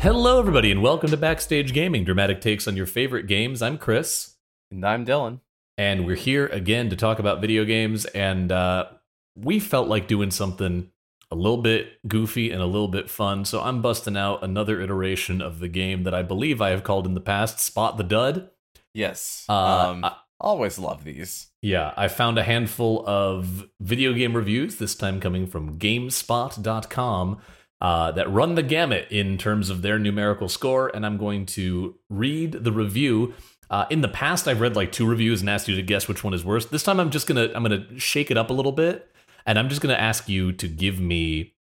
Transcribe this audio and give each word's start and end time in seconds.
Hello, 0.00 0.38
everybody, 0.38 0.70
and 0.70 0.82
welcome 0.82 1.10
to 1.10 1.16
Backstage 1.16 1.74
Gaming, 1.74 2.04
dramatic 2.04 2.40
takes 2.40 2.66
on 2.66 2.74
your 2.74 2.86
favorite 2.86 3.26
games. 3.26 3.60
I'm 3.60 3.76
Chris, 3.76 4.36
And 4.70 4.84
I'm 4.84 5.04
Dylan. 5.04 5.40
and 5.76 6.06
we're 6.06 6.16
here 6.16 6.46
again 6.46 6.88
to 6.88 6.96
talk 6.96 7.18
about 7.18 7.42
video 7.42 7.66
games. 7.66 8.06
And 8.06 8.50
uh, 8.50 8.86
we 9.36 9.60
felt 9.60 9.88
like 9.88 10.08
doing 10.08 10.30
something 10.30 10.90
a 11.30 11.34
little 11.36 11.58
bit 11.60 11.98
goofy 12.08 12.50
and 12.50 12.62
a 12.62 12.66
little 12.66 12.88
bit 12.88 13.10
fun, 13.10 13.44
so 13.44 13.60
I'm 13.60 13.82
busting 13.82 14.16
out 14.16 14.42
another 14.42 14.80
iteration 14.80 15.42
of 15.42 15.58
the 15.60 15.68
game 15.68 16.04
that 16.04 16.14
I 16.14 16.22
believe 16.22 16.62
I 16.62 16.70
have 16.70 16.82
called 16.82 17.06
in 17.06 17.12
the 17.14 17.20
past 17.20 17.60
Spot 17.60 17.96
the 17.98 18.02
Dud. 18.04 18.48
Yes. 18.94 19.44
Uh, 19.48 19.88
um, 19.90 20.04
I- 20.04 20.16
always 20.40 20.78
love 20.78 21.04
these. 21.04 21.48
Yeah, 21.60 21.92
I 21.98 22.08
found 22.08 22.38
a 22.38 22.42
handful 22.42 23.04
of 23.06 23.66
video 23.80 24.14
game 24.14 24.34
reviews, 24.34 24.76
this 24.76 24.94
time 24.94 25.20
coming 25.20 25.46
from 25.46 25.78
GameSpot.com, 25.78 27.38
uh, 27.80 28.12
that 28.12 28.30
run 28.30 28.54
the 28.54 28.62
gamut 28.62 29.06
in 29.10 29.38
terms 29.38 29.70
of 29.70 29.82
their 29.82 29.98
numerical 29.98 30.48
score, 30.48 30.90
and 30.94 31.04
I'm 31.06 31.16
going 31.16 31.46
to 31.46 31.96
read 32.08 32.52
the 32.52 32.72
review. 32.72 33.34
Uh, 33.70 33.86
in 33.88 34.00
the 34.00 34.08
past, 34.08 34.48
I've 34.48 34.60
read 34.60 34.74
like 34.76 34.90
two 34.92 35.06
reviews 35.06 35.40
and 35.40 35.48
asked 35.48 35.68
you 35.68 35.76
to 35.76 35.82
guess 35.82 36.08
which 36.08 36.24
one 36.24 36.34
is 36.34 36.44
worse. 36.44 36.66
This 36.66 36.82
time, 36.82 36.98
I'm 37.00 37.10
just 37.10 37.26
gonna 37.26 37.50
I'm 37.54 37.62
gonna 37.62 37.98
shake 37.98 38.30
it 38.30 38.36
up 38.36 38.50
a 38.50 38.52
little 38.52 38.72
bit, 38.72 39.08
and 39.46 39.58
I'm 39.58 39.68
just 39.68 39.80
gonna 39.80 39.94
ask 39.94 40.28
you 40.28 40.52
to 40.52 40.66
give 40.68 40.98
me 41.00 41.54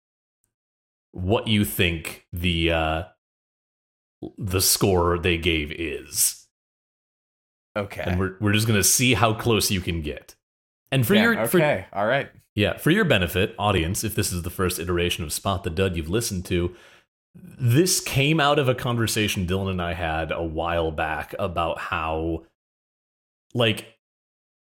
what 1.11 1.47
you 1.47 1.63
think 1.65 2.25
the 2.33 2.71
uh, 2.71 3.03
the 4.37 4.59
score 4.61 5.17
they 5.17 5.37
gave 5.37 5.71
is 5.71 6.47
Okay. 7.77 8.01
and 8.05 8.19
we're 8.19 8.35
we're 8.41 8.53
just 8.53 8.67
gonna 8.67 8.83
see 8.83 9.13
how 9.13 9.33
close 9.33 9.71
you 9.71 9.79
can 9.79 10.01
get. 10.01 10.35
And 10.91 11.05
for 11.05 11.13
Yeah, 11.15 11.21
your 11.23 11.47
for, 11.47 11.57
okay. 11.57 11.85
All 11.93 12.05
right. 12.05 12.29
Yeah, 12.59 12.75
for 12.75 12.91
your 12.91 13.05
benefit, 13.05 13.55
audience, 13.57 14.03
if 14.03 14.15
this 14.15 14.33
is 14.33 14.41
the 14.41 14.49
first 14.49 14.79
iteration 14.79 15.23
of 15.23 15.31
Spot 15.31 15.63
the 15.63 15.69
Dud 15.69 15.95
you've 15.95 16.09
listened 16.09 16.43
to, 16.47 16.75
this 17.33 18.01
came 18.01 18.41
out 18.41 18.59
of 18.59 18.67
a 18.67 18.75
conversation 18.75 19.47
Dylan 19.47 19.69
and 19.69 19.81
I 19.81 19.93
had 19.93 20.33
a 20.33 20.43
while 20.43 20.91
back 20.91 21.33
about 21.39 21.79
how 21.79 22.43
like 23.53 23.97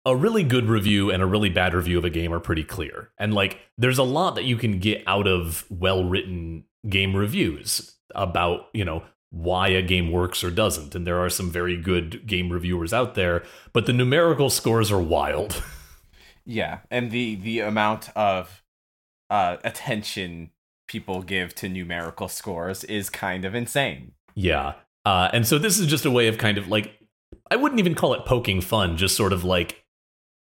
a 0.06 0.14
really 0.14 0.44
good 0.44 0.66
review 0.66 1.10
and 1.10 1.20
a 1.20 1.26
really 1.26 1.48
bad 1.48 1.74
review 1.74 1.98
of 1.98 2.04
a 2.04 2.10
game 2.10 2.32
are 2.32 2.38
pretty 2.38 2.62
clear. 2.62 3.10
And 3.18 3.34
like 3.34 3.58
there's 3.76 3.98
a 3.98 4.04
lot 4.04 4.36
that 4.36 4.44
you 4.44 4.56
can 4.56 4.78
get 4.78 5.02
out 5.08 5.26
of 5.26 5.66
well-written 5.68 6.66
game 6.88 7.16
reviews 7.16 7.96
about, 8.14 8.68
you 8.72 8.84
know, 8.84 9.02
why 9.30 9.66
a 9.66 9.82
game 9.82 10.12
works 10.12 10.44
or 10.44 10.52
doesn't. 10.52 10.94
And 10.94 11.04
there 11.04 11.18
are 11.18 11.28
some 11.28 11.50
very 11.50 11.76
good 11.76 12.24
game 12.28 12.52
reviewers 12.52 12.92
out 12.92 13.16
there, 13.16 13.42
but 13.72 13.86
the 13.86 13.92
numerical 13.92 14.48
scores 14.48 14.92
are 14.92 15.02
wild. 15.02 15.60
Yeah, 16.44 16.80
and 16.90 17.10
the 17.10 17.34
the 17.36 17.60
amount 17.60 18.10
of 18.16 18.62
uh 19.28 19.56
attention 19.64 20.50
people 20.88 21.22
give 21.22 21.54
to 21.54 21.68
numerical 21.68 22.28
scores 22.28 22.82
is 22.84 23.08
kind 23.10 23.44
of 23.44 23.54
insane. 23.54 24.12
Yeah. 24.34 24.74
Uh, 25.06 25.30
and 25.32 25.46
so 25.46 25.56
this 25.58 25.78
is 25.78 25.86
just 25.86 26.04
a 26.04 26.10
way 26.10 26.26
of 26.26 26.36
kind 26.36 26.58
of 26.58 26.68
like, 26.68 26.98
I 27.50 27.56
wouldn't 27.56 27.78
even 27.78 27.94
call 27.94 28.12
it 28.12 28.24
poking 28.26 28.60
fun, 28.60 28.96
just 28.96 29.16
sort 29.16 29.32
of 29.32 29.44
like 29.44 29.84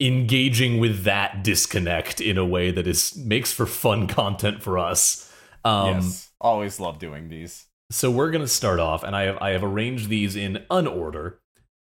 engaging 0.01 0.81
with 0.81 1.05
that 1.05 1.45
disconnect 1.45 2.21
in 2.21 2.39
a 2.39 2.45
way 2.47 2.71
that 2.71 2.87
is 2.87 3.15
makes 3.17 3.53
for 3.53 3.67
fun 3.67 4.07
content 4.09 4.63
for 4.63 4.79
us. 4.79 5.33
Um, 5.65 5.97
yes. 5.97 6.31
Always 6.41 6.81
love 6.81 6.99
doing 6.99 7.29
these. 7.29 7.67
So 7.91 8.11
we're 8.11 8.31
gonna 8.31 8.49
start 8.49 8.81
off, 8.81 9.05
and 9.05 9.15
I 9.15 9.25
have 9.25 9.39
I 9.41 9.51
have 9.51 9.63
arranged 9.63 10.09
these 10.09 10.35
in 10.35 10.65
unorder. 10.71 11.35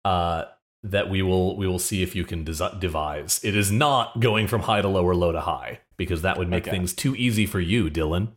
uh, 0.04 0.44
that 0.90 1.08
we 1.10 1.22
will 1.22 1.56
we 1.56 1.66
will 1.66 1.78
see 1.78 2.02
if 2.02 2.14
you 2.16 2.24
can 2.24 2.44
desi- 2.44 2.78
devise. 2.80 3.40
It 3.44 3.56
is 3.56 3.70
not 3.72 4.20
going 4.20 4.46
from 4.48 4.62
high 4.62 4.82
to 4.82 4.88
low 4.88 5.04
or 5.04 5.14
low 5.14 5.32
to 5.32 5.40
high 5.40 5.80
because 5.96 6.22
that 6.22 6.38
would 6.38 6.48
make 6.48 6.64
Okay. 6.64 6.70
things 6.70 6.92
too 6.92 7.14
easy 7.16 7.46
for 7.46 7.60
you, 7.60 7.90
Dylan. 7.90 8.28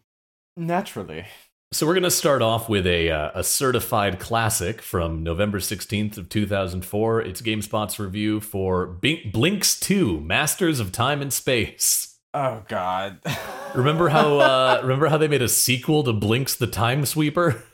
Naturally. 0.57 1.25
So 1.71 1.85
we're 1.85 1.93
going 1.93 2.03
to 2.03 2.09
start 2.11 2.41
off 2.41 2.67
with 2.67 2.87
a 2.87 3.11
uh, 3.11 3.31
a 3.35 3.43
certified 3.43 4.19
classic 4.19 4.81
from 4.81 5.21
November 5.21 5.59
16th 5.59 6.17
of 6.17 6.27
2004. 6.27 7.21
It's 7.21 7.41
GameSpot's 7.43 7.99
review 7.99 8.39
for 8.41 8.87
Bink- 8.87 9.31
Blinx 9.33 9.79
2: 9.79 10.19
Masters 10.19 10.79
of 10.79 10.91
Time 10.91 11.21
and 11.21 11.31
Space. 11.31 12.17
Oh 12.33 12.63
god. 12.67 13.19
Remember 13.75 14.09
how 14.09 14.39
uh, 14.39 14.79
remember 14.81 15.07
how 15.09 15.17
they 15.17 15.27
made 15.27 15.43
a 15.43 15.47
sequel 15.47 16.03
to 16.03 16.11
Blinx 16.13 16.57
the 16.57 16.67
Time 16.67 17.05
Sweeper? 17.05 17.63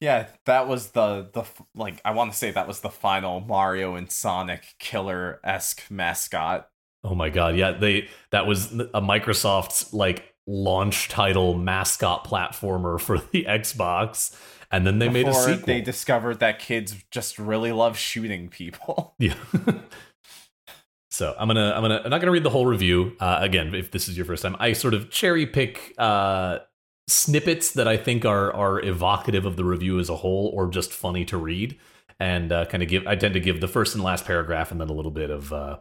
Yeah, 0.00 0.28
that 0.46 0.68
was 0.68 0.90
the 0.90 1.28
the 1.32 1.44
like 1.74 2.00
I 2.04 2.12
want 2.12 2.32
to 2.32 2.38
say 2.38 2.52
that 2.52 2.68
was 2.68 2.80
the 2.80 2.90
final 2.90 3.40
Mario 3.40 3.96
and 3.96 4.10
Sonic 4.10 4.64
killer 4.78 5.40
esque 5.42 5.90
mascot. 5.90 6.68
Oh 7.02 7.14
my 7.14 7.30
god, 7.30 7.56
yeah, 7.56 7.72
they 7.72 8.08
that 8.30 8.46
was 8.46 8.72
a 8.72 9.00
Microsoft's 9.00 9.92
like 9.92 10.34
launch 10.46 11.08
title 11.08 11.54
mascot 11.54 12.24
platformer 12.26 13.00
for 13.00 13.18
the 13.32 13.44
Xbox, 13.44 14.36
and 14.70 14.86
then 14.86 14.98
they 14.98 15.08
made 15.08 15.28
a 15.28 15.34
sequel. 15.34 15.66
They 15.66 15.80
discovered 15.80 16.40
that 16.40 16.58
kids 16.58 16.96
just 17.10 17.38
really 17.38 17.72
love 17.72 17.96
shooting 17.96 18.48
people. 18.48 19.14
Yeah. 19.20 19.34
so 21.10 21.34
I'm 21.38 21.48
gonna 21.48 21.72
I'm 21.74 21.82
gonna 21.82 22.02
I'm 22.04 22.10
not 22.10 22.20
gonna 22.20 22.30
read 22.30 22.44
the 22.44 22.50
whole 22.50 22.66
review 22.66 23.16
uh, 23.18 23.38
again. 23.40 23.74
If 23.74 23.90
this 23.90 24.08
is 24.08 24.16
your 24.16 24.26
first 24.26 24.42
time, 24.42 24.54
I 24.60 24.74
sort 24.74 24.94
of 24.94 25.10
cherry 25.10 25.46
pick 25.46 25.94
uh, 25.98 26.60
snippets 27.08 27.72
that 27.72 27.88
I 27.88 27.96
think 27.96 28.24
are 28.24 28.52
are 28.52 28.80
evocative 28.80 29.44
of 29.44 29.56
the 29.56 29.64
review 29.64 29.98
as 29.98 30.08
a 30.08 30.16
whole, 30.16 30.52
or 30.54 30.68
just 30.68 30.92
funny 30.92 31.24
to 31.26 31.36
read, 31.36 31.76
and 32.20 32.52
uh, 32.52 32.66
kind 32.66 32.82
of 32.82 32.88
give. 32.88 33.06
I 33.06 33.16
tend 33.16 33.34
to 33.34 33.40
give 33.40 33.60
the 33.60 33.68
first 33.68 33.94
and 33.94 34.04
last 34.04 34.24
paragraph, 34.24 34.70
and 34.70 34.80
then 34.80 34.90
a 34.90 34.94
little 34.94 35.10
bit 35.10 35.30
of 35.30 35.50
a 35.50 35.56
uh, 35.56 35.78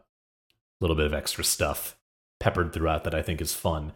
little 0.82 0.96
bit 0.96 1.06
of 1.06 1.14
extra 1.14 1.44
stuff 1.44 1.98
peppered 2.40 2.74
throughout 2.74 3.04
that 3.04 3.16
I 3.16 3.22
think 3.22 3.42
is 3.42 3.54
fun. 3.54 3.94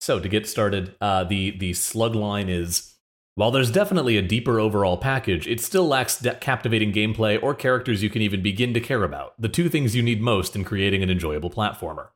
So 0.00 0.18
to 0.18 0.28
get 0.28 0.48
started, 0.48 0.96
uh, 1.00 1.24
the 1.24 1.56
the 1.56 1.74
slug 1.74 2.14
line 2.14 2.48
is. 2.48 2.88
While 3.34 3.50
there's 3.50 3.70
definitely 3.70 4.18
a 4.18 4.22
deeper 4.22 4.60
overall 4.60 4.98
package, 4.98 5.48
it 5.48 5.58
still 5.58 5.88
lacks 5.88 6.20
de- 6.20 6.34
captivating 6.34 6.92
gameplay 6.92 7.42
or 7.42 7.54
characters 7.54 8.02
you 8.02 8.10
can 8.10 8.20
even 8.20 8.42
begin 8.42 8.74
to 8.74 8.80
care 8.80 9.04
about. 9.04 9.40
The 9.40 9.48
two 9.48 9.70
things 9.70 9.96
you 9.96 10.02
need 10.02 10.20
most 10.20 10.54
in 10.54 10.64
creating 10.64 11.02
an 11.02 11.08
enjoyable 11.08 11.48
platformer. 11.48 12.08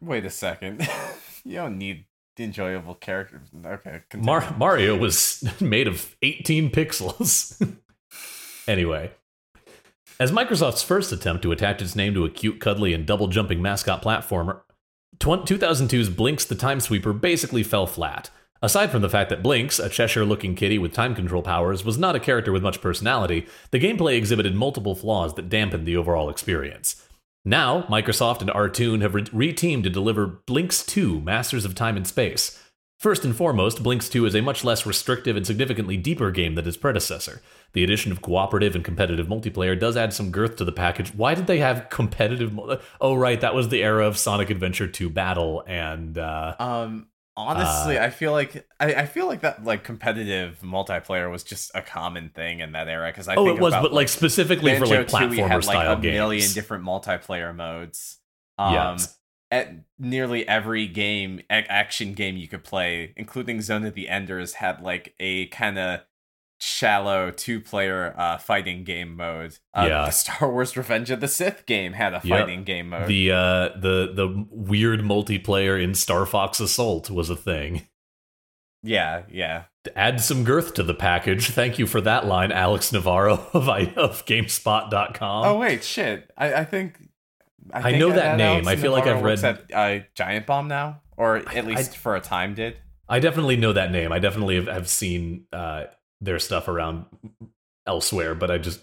Wait 0.00 0.24
a 0.24 0.30
second. 0.30 0.88
you 1.44 1.56
don't 1.56 1.78
need 1.78 2.04
enjoyable 2.38 2.94
characters. 2.94 3.48
Okay. 3.64 4.00
Mar- 4.16 4.54
Mario 4.56 4.96
was 4.96 5.44
made 5.60 5.88
of 5.88 6.16
18 6.22 6.70
pixels. 6.70 7.76
anyway, 8.68 9.12
as 10.18 10.32
Microsoft's 10.32 10.82
first 10.82 11.12
attempt 11.12 11.42
to 11.42 11.52
attach 11.52 11.82
its 11.82 11.96
name 11.96 12.14
to 12.14 12.24
a 12.24 12.30
cute, 12.30 12.60
cuddly, 12.60 12.94
and 12.94 13.06
double 13.06 13.28
jumping 13.28 13.60
mascot 13.60 14.02
platformer, 14.02 14.60
tw- 15.18 15.46
2002's 15.46 16.10
Blinx 16.10 16.46
the 16.46 16.54
Time 16.54 16.80
Sweeper 16.80 17.12
basically 17.12 17.62
fell 17.62 17.86
flat. 17.86 18.30
Aside 18.64 18.92
from 18.92 19.02
the 19.02 19.08
fact 19.08 19.28
that 19.30 19.42
Blinx, 19.42 19.84
a 19.84 19.88
Cheshire 19.88 20.24
looking 20.24 20.54
kitty 20.54 20.78
with 20.78 20.92
time 20.92 21.16
control 21.16 21.42
powers, 21.42 21.84
was 21.84 21.98
not 21.98 22.14
a 22.14 22.20
character 22.20 22.52
with 22.52 22.62
much 22.62 22.80
personality, 22.80 23.46
the 23.72 23.80
gameplay 23.80 24.16
exhibited 24.16 24.54
multiple 24.54 24.94
flaws 24.94 25.34
that 25.34 25.48
dampened 25.48 25.84
the 25.84 25.96
overall 25.96 26.30
experience. 26.30 27.04
Now, 27.44 27.82
Microsoft 27.82 28.40
and 28.40 28.50
Artoon 28.50 29.02
have 29.02 29.14
re- 29.14 29.24
reteamed 29.24 29.82
to 29.82 29.90
deliver 29.90 30.42
Blinx 30.46 30.86
2 30.86 31.20
Masters 31.20 31.64
of 31.64 31.74
Time 31.74 31.96
and 31.96 32.06
Space. 32.06 32.58
First 33.00 33.24
and 33.24 33.34
foremost, 33.34 33.82
Blinx 33.82 34.08
2 34.08 34.26
is 34.26 34.36
a 34.36 34.40
much 34.40 34.62
less 34.62 34.86
restrictive 34.86 35.36
and 35.36 35.44
significantly 35.44 35.96
deeper 35.96 36.30
game 36.30 36.54
than 36.54 36.68
its 36.68 36.76
predecessor. 36.76 37.42
The 37.72 37.82
addition 37.82 38.12
of 38.12 38.22
cooperative 38.22 38.76
and 38.76 38.84
competitive 38.84 39.26
multiplayer 39.26 39.76
does 39.76 39.96
add 39.96 40.12
some 40.12 40.30
girth 40.30 40.54
to 40.56 40.64
the 40.64 40.70
package. 40.70 41.12
Why 41.12 41.34
did 41.34 41.48
they 41.48 41.58
have 41.58 41.88
competitive? 41.90 42.52
Mul- 42.52 42.78
oh, 43.00 43.14
right, 43.16 43.40
that 43.40 43.56
was 43.56 43.70
the 43.70 43.82
era 43.82 44.06
of 44.06 44.16
Sonic 44.16 44.50
Adventure 44.50 44.86
2 44.86 45.10
Battle 45.10 45.64
and 45.66 46.16
uh, 46.16 46.54
Um 46.60 47.08
honestly, 47.36 47.98
Uh, 47.98 48.04
I 48.04 48.10
feel 48.10 48.32
like 48.32 48.66
I, 48.78 48.94
I 48.94 49.06
feel 49.06 49.26
like 49.26 49.40
that 49.40 49.64
like 49.64 49.84
competitive 49.84 50.58
multiplayer 50.62 51.30
was 51.30 51.42
just 51.44 51.70
a 51.74 51.82
common 51.82 52.30
thing 52.30 52.60
in 52.60 52.72
that 52.72 52.88
era 52.88 53.10
because 53.10 53.28
I 53.28 53.36
oh, 53.36 53.44
think 53.44 53.58
it 53.58 53.62
was, 53.62 53.72
about, 53.72 53.82
but 53.82 53.92
like 53.92 54.08
specifically 54.08 54.78
for 54.78 54.86
like 54.86 55.08
platformer 55.08 55.48
had 55.48 55.64
like 55.64 55.76
style 55.76 55.92
a 55.92 55.98
million 55.98 56.52
different 56.52 56.84
multiplayer 56.84 57.54
modes. 57.54 58.18
Um 58.58 58.74
Yes. 58.74 59.18
at 59.50 59.72
nearly 59.98 60.46
every 60.46 60.86
game 60.86 61.40
action 61.50 62.14
game 62.14 62.36
you 62.36 62.48
could 62.48 62.64
play, 62.64 63.12
including 63.16 63.60
Zone 63.60 63.84
of 63.84 63.94
the 63.94 64.08
Enders, 64.08 64.54
had 64.54 64.82
like 64.82 65.14
a 65.18 65.46
kind 65.46 65.78
of 65.78 66.00
shallow 66.64 67.32
two-player 67.32 68.14
uh, 68.16 68.38
fighting 68.38 68.84
game 68.84 69.16
mode. 69.16 69.58
Uh, 69.74 69.86
Yeah. 69.88 70.04
the 70.04 70.10
Star 70.12 70.48
Wars 70.50 70.76
Revenge 70.76 71.10
of 71.10 71.20
the 71.20 71.26
Sith 71.26 71.66
game 71.66 71.94
had 71.94 72.12
a 72.14 72.20
Yep. 72.22 72.38
fighting 72.38 72.62
game 72.64 72.90
mode. 72.90 73.08
The 73.08 73.32
uh 73.32 73.68
the 73.76 74.12
the 74.14 74.46
weird 74.50 75.00
multiplayer 75.00 75.82
in 75.82 75.94
Star 75.94 76.24
Fox 76.24 76.60
Assault 76.60 77.10
was 77.10 77.28
a 77.30 77.36
thing. 77.36 77.88
yeah, 78.82 79.22
yeah. 79.30 79.64
Add 79.96 80.20
some 80.20 80.44
girth 80.44 80.74
to 80.74 80.84
the 80.84 80.94
package. 80.94 81.48
Thank 81.50 81.78
you 81.80 81.86
for 81.88 82.00
that 82.02 82.26
line, 82.26 82.52
Alex 82.52 82.92
Navarro 82.92 83.34
of, 83.52 83.68
of 83.68 84.24
GameSpot.com. 84.26 85.44
oh 85.46 85.58
wait, 85.58 85.82
shit. 85.82 86.30
I, 86.38 86.54
I 86.54 86.64
think 86.64 87.08
I 87.72 87.82
think 87.82 87.98
know 87.98 88.10
that 88.10 88.40
Alex 88.40 88.64
name. 88.66 88.68
I 88.68 88.76
feel 88.76 88.92
like 88.92 89.06
I've 89.08 89.22
read- 89.22 89.42
at 89.44 89.72
uh, 89.74 90.04
Giant 90.14 90.46
Bomb 90.46 90.68
now, 90.68 91.00
or 91.16 91.36
at 91.38 91.48
I- 91.48 91.60
least 91.62 91.96
for 91.96 92.14
a 92.14 92.20
time 92.20 92.54
did. 92.54 92.76
I 93.08 93.18
definitely 93.18 93.56
know 93.56 93.72
that 93.72 93.90
name. 93.90 94.10
I 94.12 94.20
definitely 94.20 94.54
have, 94.54 94.68
have 94.68 94.88
seen 94.88 95.44
uh, 95.52 95.84
their 96.22 96.38
stuff 96.38 96.68
around 96.68 97.04
elsewhere, 97.86 98.34
but 98.34 98.50
I 98.50 98.58
just 98.58 98.80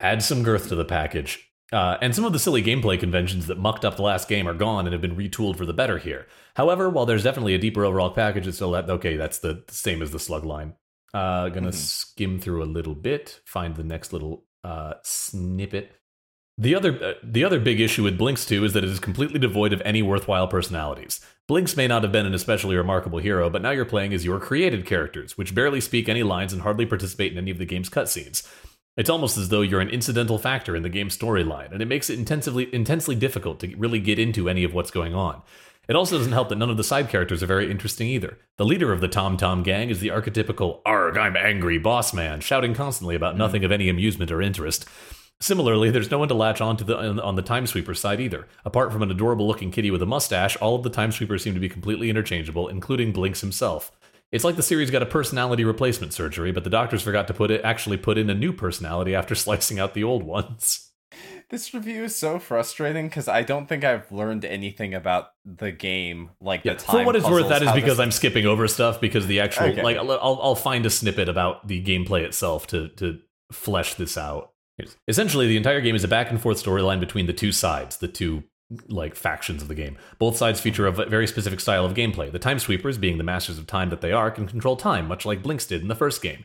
add 0.00 0.22
some 0.22 0.42
girth 0.42 0.68
to 0.68 0.76
the 0.76 0.84
package. 0.84 1.44
Uh, 1.72 1.98
and 2.00 2.14
some 2.14 2.24
of 2.24 2.32
the 2.32 2.38
silly 2.38 2.62
gameplay 2.62 2.98
conventions 2.98 3.46
that 3.46 3.58
mucked 3.58 3.84
up 3.84 3.96
the 3.96 4.02
last 4.02 4.28
game 4.28 4.46
are 4.48 4.54
gone 4.54 4.86
and 4.86 4.92
have 4.92 5.02
been 5.02 5.16
retooled 5.16 5.56
for 5.56 5.66
the 5.66 5.74
better 5.74 5.98
here. 5.98 6.26
However, 6.54 6.88
while 6.88 7.04
there's 7.04 7.24
definitely 7.24 7.54
a 7.54 7.58
deeper 7.58 7.84
overall 7.84 8.10
package, 8.10 8.46
it's 8.46 8.56
still 8.56 8.70
that 8.70 8.88
okay. 8.88 9.16
That's 9.16 9.38
the 9.40 9.64
same 9.68 10.00
as 10.00 10.10
the 10.10 10.18
slug 10.18 10.44
line. 10.44 10.74
Uh, 11.12 11.48
gonna 11.50 11.68
Mhm. 11.68 11.74
skim 11.74 12.38
through 12.40 12.62
a 12.62 12.66
little 12.66 12.94
bit, 12.94 13.40
find 13.44 13.76
the 13.76 13.84
next 13.84 14.12
little 14.12 14.44
uh, 14.64 14.94
snippet. 15.04 15.92
The 16.60 16.74
other 16.74 17.04
uh, 17.04 17.12
the 17.22 17.44
other 17.44 17.60
big 17.60 17.80
issue 17.80 18.02
with 18.02 18.18
Blinx 18.18 18.46
2 18.46 18.64
is 18.64 18.72
that 18.72 18.82
it 18.82 18.90
is 18.90 18.98
completely 18.98 19.38
devoid 19.38 19.72
of 19.72 19.80
any 19.84 20.02
worthwhile 20.02 20.48
personalities. 20.48 21.20
Blinx 21.48 21.76
may 21.76 21.86
not 21.86 22.02
have 22.02 22.10
been 22.10 22.26
an 22.26 22.34
especially 22.34 22.74
remarkable 22.74 23.20
hero, 23.20 23.48
but 23.48 23.62
now 23.62 23.70
you're 23.70 23.84
playing 23.84 24.12
as 24.12 24.24
your 24.24 24.40
created 24.40 24.84
characters, 24.84 25.38
which 25.38 25.54
barely 25.54 25.80
speak 25.80 26.08
any 26.08 26.24
lines 26.24 26.52
and 26.52 26.62
hardly 26.62 26.84
participate 26.84 27.30
in 27.30 27.38
any 27.38 27.52
of 27.52 27.58
the 27.58 27.64
game's 27.64 27.88
cutscenes. 27.88 28.46
It's 28.96 29.08
almost 29.08 29.38
as 29.38 29.50
though 29.50 29.60
you're 29.60 29.80
an 29.80 29.88
incidental 29.88 30.36
factor 30.36 30.74
in 30.74 30.82
the 30.82 30.88
game's 30.88 31.16
storyline, 31.16 31.70
and 31.70 31.80
it 31.80 31.86
makes 31.86 32.10
it 32.10 32.18
intensively 32.18 32.68
intensely 32.74 33.14
difficult 33.14 33.60
to 33.60 33.76
really 33.76 34.00
get 34.00 34.18
into 34.18 34.48
any 34.48 34.64
of 34.64 34.74
what's 34.74 34.90
going 34.90 35.14
on. 35.14 35.42
It 35.88 35.94
also 35.94 36.18
doesn't 36.18 36.32
help 36.32 36.48
that 36.48 36.58
none 36.58 36.70
of 36.70 36.76
the 36.76 36.84
side 36.84 37.08
characters 37.08 37.40
are 37.40 37.46
very 37.46 37.70
interesting 37.70 38.08
either. 38.08 38.36
The 38.56 38.66
leader 38.66 38.92
of 38.92 39.00
the 39.00 39.06
Tom 39.06 39.36
Tom 39.36 39.62
gang 39.62 39.90
is 39.90 40.00
the 40.00 40.08
archetypical 40.08 40.80
"Arg, 40.84 41.16
I'm 41.16 41.36
angry" 41.36 41.78
boss 41.78 42.12
man, 42.12 42.40
shouting 42.40 42.74
constantly 42.74 43.14
about 43.14 43.38
nothing 43.38 43.62
of 43.62 43.70
any 43.70 43.88
amusement 43.88 44.32
or 44.32 44.42
interest. 44.42 44.86
Similarly, 45.40 45.90
there's 45.90 46.10
no 46.10 46.18
one 46.18 46.28
to 46.28 46.34
latch 46.34 46.60
on 46.60 46.76
to 46.78 46.84
the 46.84 46.96
on 46.98 47.36
the 47.36 47.42
Timesweeper 47.42 47.96
side 47.96 48.20
either. 48.20 48.48
Apart 48.64 48.92
from 48.92 49.02
an 49.02 49.10
adorable-looking 49.10 49.70
kitty 49.70 49.90
with 49.90 50.02
a 50.02 50.06
mustache, 50.06 50.56
all 50.56 50.74
of 50.74 50.82
the 50.82 50.90
Timesweepers 50.90 51.42
seem 51.42 51.54
to 51.54 51.60
be 51.60 51.68
completely 51.68 52.10
interchangeable, 52.10 52.66
including 52.66 53.12
Blinx 53.12 53.40
himself. 53.40 53.92
It's 54.32 54.44
like 54.44 54.56
the 54.56 54.62
series 54.62 54.90
got 54.90 55.02
a 55.02 55.06
personality 55.06 55.64
replacement 55.64 56.12
surgery, 56.12 56.50
but 56.52 56.64
the 56.64 56.70
doctors 56.70 57.02
forgot 57.02 57.28
to 57.28 57.34
put 57.34 57.50
it 57.52 57.64
actually 57.64 57.96
put 57.96 58.18
in 58.18 58.28
a 58.28 58.34
new 58.34 58.52
personality 58.52 59.14
after 59.14 59.34
slicing 59.36 59.78
out 59.78 59.94
the 59.94 60.04
old 60.04 60.24
ones. 60.24 60.90
This 61.50 61.72
review 61.72 62.04
is 62.04 62.14
so 62.14 62.38
frustrating 62.38 63.08
because 63.08 63.28
I 63.28 63.42
don't 63.42 63.66
think 63.66 63.82
I've 63.84 64.10
learned 64.12 64.44
anything 64.44 64.92
about 64.92 65.30
the 65.46 65.72
game. 65.72 66.30
Like 66.40 66.62
Yeah, 66.64 66.74
the 66.74 66.80
time 66.80 67.00
for 67.00 67.06
what 67.06 67.16
it's 67.16 67.24
worth, 67.30 67.48
that 67.48 67.62
is 67.62 67.72
because 67.72 67.92
this- 67.96 68.00
I'm 68.00 68.10
skipping 68.10 68.44
over 68.44 68.68
stuff 68.68 69.00
because 69.00 69.26
the 69.26 69.40
actual 69.40 69.68
Okay. 69.68 69.82
like 69.82 69.96
I'll 69.96 70.10
I'll 70.42 70.54
find 70.54 70.84
a 70.84 70.90
snippet 70.90 71.28
about 71.28 71.66
the 71.68 71.82
gameplay 71.82 72.22
itself 72.24 72.66
to 72.68 72.88
to 72.96 73.20
flesh 73.50 73.94
this 73.94 74.18
out. 74.18 74.50
Essentially, 75.06 75.46
the 75.46 75.56
entire 75.56 75.80
game 75.80 75.96
is 75.96 76.04
a 76.04 76.08
back 76.08 76.30
and 76.30 76.40
forth 76.40 76.62
storyline 76.62 77.00
between 77.00 77.26
the 77.26 77.32
two 77.32 77.52
sides, 77.52 77.96
the 77.96 78.08
two 78.08 78.44
like 78.88 79.14
factions 79.14 79.62
of 79.62 79.68
the 79.68 79.74
game. 79.74 79.96
Both 80.18 80.36
sides 80.36 80.60
feature 80.60 80.86
a 80.86 80.92
very 80.92 81.26
specific 81.26 81.60
style 81.60 81.84
of 81.84 81.94
gameplay. 81.94 82.30
The 82.30 82.38
time 82.38 82.58
sweepers, 82.58 82.98
being 82.98 83.18
the 83.18 83.24
masters 83.24 83.58
of 83.58 83.66
time 83.66 83.90
that 83.90 84.02
they 84.02 84.12
are, 84.12 84.30
can 84.30 84.46
control 84.46 84.76
time, 84.76 85.08
much 85.08 85.24
like 85.24 85.42
Blinx 85.42 85.66
did 85.66 85.82
in 85.82 85.88
the 85.88 85.94
first 85.94 86.20
game. 86.22 86.44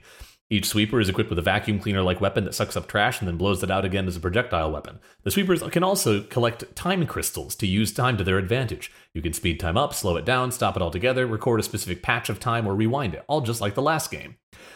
Each 0.49 0.67
sweeper 0.67 0.99
is 0.99 1.09
equipped 1.09 1.29
with 1.29 1.39
a 1.39 1.43
vacuum 1.43 1.79
cleaner 1.79 2.03
like 2.03 2.21
weapon 2.21 2.43
that 2.43 2.53
sucks 2.53 2.77
up 2.77 2.87
trash 2.87 3.19
and 3.19 3.27
then 3.27 3.37
blows 3.37 3.63
it 3.63 3.71
out 3.71 3.85
again 3.85 4.07
as 4.07 4.15
a 4.15 4.19
projectile 4.19 4.71
weapon. 4.71 4.99
The 5.23 5.31
sweepers 5.31 5.63
can 5.71 5.83
also 5.83 6.21
collect 6.21 6.75
time 6.75 7.07
crystals 7.07 7.55
to 7.55 7.65
use 7.65 7.91
time 7.91 8.17
to 8.17 8.23
their 8.23 8.37
advantage. 8.37 8.91
You 9.13 9.21
can 9.21 9.33
speed 9.33 9.59
time 9.59 9.77
up, 9.77 9.93
slow 9.93 10.15
it 10.15 10.25
down, 10.25 10.51
stop 10.51 10.75
it 10.75 10.81
altogether, 10.81 11.25
record 11.25 11.59
a 11.59 11.63
specific 11.63 12.03
patch 12.03 12.29
of 12.29 12.39
time, 12.39 12.67
or 12.67 12.75
rewind 12.75 13.15
it, 13.15 13.23
all 13.27 13.41
just 13.41 13.61
like 13.61 13.73
the 13.73 13.81
last 13.81 14.11
game. 14.11 14.35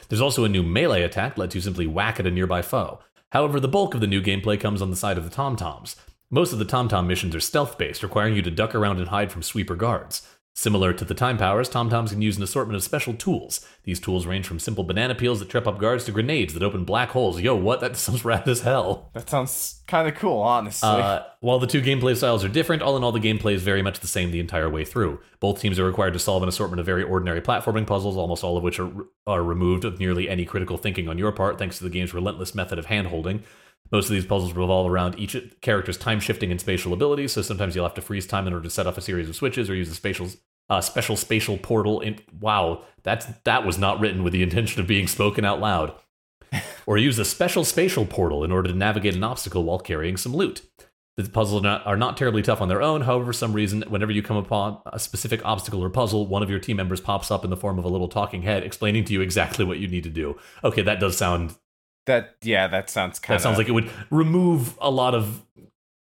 There's 0.09 0.21
also 0.21 0.45
a 0.45 0.49
new 0.49 0.63
melee 0.63 1.03
attack 1.03 1.35
that 1.35 1.41
lets 1.41 1.53
you 1.53 1.61
simply 1.61 1.85
whack 1.85 2.19
at 2.19 2.25
a 2.25 2.31
nearby 2.31 2.61
foe. 2.61 2.99
However, 3.31 3.59
the 3.59 3.67
bulk 3.67 3.93
of 3.93 4.01
the 4.01 4.07
new 4.07 4.21
gameplay 4.21 4.59
comes 4.59 4.81
on 4.81 4.89
the 4.89 4.95
side 4.95 5.17
of 5.17 5.23
the 5.23 5.29
Tom 5.29 5.55
Toms. 5.55 5.95
Most 6.29 6.53
of 6.53 6.59
the 6.59 6.65
Tom 6.65 6.87
Tom 6.87 7.07
missions 7.07 7.35
are 7.35 7.39
stealth 7.39 7.77
based, 7.77 8.03
requiring 8.03 8.35
you 8.35 8.41
to 8.41 8.51
duck 8.51 8.73
around 8.73 8.99
and 8.99 9.09
hide 9.09 9.31
from 9.31 9.43
sweeper 9.43 9.75
guards. 9.75 10.27
Similar 10.57 10.91
to 10.93 11.05
the 11.05 11.13
Time 11.13 11.37
Powers, 11.37 11.69
Tom 11.69 11.87
Toms 11.87 12.11
can 12.11 12.23
use 12.23 12.37
an 12.37 12.41
assortment 12.41 12.75
of 12.75 12.81
special 12.81 13.13
tools. 13.13 13.63
These 13.83 13.99
tools 13.99 14.25
range 14.25 14.47
from 14.47 14.57
simple 14.57 14.83
banana 14.83 15.13
peels 15.13 15.37
that 15.37 15.49
trip 15.49 15.67
up 15.67 15.77
guards 15.77 16.05
to 16.05 16.11
grenades 16.11 16.55
that 16.55 16.63
open 16.63 16.83
black 16.83 17.09
holes. 17.09 17.39
Yo, 17.39 17.53
what? 17.53 17.79
That 17.79 17.95
sounds 17.95 18.25
rad 18.25 18.47
as 18.49 18.61
hell. 18.61 19.11
that 19.13 19.29
sounds 19.29 19.83
kind 19.85 20.07
of 20.07 20.15
cool, 20.15 20.39
honestly. 20.39 20.89
Uh, 20.89 21.21
while 21.41 21.59
the 21.59 21.67
two 21.67 21.83
gameplay 21.83 22.17
styles 22.17 22.43
are 22.43 22.49
different, 22.49 22.81
all 22.81 22.97
in 22.97 23.03
all, 23.03 23.11
the 23.11 23.19
gameplay 23.19 23.53
is 23.53 23.61
very 23.61 23.83
much 23.83 23.99
the 23.99 24.07
same 24.07 24.31
the 24.31 24.39
entire 24.39 24.67
way 24.67 24.83
through. 24.83 25.19
Both 25.39 25.61
teams 25.61 25.77
are 25.77 25.85
required 25.85 26.13
to 26.13 26.19
solve 26.19 26.41
an 26.41 26.49
assortment 26.49 26.79
of 26.79 26.87
very 26.87 27.03
ordinary 27.03 27.39
platforming 27.39 27.85
puzzles, 27.85 28.17
almost 28.17 28.43
all 28.43 28.57
of 28.57 28.63
which 28.63 28.79
are, 28.79 28.91
are 29.27 29.43
removed 29.43 29.85
of 29.85 29.99
nearly 29.99 30.27
any 30.27 30.43
critical 30.43 30.77
thinking 30.79 31.07
on 31.07 31.19
your 31.19 31.31
part, 31.31 31.59
thanks 31.59 31.77
to 31.77 31.83
the 31.83 31.91
game's 31.91 32.15
relentless 32.15 32.55
method 32.55 32.79
of 32.79 32.87
handholding. 32.87 33.43
Most 33.91 34.05
of 34.05 34.11
these 34.11 34.25
puzzles 34.25 34.53
revolve 34.53 34.89
around 34.89 35.17
each 35.17 35.37
character's 35.61 35.97
time 35.97 36.19
shifting 36.19 36.51
and 36.51 36.59
spatial 36.59 36.93
abilities, 36.93 37.33
so 37.33 37.41
sometimes 37.41 37.75
you'll 37.75 37.85
have 37.85 37.93
to 37.93 38.01
freeze 38.01 38.27
time 38.27 38.47
in 38.47 38.53
order 38.53 38.63
to 38.63 38.69
set 38.69 38.87
off 38.87 38.97
a 38.97 39.01
series 39.01 39.29
of 39.29 39.35
switches 39.35 39.69
or 39.69 39.75
use 39.75 39.89
a 39.89 39.95
spatial 39.95 40.27
uh, 40.69 40.81
special 40.81 41.15
spatial 41.15 41.57
portal. 41.57 42.01
In 42.01 42.19
wow, 42.39 42.83
that's 43.03 43.25
that 43.43 43.65
was 43.65 43.77
not 43.77 43.99
written 43.99 44.23
with 44.23 44.33
the 44.33 44.43
intention 44.43 44.81
of 44.81 44.87
being 44.87 45.07
spoken 45.07 45.45
out 45.45 45.59
loud. 45.59 45.93
or 46.85 46.97
use 46.97 47.19
a 47.19 47.25
special 47.25 47.65
spatial 47.65 48.05
portal 48.05 48.43
in 48.43 48.51
order 48.51 48.69
to 48.69 48.75
navigate 48.75 49.15
an 49.15 49.23
obstacle 49.23 49.63
while 49.63 49.79
carrying 49.79 50.15
some 50.15 50.33
loot. 50.33 50.61
The 51.17 51.27
puzzles 51.27 51.61
are 51.61 51.63
not, 51.63 51.85
are 51.87 51.97
not 51.97 52.15
terribly 52.15 52.43
tough 52.43 52.61
on 52.61 52.69
their 52.69 52.81
own. 52.81 53.01
However, 53.01 53.25
for 53.25 53.33
some 53.33 53.51
reason, 53.51 53.83
whenever 53.87 54.11
you 54.11 54.21
come 54.21 54.37
upon 54.37 54.79
a 54.85 54.99
specific 54.99 55.43
obstacle 55.43 55.83
or 55.83 55.89
puzzle, 55.89 56.27
one 56.27 56.43
of 56.43 56.49
your 56.49 56.59
team 56.59 56.77
members 56.77 57.01
pops 57.01 57.31
up 57.31 57.43
in 57.43 57.49
the 57.49 57.57
form 57.57 57.79
of 57.79 57.85
a 57.85 57.87
little 57.87 58.07
talking 58.07 58.43
head 58.43 58.63
explaining 58.63 59.03
to 59.05 59.13
you 59.13 59.21
exactly 59.21 59.65
what 59.65 59.79
you 59.79 59.87
need 59.87 60.03
to 60.03 60.11
do. 60.11 60.37
Okay, 60.63 60.83
that 60.83 60.99
does 60.99 61.17
sound 61.17 61.55
that 62.05 62.35
yeah, 62.41 62.67
that 62.67 62.89
sounds 62.89 63.19
kind 63.19 63.35
of 63.35 63.41
that 63.41 63.43
sounds 63.43 63.57
like 63.57 63.67
it 63.67 63.71
would 63.71 63.89
remove 64.09 64.77
a 64.79 64.91
lot 64.91 65.15
of 65.15 65.43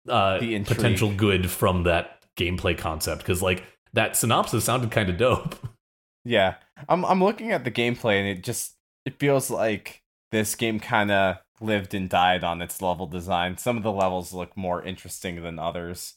uh, 0.08 0.38
The 0.38 0.60
potential 0.64 1.12
good 1.12 1.50
from 1.50 1.84
that 1.84 2.22
gameplay 2.36 2.76
concept 2.76 3.22
because 3.22 3.40
like 3.40 3.64
that 3.94 4.16
synopsis 4.16 4.64
sounded 4.64 4.90
kind 4.90 5.08
of 5.08 5.16
dope. 5.16 5.56
yeah. 6.24 6.56
I'm 6.88 7.04
I'm 7.04 7.22
looking 7.22 7.52
at 7.52 7.64
the 7.64 7.70
gameplay 7.70 8.18
and 8.18 8.28
it 8.28 8.44
just 8.44 8.74
it 9.04 9.18
feels 9.18 9.50
like 9.50 10.02
this 10.32 10.54
game 10.54 10.80
kind 10.80 11.10
of 11.10 11.36
lived 11.60 11.94
and 11.94 12.08
died 12.10 12.44
on 12.44 12.60
its 12.60 12.82
level 12.82 13.06
design. 13.06 13.56
Some 13.56 13.76
of 13.76 13.82
the 13.82 13.92
levels 13.92 14.32
look 14.32 14.56
more 14.56 14.82
interesting 14.82 15.42
than 15.42 15.58
others. 15.58 16.14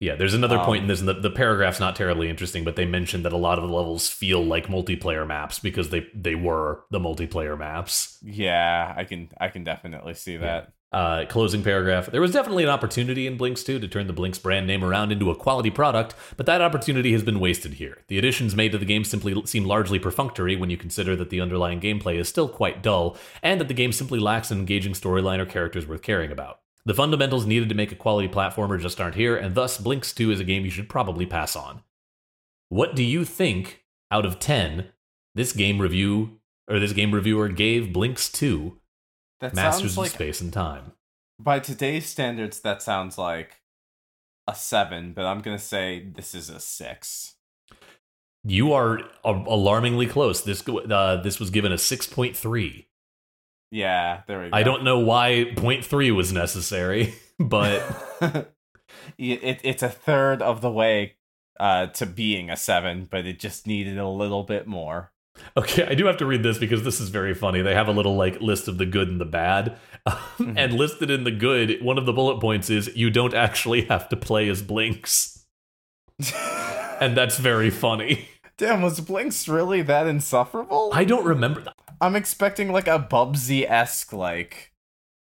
Yeah, 0.00 0.14
there's 0.16 0.32
another 0.32 0.58
point 0.58 0.78
in 0.78 0.84
Um, 0.84 0.88
this. 0.88 1.00
And 1.00 1.08
the, 1.10 1.14
the 1.14 1.30
paragraph's 1.30 1.78
not 1.78 1.94
terribly 1.94 2.30
interesting, 2.30 2.64
but 2.64 2.74
they 2.74 2.86
mentioned 2.86 3.22
that 3.26 3.34
a 3.34 3.36
lot 3.36 3.58
of 3.58 3.68
the 3.68 3.74
levels 3.74 4.08
feel 4.08 4.42
like 4.42 4.66
multiplayer 4.68 5.26
maps 5.26 5.58
because 5.58 5.90
they 5.90 6.06
they 6.14 6.34
were 6.34 6.84
the 6.90 6.98
multiplayer 6.98 7.58
maps. 7.58 8.16
Yeah, 8.22 8.94
I 8.96 9.04
can 9.04 9.28
I 9.38 9.48
can 9.48 9.62
definitely 9.62 10.14
see 10.14 10.38
that. 10.38 10.72
Uh, 10.92 11.24
closing 11.26 11.62
paragraph. 11.62 12.06
There 12.06 12.20
was 12.20 12.32
definitely 12.32 12.64
an 12.64 12.68
opportunity 12.68 13.28
in 13.28 13.38
Blinx 13.38 13.64
2 13.64 13.78
to 13.78 13.86
turn 13.86 14.08
the 14.08 14.12
Blinx 14.12 14.42
brand 14.42 14.66
name 14.66 14.82
around 14.82 15.12
into 15.12 15.30
a 15.30 15.36
quality 15.36 15.70
product, 15.70 16.16
but 16.36 16.46
that 16.46 16.60
opportunity 16.60 17.12
has 17.12 17.22
been 17.22 17.38
wasted 17.38 17.74
here. 17.74 17.98
The 18.08 18.18
additions 18.18 18.56
made 18.56 18.72
to 18.72 18.78
the 18.78 18.84
game 18.84 19.04
simply 19.04 19.40
seem 19.46 19.64
largely 19.64 20.00
perfunctory 20.00 20.56
when 20.56 20.68
you 20.68 20.76
consider 20.76 21.14
that 21.14 21.30
the 21.30 21.40
underlying 21.40 21.80
gameplay 21.80 22.16
is 22.16 22.28
still 22.28 22.48
quite 22.48 22.82
dull, 22.82 23.16
and 23.40 23.60
that 23.60 23.68
the 23.68 23.74
game 23.74 23.92
simply 23.92 24.18
lacks 24.18 24.50
an 24.50 24.58
engaging 24.58 24.94
storyline 24.94 25.38
or 25.38 25.46
characters 25.46 25.86
worth 25.86 26.02
caring 26.02 26.32
about. 26.32 26.58
The 26.84 26.94
fundamentals 26.94 27.46
needed 27.46 27.68
to 27.68 27.74
make 27.76 27.92
a 27.92 27.96
quality 27.96 28.26
platformer 28.26 28.80
just 28.80 29.00
aren't 29.00 29.14
here, 29.14 29.36
and 29.36 29.54
thus 29.54 29.80
Blinx 29.80 30.12
2 30.12 30.32
is 30.32 30.40
a 30.40 30.44
game 30.44 30.64
you 30.64 30.72
should 30.72 30.88
probably 30.88 31.24
pass 31.24 31.54
on. 31.54 31.82
What 32.68 32.96
do 32.96 33.04
you 33.04 33.24
think 33.24 33.84
out 34.10 34.26
of 34.26 34.40
10 34.40 34.88
this 35.36 35.52
game 35.52 35.80
review 35.80 36.40
or 36.68 36.80
this 36.80 36.92
game 36.92 37.12
reviewer 37.12 37.48
gave 37.48 37.92
Blinx 37.92 38.32
2 38.32 38.79
That 39.40 39.54
Masters 39.54 39.80
sounds 39.80 39.92
of 39.92 39.98
like 39.98 40.10
Space 40.10 40.40
and 40.40 40.52
Time? 40.52 40.92
by 41.42 41.58
today's 41.58 42.06
standards 42.06 42.60
that 42.60 42.82
sounds 42.82 43.16
like 43.16 43.62
a 44.46 44.54
7, 44.54 45.12
but 45.12 45.24
I'm 45.24 45.40
going 45.40 45.56
to 45.56 45.62
say 45.62 46.06
this 46.14 46.34
is 46.34 46.50
a 46.50 46.60
6. 46.60 47.34
You 48.44 48.72
are 48.72 49.00
alarmingly 49.24 50.06
close. 50.06 50.42
This 50.42 50.66
uh, 50.66 51.20
this 51.22 51.38
was 51.38 51.50
given 51.50 51.72
a 51.72 51.76
6.3. 51.76 52.86
Yeah, 53.70 54.22
there 54.26 54.40
we 54.40 54.50
go. 54.50 54.56
I 54.56 54.62
don't 54.62 54.82
know 54.82 54.98
why 54.98 55.52
0.3 55.54 56.14
was 56.14 56.32
necessary, 56.32 57.14
but 57.38 57.82
it, 59.18 59.60
it's 59.62 59.82
a 59.82 59.90
third 59.90 60.40
of 60.40 60.62
the 60.62 60.70
way 60.70 61.16
uh, 61.58 61.88
to 61.88 62.06
being 62.06 62.48
a 62.50 62.56
7, 62.56 63.08
but 63.10 63.26
it 63.26 63.38
just 63.38 63.66
needed 63.66 63.98
a 63.98 64.08
little 64.08 64.42
bit 64.42 64.66
more. 64.66 65.12
Okay, 65.56 65.84
I 65.86 65.94
do 65.94 66.06
have 66.06 66.16
to 66.18 66.26
read 66.26 66.42
this 66.42 66.58
because 66.58 66.82
this 66.82 67.00
is 67.00 67.08
very 67.08 67.34
funny. 67.34 67.62
They 67.62 67.74
have 67.74 67.88
a 67.88 67.92
little 67.92 68.16
like 68.16 68.40
list 68.40 68.68
of 68.68 68.78
the 68.78 68.86
good 68.86 69.08
and 69.08 69.20
the 69.20 69.26
bad. 69.26 69.76
Um, 70.06 70.16
mm-hmm. 70.16 70.56
and 70.56 70.72
listed 70.72 71.10
in 71.10 71.24
the 71.24 71.30
good, 71.30 71.84
one 71.84 71.98
of 71.98 72.06
the 72.06 72.12
bullet 72.14 72.40
points 72.40 72.70
is 72.70 72.90
you 72.96 73.10
don't 73.10 73.34
actually 73.34 73.82
have 73.82 74.08
to 74.08 74.16
play 74.16 74.48
as 74.48 74.62
Blinx. 74.62 75.42
and 77.02 77.14
that's 77.14 77.36
very 77.36 77.68
funny. 77.68 78.26
Damn, 78.56 78.80
was 78.80 78.98
Blinx 79.02 79.46
really 79.46 79.82
that 79.82 80.06
insufferable? 80.06 80.90
I 80.94 81.04
don't 81.04 81.26
remember 81.26 81.60
that. 81.60 81.76
I'm 82.00 82.16
expecting 82.16 82.72
like 82.72 82.88
a 82.88 82.98
Bubsy 82.98 83.70
esque 83.70 84.14
like 84.14 84.69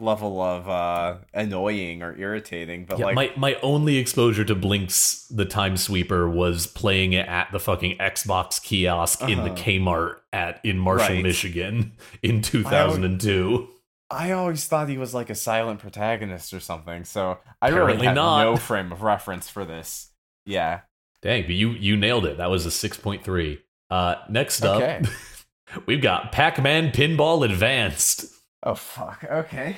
level 0.03 0.41
of 0.41 0.67
uh 0.69 1.15
annoying 1.33 2.03
or 2.03 2.15
irritating, 2.17 2.86
but 2.86 3.00
Yeah, 3.00 3.05
like 3.07 3.15
my 3.15 3.31
my 3.38 3.55
only 3.62 3.98
exposure 3.98 4.43
to 4.45 4.55
Blinx 4.55 5.25
the 5.36 5.45
Time 5.45 5.77
Sweeper 5.77 6.29
was 6.29 6.67
playing 6.67 7.13
it 7.13 7.27
at 7.27 7.51
the 7.51 7.60
fucking 7.60 7.98
Xbox 7.98 8.62
kiosk 8.62 9.22
in 9.24 9.39
the 9.39 9.51
Uh-huh. 9.51 9.55
Kmart 9.55 10.15
at 10.31 10.60
in 10.63 10.77
Marshall, 10.77 11.15
Right. 11.15 11.24
Michigan 11.24 11.93
in 12.22 12.41
2002. 12.41 13.67
I 14.12 14.31
always 14.31 14.65
thought 14.67 14.89
he 14.89 14.98
was 14.98 15.13
like 15.15 15.29
a 15.31 15.36
silent 15.36 15.79
protagonist 15.79 16.53
or 16.53 16.60
something, 16.60 17.03
so 17.03 17.39
I 17.62 17.69
Apparently 17.69 17.93
really 17.95 18.07
have 18.07 18.15
not. 18.15 18.43
no 18.43 18.57
frame 18.57 18.91
of 18.91 19.01
reference 19.01 19.50
for 19.50 19.65
this. 19.65 20.12
Yeah. 20.45 20.81
Dang, 21.24 21.43
but 21.43 21.55
you 21.55 21.69
you 21.72 21.95
nailed 21.98 22.25
it. 22.25 22.38
That 22.38 22.51
was 22.51 22.65
a 22.65 22.69
6.3. 22.69 23.60
Uh 23.89 24.15
next 24.29 24.63
up 24.63 24.81
Okay. 24.81 25.01
we've 25.88 26.01
got 26.01 26.31
Pac-Man 26.31 26.91
Pinball 26.91 27.43
Advanced. 27.45 28.25
Oh 28.62 28.75
fuck. 28.75 29.24
Okay. 29.29 29.77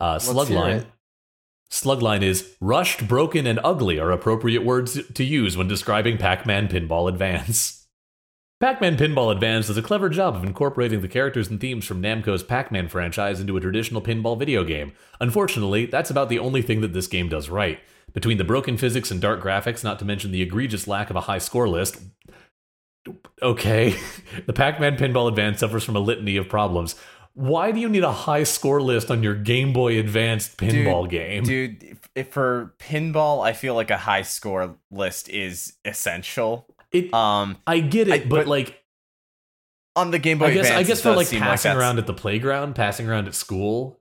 Uh, 0.00 0.16
Slugline. 0.16 0.86
Slugline 1.70 2.22
is 2.22 2.56
rushed, 2.60 3.06
broken, 3.06 3.46
and 3.46 3.60
ugly 3.62 3.98
are 3.98 4.10
appropriate 4.10 4.64
words 4.64 4.98
to 5.12 5.24
use 5.24 5.56
when 5.56 5.68
describing 5.68 6.16
Pac 6.16 6.46
Man 6.46 6.68
Pinball 6.68 7.08
Advance. 7.08 7.86
Pac 8.60 8.80
Man 8.80 8.96
Pinball 8.96 9.30
Advance 9.30 9.68
does 9.68 9.76
a 9.76 9.82
clever 9.82 10.08
job 10.08 10.34
of 10.34 10.42
incorporating 10.42 11.00
the 11.00 11.08
characters 11.08 11.48
and 11.48 11.60
themes 11.60 11.84
from 11.84 12.02
Namco's 12.02 12.42
Pac 12.42 12.72
Man 12.72 12.88
franchise 12.88 13.38
into 13.38 13.56
a 13.56 13.60
traditional 13.60 14.02
pinball 14.02 14.36
video 14.36 14.64
game. 14.64 14.92
Unfortunately, 15.20 15.86
that's 15.86 16.10
about 16.10 16.28
the 16.28 16.40
only 16.40 16.62
thing 16.62 16.80
that 16.80 16.92
this 16.92 17.06
game 17.06 17.28
does 17.28 17.48
right. 17.48 17.78
Between 18.14 18.38
the 18.38 18.44
broken 18.44 18.76
physics 18.76 19.12
and 19.12 19.20
dark 19.20 19.40
graphics, 19.42 19.84
not 19.84 20.00
to 20.00 20.04
mention 20.04 20.32
the 20.32 20.42
egregious 20.42 20.88
lack 20.88 21.08
of 21.08 21.14
a 21.14 21.22
high 21.22 21.38
score 21.38 21.68
list, 21.68 22.00
okay, 23.40 23.94
the 24.46 24.52
Pac 24.52 24.80
Man 24.80 24.96
Pinball 24.96 25.28
Advance 25.28 25.60
suffers 25.60 25.84
from 25.84 25.94
a 25.94 26.00
litany 26.00 26.36
of 26.36 26.48
problems. 26.48 26.96
Why 27.38 27.70
do 27.70 27.78
you 27.78 27.88
need 27.88 28.02
a 28.02 28.10
high 28.10 28.42
score 28.42 28.82
list 28.82 29.12
on 29.12 29.22
your 29.22 29.36
Game 29.36 29.72
Boy 29.72 29.96
Advanced 30.00 30.56
pinball 30.56 31.02
Dude, 31.02 31.10
game? 31.10 31.44
Dude, 31.44 31.98
if, 32.16 32.30
for 32.32 32.74
pinball, 32.80 33.46
I 33.46 33.52
feel 33.52 33.76
like 33.76 33.92
a 33.92 33.96
high 33.96 34.22
score 34.22 34.74
list 34.90 35.28
is 35.28 35.74
essential. 35.84 36.66
It, 36.90 37.14
Um, 37.14 37.58
I 37.64 37.78
get 37.78 38.08
it, 38.08 38.12
I- 38.14 38.18
but, 38.20 38.28
but 38.30 38.46
like, 38.48 38.82
on 39.94 40.10
the 40.10 40.18
Game 40.18 40.38
Boy 40.38 40.46
I 40.46 40.54
guess, 40.54 40.66
Advance, 40.66 40.84
I 40.84 40.88
guess 40.88 41.00
for 41.00 41.12
like 41.14 41.28
passing 41.30 41.40
that's- 41.70 41.76
around 41.76 41.98
at 41.98 42.08
the 42.08 42.14
playground, 42.14 42.74
passing 42.74 43.08
around 43.08 43.28
at 43.28 43.36
school. 43.36 44.00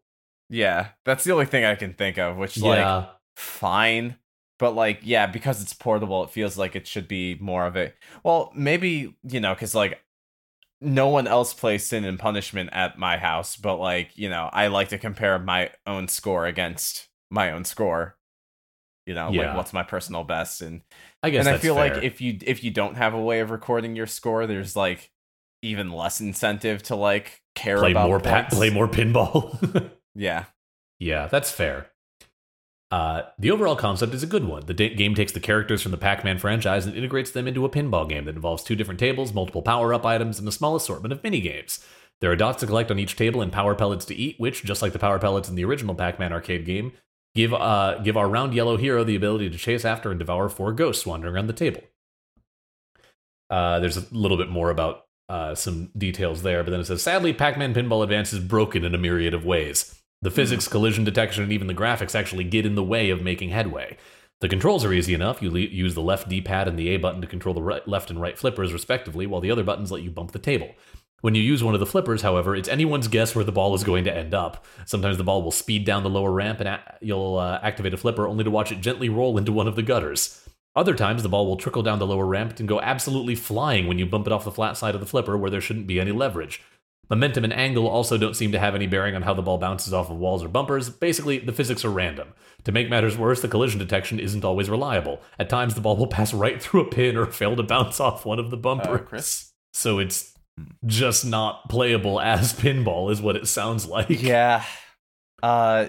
Yeah, 0.49 0.87
that's 1.05 1.23
the 1.23 1.31
only 1.31 1.45
thing 1.45 1.63
I 1.63 1.75
can 1.75 1.93
think 1.93 2.17
of. 2.17 2.37
Which 2.37 2.57
like 2.57 2.77
Yeah, 2.79 3.05
fine, 3.35 4.15
but 4.57 4.71
like 4.71 5.01
yeah, 5.03 5.27
because 5.27 5.61
it's 5.61 5.73
portable, 5.73 6.23
it 6.23 6.31
feels 6.31 6.57
like 6.57 6.75
it 6.75 6.87
should 6.87 7.07
be 7.07 7.35
more 7.35 7.67
of 7.67 7.75
it. 7.75 7.95
Well, 8.23 8.51
maybe 8.55 9.15
you 9.23 9.39
know, 9.39 9.53
because 9.53 9.75
like 9.75 10.01
no 10.81 11.07
one 11.09 11.27
else 11.27 11.53
plays 11.53 11.85
Sin 11.85 12.05
and 12.05 12.19
Punishment 12.19 12.69
at 12.73 12.97
my 12.99 13.17
house, 13.17 13.55
but 13.55 13.77
like 13.77 14.17
you 14.17 14.29
know, 14.29 14.49
I 14.51 14.67
like 14.67 14.89
to 14.89 14.97
compare 14.97 15.37
my 15.39 15.71
own 15.85 16.07
score 16.07 16.45
against 16.45 17.07
my 17.31 17.51
own 17.51 17.65
score. 17.65 18.15
You 19.05 19.13
know, 19.13 19.31
Yeah. 19.31 19.47
like 19.47 19.57
what's 19.57 19.73
my 19.73 19.83
personal 19.83 20.23
best, 20.23 20.61
and 20.61 20.81
I 21.23 21.29
guess 21.29 21.45
and 21.45 21.55
I 21.55 21.57
feel 21.59 21.75
fair. 21.75 21.95
like 21.95 22.03
if 22.03 22.19
you 22.21 22.37
if 22.45 22.63
you 22.63 22.71
don't 22.71 22.95
have 22.95 23.13
a 23.13 23.21
way 23.21 23.39
of 23.39 23.51
recording 23.51 23.95
your 23.95 24.07
score, 24.07 24.45
there's 24.47 24.75
like 24.75 25.11
even 25.61 25.91
less 25.91 26.19
incentive 26.21 26.83
to 26.83 26.95
like 26.95 27.41
care 27.55 27.77
play 27.79 27.91
about 27.91 28.07
more 28.07 28.19
pa- 28.19 28.47
play 28.49 28.69
more 28.69 28.87
pinball. 28.87 29.91
Yeah, 30.19 30.45
yeah, 30.99 31.27
that's 31.27 31.51
fair. 31.51 31.91
Uh, 32.89 33.23
the 33.37 33.51
overall 33.51 33.75
concept 33.75 34.13
is 34.13 34.23
a 34.23 34.27
good 34.27 34.45
one. 34.45 34.65
The 34.65 34.73
game 34.73 35.13
takes 35.13 35.33
the 35.33 35.41
characters 35.41 35.81
from 35.81 35.91
the 35.91 35.97
Pac-Man 35.97 36.39
franchise 36.39 36.85
and 36.85 36.95
integrates 36.95 37.31
them 37.31 37.47
into 37.47 37.65
a 37.65 37.69
pinball 37.69 38.07
game 38.07 38.25
that 38.25 38.35
involves 38.35 38.63
two 38.63 38.75
different 38.75 38.99
tables, 38.99 39.33
multiple 39.33 39.61
power-up 39.61 40.05
items, 40.05 40.39
and 40.39 40.47
a 40.47 40.53
small 40.53 40.75
assortment 40.75 41.11
of 41.11 41.21
mini-games. 41.21 41.85
There 42.21 42.31
are 42.31 42.35
dots 42.37 42.61
to 42.61 42.65
collect 42.65 42.89
on 42.89 42.97
each 42.97 43.15
table 43.15 43.41
and 43.41 43.51
power 43.51 43.75
pellets 43.75 44.05
to 44.05 44.15
eat, 44.15 44.39
which, 44.39 44.63
just 44.63 44.81
like 44.81 44.93
the 44.93 44.99
power 44.99 45.19
pellets 45.19 45.49
in 45.49 45.55
the 45.55 45.65
original 45.65 45.95
Pac-Man 45.95 46.31
arcade 46.31 46.65
game, 46.65 46.93
give 47.35 47.53
uh, 47.53 47.99
give 47.99 48.17
our 48.17 48.29
round 48.29 48.53
yellow 48.53 48.77
hero 48.77 49.03
the 49.03 49.15
ability 49.15 49.49
to 49.49 49.57
chase 49.57 49.85
after 49.85 50.09
and 50.09 50.17
devour 50.17 50.47
four 50.49 50.71
ghosts 50.71 51.05
wandering 51.05 51.35
around 51.35 51.47
the 51.47 51.53
table. 51.53 51.81
Uh, 53.49 53.79
there's 53.79 53.97
a 53.97 54.05
little 54.11 54.37
bit 54.37 54.49
more 54.49 54.69
about 54.69 55.05
uh, 55.29 55.53
some 55.53 55.91
details 55.97 56.41
there, 56.41 56.63
but 56.63 56.71
then 56.71 56.79
it 56.79 56.85
says, 56.85 57.03
sadly, 57.03 57.33
Pac-Man 57.33 57.73
Pinball 57.73 58.03
Advance 58.03 58.33
is 58.33 58.39
broken 58.39 58.83
in 58.83 58.95
a 58.95 58.97
myriad 58.97 59.33
of 59.33 59.45
ways. 59.45 60.01
The 60.21 60.31
physics, 60.31 60.67
collision 60.67 61.03
detection, 61.03 61.43
and 61.43 61.53
even 61.53 61.67
the 61.67 61.75
graphics 61.75 62.15
actually 62.15 62.43
get 62.43 62.65
in 62.65 62.75
the 62.75 62.83
way 62.83 63.09
of 63.11 63.21
making 63.21 63.49
headway. 63.49 63.97
The 64.41 64.49
controls 64.49 64.83
are 64.85 64.93
easy 64.93 65.13
enough. 65.13 65.41
You 65.41 65.51
le- 65.51 65.59
use 65.59 65.93
the 65.93 66.01
left 66.01 66.29
D-pad 66.29 66.67
and 66.67 66.77
the 66.77 66.89
A 66.89 66.97
button 66.97 67.21
to 67.21 67.27
control 67.27 67.55
the 67.55 67.61
right, 67.61 67.87
left 67.87 68.09
and 68.09 68.21
right 68.21 68.37
flippers, 68.37 68.73
respectively, 68.73 69.27
while 69.27 69.41
the 69.41 69.51
other 69.51 69.63
buttons 69.63 69.91
let 69.91 70.03
you 70.03 70.11
bump 70.11 70.31
the 70.31 70.39
table. 70.39 70.69
When 71.21 71.33
you 71.33 71.41
use 71.41 71.63
one 71.63 71.73
of 71.73 71.79
the 71.79 71.87
flippers, 71.87 72.21
however, 72.21 72.55
it's 72.55 72.69
anyone's 72.69 73.07
guess 73.07 73.35
where 73.35 73.45
the 73.45 73.51
ball 73.51 73.73
is 73.73 73.83
going 73.83 74.03
to 74.03 74.15
end 74.15 74.35
up. 74.35 74.65
Sometimes 74.85 75.17
the 75.17 75.23
ball 75.23 75.41
will 75.41 75.51
speed 75.51 75.85
down 75.85 76.03
the 76.03 76.09
lower 76.09 76.31
ramp 76.31 76.59
and 76.59 76.69
a- 76.69 76.97
you'll 77.01 77.37
uh, 77.37 77.59
activate 77.63 77.93
a 77.93 77.97
flipper 77.97 78.27
only 78.27 78.43
to 78.43 78.51
watch 78.51 78.71
it 78.71 78.81
gently 78.81 79.09
roll 79.09 79.37
into 79.37 79.51
one 79.51 79.67
of 79.67 79.75
the 79.75 79.81
gutters. 79.81 80.47
Other 80.75 80.93
times, 80.93 81.23
the 81.23 81.29
ball 81.29 81.47
will 81.47 81.57
trickle 81.57 81.81
down 81.81 81.97
the 81.97 82.05
lower 82.05 82.27
ramp 82.27 82.59
and 82.59 82.67
go 82.67 82.79
absolutely 82.79 83.33
flying 83.33 83.87
when 83.87 83.97
you 83.97 84.05
bump 84.05 84.27
it 84.27 84.33
off 84.33 84.45
the 84.45 84.51
flat 84.51 84.77
side 84.77 84.93
of 84.93 85.01
the 85.01 85.07
flipper 85.07 85.35
where 85.35 85.49
there 85.49 85.61
shouldn't 85.61 85.87
be 85.87 85.99
any 85.99 86.11
leverage. 86.11 86.61
Momentum 87.09 87.43
and 87.43 87.53
angle 87.53 87.87
also 87.87 88.17
don't 88.17 88.35
seem 88.35 88.51
to 88.51 88.59
have 88.59 88.75
any 88.75 88.87
bearing 88.87 89.15
on 89.15 89.21
how 89.21 89.33
the 89.33 89.41
ball 89.41 89.57
bounces 89.57 89.93
off 89.93 90.09
of 90.09 90.17
walls 90.17 90.43
or 90.43 90.49
bumpers. 90.49 90.89
Basically, 90.89 91.39
the 91.39 91.53
physics 91.53 91.85
are 91.85 91.89
random. 91.89 92.33
To 92.65 92.71
make 92.71 92.89
matters 92.89 93.17
worse, 93.17 93.41
the 93.41 93.47
collision 93.47 93.79
detection 93.79 94.19
isn't 94.19 94.43
always 94.43 94.69
reliable. 94.69 95.21
At 95.39 95.49
times, 95.49 95.75
the 95.75 95.81
ball 95.81 95.95
will 95.95 96.07
pass 96.07 96.33
right 96.33 96.61
through 96.61 96.81
a 96.81 96.89
pin 96.89 97.15
or 97.15 97.25
fail 97.25 97.55
to 97.55 97.63
bounce 97.63 97.99
off 97.99 98.25
one 98.25 98.39
of 98.39 98.49
the 98.49 98.57
bumpers. 98.57 99.01
Uh, 99.01 99.03
Chris? 99.03 99.53
So 99.73 99.99
it's 99.99 100.33
just 100.85 101.25
not 101.25 101.69
playable 101.69 102.19
as 102.19 102.53
pinball, 102.53 103.11
is 103.11 103.21
what 103.21 103.35
it 103.35 103.47
sounds 103.47 103.85
like. 103.87 104.21
Yeah. 104.21 104.63
Uh, 105.41 105.87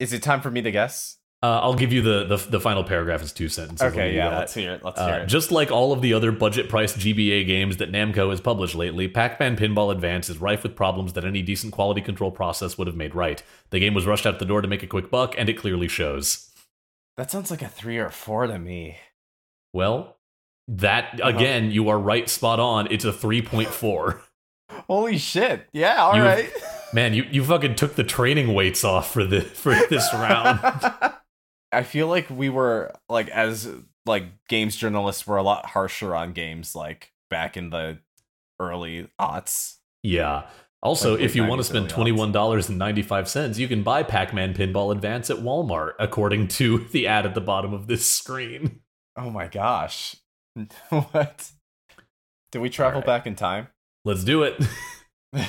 is 0.00 0.12
it 0.12 0.22
time 0.22 0.40
for 0.40 0.50
me 0.50 0.62
to 0.62 0.70
guess? 0.70 1.18
Uh, 1.46 1.60
I'll 1.60 1.74
give 1.74 1.92
you 1.92 2.02
the, 2.02 2.24
the 2.24 2.36
the 2.50 2.60
final 2.60 2.82
paragraph 2.82 3.22
is 3.22 3.32
two 3.32 3.48
sentences. 3.48 3.92
Okay, 3.92 4.14
yeah. 4.16 4.30
that. 4.30 4.38
Let's 4.38 4.54
hear 4.54 4.72
it. 4.72 4.84
Let's 4.84 4.98
Uh, 4.98 5.06
hear 5.06 5.16
it. 5.20 5.26
just 5.26 5.52
like 5.52 5.70
all 5.70 5.92
of 5.92 6.02
the 6.02 6.12
other 6.12 6.32
budget 6.32 6.68
priced 6.68 6.98
GBA 6.98 7.46
games 7.46 7.76
that 7.76 7.92
Namco 7.92 8.30
has 8.30 8.40
published 8.40 8.74
lately, 8.74 9.06
Pac 9.06 9.38
Man 9.38 9.56
Pinball 9.56 9.92
Advance 9.92 10.28
is 10.28 10.38
rife 10.38 10.62
with 10.62 10.74
problems 10.74 11.12
that 11.12 11.24
any 11.24 11.42
decent 11.42 11.72
quality 11.72 12.00
control 12.00 12.30
process 12.32 12.76
would 12.76 12.86
have 12.88 12.96
made 12.96 13.14
right. 13.14 13.42
The 13.70 13.78
game 13.78 13.94
was 13.94 14.06
rushed 14.06 14.26
out 14.26 14.38
the 14.40 14.44
door 14.44 14.60
to 14.62 14.68
make 14.68 14.82
a 14.82 14.86
quick 14.88 15.10
buck, 15.10 15.34
and 15.38 15.48
it 15.48 15.54
clearly 15.58 15.88
shows. 15.88 16.50
That 17.16 17.30
sounds 17.30 17.50
like 17.50 17.62
a 17.62 17.68
three 17.68 17.98
or 17.98 18.10
four 18.10 18.46
to 18.46 18.58
me. 18.58 18.96
Well, 19.72 20.16
that, 20.68 21.20
Uh-huh. 21.20 21.28
again, 21.36 21.70
you 21.70 21.88
are 21.88 21.98
right 21.98 22.28
spot 22.28 22.58
on. 22.58 22.88
It's 22.90 23.04
a 23.04 23.12
3.4. 23.12 24.20
Holy 24.88 25.16
shit! 25.16 25.68
Yeah, 25.72 25.96
all 26.02 26.16
You- 26.16 26.22
right. 26.24 26.50
Man, 26.92 27.14
you, 27.14 27.24
you 27.30 27.44
fucking 27.44 27.74
took 27.76 27.94
the 27.94 28.04
training 28.04 28.54
weights 28.54 28.82
off 28.84 29.12
for 29.12 29.24
the 29.24 29.40
for 29.42 29.74
this 29.90 30.08
round. 30.14 30.60
I 31.76 31.82
feel 31.82 32.06
like 32.08 32.30
we 32.30 32.48
were 32.48 32.94
like 33.10 33.28
as 33.28 33.68
like 34.06 34.24
games 34.48 34.76
journalists 34.76 35.26
were 35.26 35.36
a 35.36 35.42
lot 35.42 35.66
harsher 35.66 36.14
on 36.14 36.32
games 36.32 36.74
like 36.74 37.12
back 37.28 37.56
in 37.58 37.68
the 37.68 37.98
early 38.58 39.08
aughts. 39.20 39.76
Yeah. 40.02 40.46
Also, 40.82 41.12
Like 41.14 41.22
if 41.24 41.36
you 41.36 41.44
want 41.44 41.58
to 41.60 41.64
spend 41.64 41.90
twenty 41.90 42.12
one 42.12 42.32
dollars 42.32 42.70
and 42.70 42.78
ninety 42.78 43.02
five 43.02 43.28
cents, 43.28 43.58
you 43.58 43.68
can 43.68 43.82
buy 43.82 44.02
Pac 44.02 44.32
Man 44.32 44.54
Pinball 44.54 44.90
Advance 44.90 45.28
at 45.28 45.36
Walmart, 45.38 45.92
according 45.98 46.48
to 46.48 46.78
the 46.92 47.06
ad 47.06 47.26
at 47.26 47.34
the 47.34 47.40
bottom 47.42 47.74
of 47.74 47.88
this 47.88 48.06
screen. 48.06 48.80
Oh 49.14 49.28
my 49.28 49.46
gosh. 49.46 50.16
what? 50.88 51.50
Did 52.52 52.60
we 52.62 52.70
travel 52.70 53.00
right. 53.00 53.06
back 53.06 53.26
in 53.26 53.34
time? 53.34 53.68
Let's 54.04 54.24
do 54.24 54.42
it. 54.44 54.56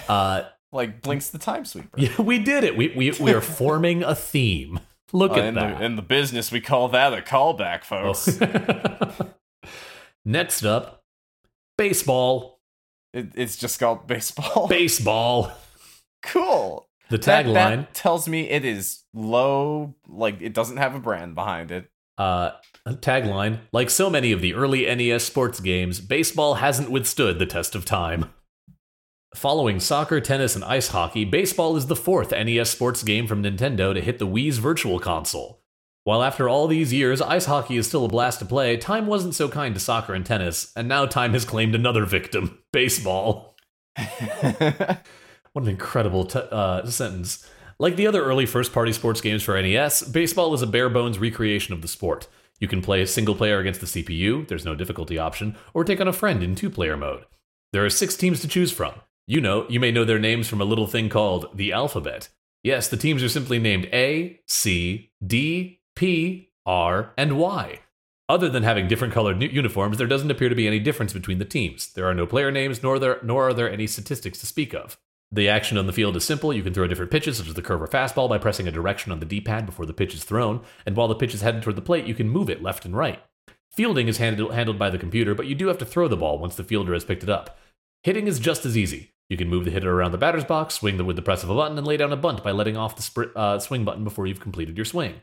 Uh, 0.09 0.43
Like 0.73 1.01
Blinx 1.01 1.31
the 1.31 1.37
Time 1.37 1.63
Sweeper. 1.63 1.97
yeah, 1.97 2.19
we 2.21 2.39
did 2.39 2.65
it. 2.65 2.75
We 2.75 2.89
we 2.89 3.11
we 3.11 3.31
are 3.31 3.39
forming 3.39 4.03
a 4.03 4.13
theme. 4.13 4.81
Look 5.13 5.31
Uh, 5.31 5.35
at 5.35 5.43
in, 5.45 5.55
that. 5.55 5.79
The, 5.79 5.85
in 5.85 5.95
the 5.95 6.01
business, 6.01 6.51
we 6.51 6.59
call 6.61 6.89
that 6.89 7.13
a 7.13 7.21
callback, 7.21 7.83
folks. 7.83 8.39
Next 10.25 10.63
up, 10.65 11.03
baseball. 11.77 12.59
it, 13.13 13.27
it's 13.35 13.55
just 13.55 13.79
called 13.79 14.07
baseball. 14.07 14.67
Baseball. 14.69 15.51
cool. 16.21 16.87
The 17.09 17.17
tagline. 17.17 17.87
tells 17.93 18.27
me 18.27 18.49
it 18.49 18.65
is 18.65 19.03
low. 19.13 19.95
Like 20.09 20.41
it 20.41 20.53
doesn't 20.53 20.75
have 20.77 20.93
a 20.95 20.99
brand 20.99 21.35
behind 21.35 21.71
it. 21.71 21.89
Uh, 22.17 22.51
tagline 22.87 23.59
Like 23.71 23.89
so 23.91 24.09
many 24.09 24.31
of 24.33 24.41
the 24.41 24.53
early 24.55 24.83
NES 24.93 25.23
sports 25.23 25.59
games, 25.61 26.01
baseball 26.01 26.55
hasn't 26.55 26.91
withstood 26.91 27.39
the 27.39 27.45
test 27.45 27.75
of 27.75 27.85
time. 27.85 28.31
Following 29.35 29.79
soccer, 29.79 30.19
tennis, 30.19 30.55
and 30.55 30.63
ice 30.63 30.87
hockey, 30.87 31.25
baseball 31.25 31.75
is 31.75 31.87
the 31.87 31.95
fourth 31.95 32.31
NES 32.31 32.69
sports 32.69 33.03
game 33.03 33.27
from 33.27 33.43
Nintendo 33.43 33.93
to 33.93 34.01
hit 34.01 34.19
the 34.19 34.27
Wii's 34.27 34.57
Virtual 34.57 34.99
Console. 34.99 35.61
While 36.05 36.23
after 36.23 36.47
all 36.47 36.67
these 36.67 36.93
years, 36.93 37.21
ice 37.21 37.45
hockey 37.45 37.77
is 37.77 37.85
still 37.85 38.05
a 38.05 38.09
blast 38.09 38.39
to 38.39 38.45
play, 38.45 38.77
time 38.77 39.05
wasn't 39.05 39.35
so 39.35 39.49
kind 39.49 39.75
to 39.75 39.81
soccer 39.81 40.13
and 40.13 40.25
tennis, 40.25 40.71
and 40.75 40.87
now 40.87 41.05
time 41.05 41.33
has 41.33 41.45
claimed 41.45 41.75
another 41.75 42.05
victim 42.05 42.59
baseball. 42.71 43.55
What 45.57 45.63
an 45.63 45.71
incredible 45.71 46.25
t- 46.25 46.39
uh, 46.51 46.85
sentence. 46.85 47.49
Like 47.79 47.95
the 47.95 48.05
other 48.05 48.23
early 48.23 48.45
first 48.45 48.73
party 48.73 48.93
sports 48.93 49.21
games 49.21 49.41
for 49.41 49.59
NES, 49.59 50.03
baseball 50.03 50.53
is 50.53 50.61
a 50.61 50.67
bare 50.67 50.87
bones 50.87 51.17
recreation 51.17 51.73
of 51.73 51.81
the 51.81 51.87
sport. 51.87 52.27
You 52.59 52.67
can 52.67 52.83
play 52.83 53.03
single 53.07 53.33
player 53.33 53.57
against 53.57 53.81
the 53.81 53.87
CPU, 53.87 54.47
there's 54.47 54.65
no 54.65 54.75
difficulty 54.75 55.17
option, 55.17 55.57
or 55.73 55.83
take 55.83 55.99
on 55.99 56.07
a 56.07 56.13
friend 56.13 56.43
in 56.43 56.53
two 56.53 56.69
player 56.69 56.95
mode. 56.95 57.25
There 57.73 57.83
are 57.83 57.89
six 57.89 58.15
teams 58.15 58.39
to 58.41 58.47
choose 58.47 58.71
from. 58.71 59.01
You 59.29 59.41
know, 59.41 59.65
you 59.67 59.81
may 59.81 59.91
know 59.91 60.05
their 60.05 60.19
names 60.19 60.47
from 60.47 60.61
a 60.61 60.65
little 60.65 60.87
thing 60.87 61.09
called 61.09 61.49
the 61.53 61.73
alphabet. 61.73 62.29
Yes, 62.63 62.87
the 62.87 62.95
teams 62.95 63.21
are 63.21 63.29
simply 63.29 63.59
named 63.59 63.89
A, 63.91 64.39
C, 64.47 65.11
D, 65.25 65.81
P, 65.97 66.51
R, 66.65 67.13
and 67.17 67.37
Y. 67.37 67.81
Other 68.29 68.47
than 68.47 68.63
having 68.63 68.87
different 68.87 69.13
colored 69.13 69.41
uniforms, 69.41 69.97
there 69.97 70.07
doesn't 70.07 70.31
appear 70.31 70.47
to 70.47 70.55
be 70.55 70.65
any 70.65 70.79
difference 70.79 71.11
between 71.11 71.39
the 71.39 71.45
teams. 71.45 71.91
There 71.91 72.05
are 72.05 72.13
no 72.13 72.25
player 72.25 72.51
names, 72.51 72.81
nor, 72.81 72.99
there, 72.99 73.19
nor 73.21 73.49
are 73.49 73.53
there 73.53 73.69
any 73.69 73.85
statistics 73.85 74.39
to 74.39 74.45
speak 74.45 74.73
of. 74.73 74.97
The 75.29 75.49
action 75.49 75.77
on 75.77 75.87
the 75.87 75.93
field 75.93 76.15
is 76.15 76.23
simple. 76.23 76.53
You 76.53 76.63
can 76.63 76.73
throw 76.73 76.87
different 76.87 77.11
pitches, 77.11 77.37
such 77.37 77.49
as 77.49 77.53
the 77.53 77.61
curve 77.61 77.81
or 77.81 77.87
fastball, 77.87 78.29
by 78.29 78.37
pressing 78.37 78.67
a 78.67 78.71
direction 78.71 79.11
on 79.11 79.19
the 79.19 79.25
D 79.25 79.41
pad 79.41 79.65
before 79.65 79.85
the 79.85 79.93
pitch 79.93 80.13
is 80.13 80.23
thrown, 80.23 80.61
and 80.85 80.95
while 80.95 81.09
the 81.09 81.15
pitch 81.15 81.33
is 81.33 81.41
headed 81.41 81.63
toward 81.63 81.75
the 81.75 81.81
plate, 81.81 82.05
you 82.05 82.15
can 82.15 82.29
move 82.29 82.49
it 82.49 82.63
left 82.63 82.85
and 82.85 82.95
right. 82.95 83.21
Fielding 83.73 84.07
is 84.07 84.19
handled, 84.19 84.53
handled 84.53 84.79
by 84.79 84.89
the 84.89 84.97
computer, 84.97 85.35
but 85.35 85.47
you 85.47 85.55
do 85.55 85.67
have 85.67 85.77
to 85.79 85.85
throw 85.85 86.07
the 86.07 86.15
ball 86.15 86.39
once 86.39 86.55
the 86.55 86.63
fielder 86.63 86.93
has 86.93 87.03
picked 87.03 87.23
it 87.23 87.29
up. 87.29 87.59
Hitting 88.03 88.27
is 88.27 88.39
just 88.39 88.65
as 88.65 88.77
easy. 88.77 89.11
You 89.29 89.37
can 89.37 89.49
move 89.49 89.65
the 89.65 89.71
hitter 89.71 89.91
around 89.91 90.11
the 90.11 90.17
batter's 90.17 90.45
box, 90.45 90.75
swing 90.75 90.97
the, 90.97 91.03
with 91.03 91.17
the 91.17 91.21
press 91.21 91.43
of 91.43 91.49
a 91.49 91.55
button, 91.55 91.77
and 91.77 91.85
lay 91.85 91.97
down 91.97 92.13
a 92.13 92.17
bunt 92.17 92.43
by 92.43 92.51
letting 92.51 92.77
off 92.77 92.95
the 92.95 93.01
spr- 93.01 93.35
uh, 93.35 93.59
swing 93.59 93.83
button 93.83 94.03
before 94.03 94.25
you've 94.25 94.39
completed 94.39 94.77
your 94.77 94.85
swing. 94.85 95.15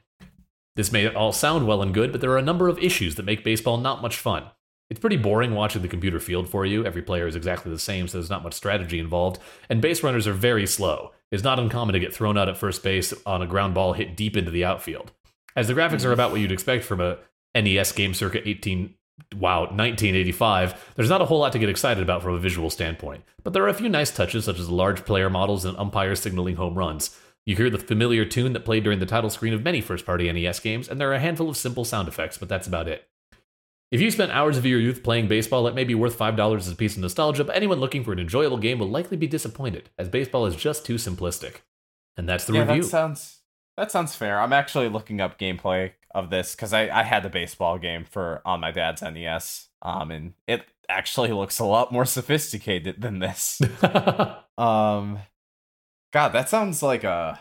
This 0.77 0.93
may 0.93 1.07
all 1.09 1.33
sound 1.33 1.67
well 1.67 1.83
and 1.83 1.95
good, 1.95 2.13
but 2.13 2.21
there 2.21 2.33
are 2.33 2.39
a 2.39 2.43
number 2.43 2.69
of 2.69 2.79
issues 2.79 3.15
that 3.15 3.25
make 3.25 3.45
baseball 3.45 3.79
not 3.79 4.03
much 4.03 4.17
fun. 4.17 4.45
It's 4.91 5.01
pretty 5.01 5.17
boring 5.17 5.55
watching 5.55 5.83
the 5.83 5.89
computer 5.89 6.21
field 6.21 6.49
for 6.49 6.67
you. 6.67 6.85
Every 6.85 7.03
player 7.03 7.27
is 7.27 7.37
exactly 7.37 7.71
the 7.71 7.79
same, 7.79 8.07
so 8.07 8.19
there's 8.19 8.31
not 8.31 8.43
much 8.43 8.55
strategy 8.55 8.99
involved. 8.99 9.41
And 9.71 9.81
base 9.81 10.03
runners 10.03 10.27
are 10.27 10.35
very 10.35 10.67
slow. 10.67 11.13
It's 11.31 11.43
not 11.43 11.59
uncommon 11.59 11.95
to 11.95 12.01
get 12.01 12.15
thrown 12.15 12.37
out 12.37 12.49
at 12.49 12.59
first 12.59 12.83
base 12.83 13.15
on 13.25 13.41
a 13.41 13.47
ground 13.47 13.75
ball 13.75 13.95
hit 13.95 14.17
deep 14.17 14.37
into 14.37 14.51
the 14.51 14.65
outfield. 14.65 15.13
As 15.57 15.69
the 15.69 15.75
graphics 15.75 16.05
are 16.05 16.13
about 16.13 16.33
what 16.33 16.41
you'd 16.41 16.53
expect 16.53 16.85
from 16.85 17.01
a 17.01 17.19
NES 17.55 17.93
game 17.93 18.13
circuit 18.13 18.43
18 18.45 18.95
wow, 19.37 19.61
1985, 19.61 20.93
there's 20.97 21.09
not 21.09 21.23
a 21.23 21.25
whole 21.25 21.41
lot 21.41 21.53
to 21.53 21.59
get 21.59 21.69
excited 21.69 22.03
about 22.03 22.23
from 22.23 22.35
a 22.35 22.39
visual 22.39 22.71
standpoint. 22.71 23.25
But 23.43 23.53
there 23.53 23.65
are 23.65 23.69
a 23.69 23.75
few 23.75 23.89
nice 23.89 24.11
touches, 24.11 24.45
such 24.45 24.59
as 24.59 24.69
large 24.69 25.05
player 25.05 25.31
models 25.31 25.65
and 25.65 25.77
umpires 25.77 26.21
signaling 26.21 26.57
home 26.57 26.75
runs. 26.75 27.19
You 27.47 27.57
hear 27.57 27.71
the 27.71 27.79
familiar 27.79 28.25
tune 28.25 28.55
that 28.55 28.65
played 28.65 28.85
during 28.85 29.01
the 29.01 29.07
title 29.07 29.31
screen 29.31 29.53
of 29.53 29.63
many 29.63 29.81
first 29.81 30.07
party 30.07 30.33
NES 30.33 30.61
games, 30.61 30.89
and 30.89 31.01
there 31.01 31.11
are 31.11 31.15
a 31.15 31.21
handful 31.21 31.49
of 31.49 31.57
simple 31.57 31.85
sound 31.85 32.09
effects, 32.09 32.39
but 32.39 32.49
that's 32.49 32.67
about 32.67 32.89
it. 32.89 33.09
If 33.91 34.01
you 34.01 34.11
spent 34.11 34.33
hours 34.33 34.57
of 34.57 34.67
your 34.67 34.81
youth 34.81 35.03
playing 35.03 35.29
baseball, 35.29 35.69
it 35.69 35.75
may 35.75 35.85
be 35.85 35.95
worth 35.95 36.19
$5 36.19 36.57
as 36.57 36.71
a 36.71 36.75
piece 36.75 36.97
of 36.97 37.03
nostalgia, 37.03 37.45
but 37.45 37.55
anyone 37.55 37.79
looking 37.79 38.03
for 38.03 38.13
an 38.13 38.19
enjoyable 38.19 38.57
game 38.57 38.79
will 38.79 38.89
likely 38.89 39.17
be 39.17 39.27
disappointed, 39.27 39.91
as 39.99 40.09
baseball 40.09 40.47
is 40.47 40.57
just 40.57 40.85
too 40.87 40.95
simplistic. 40.95 41.57
And 42.17 42.29
that's 42.29 42.45
the 42.45 42.55
yeah, 42.55 42.61
review. 42.61 42.83
That 42.83 42.89
sounds 42.89 43.41
that 43.77 43.91
sounds 43.91 44.15
fair. 44.15 44.41
I'm 44.41 44.53
actually 44.53 44.89
looking 44.89 45.21
up 45.21 45.39
gameplay 45.39 45.93
of 46.15 46.31
this 46.31 46.55
because 46.55 46.73
I, 46.73 46.89
I 46.89 47.03
had 47.03 47.23
the 47.23 47.29
baseball 47.29 47.79
game 47.79 48.05
for 48.05 48.41
on 48.45 48.61
my 48.61 48.71
dad's 48.71 49.03
NES. 49.03 49.69
Um, 49.83 50.11
and 50.11 50.35
it 50.47 50.65
actually 50.89 51.33
looks 51.33 51.59
a 51.59 51.65
lot 51.65 51.93
more 51.93 52.05
sophisticated 52.05 53.01
than 53.01 53.19
this. 53.19 53.61
um, 54.59 55.19
God, 56.13 56.29
that 56.29 56.49
sounds 56.49 56.83
like 56.83 57.05
a 57.05 57.41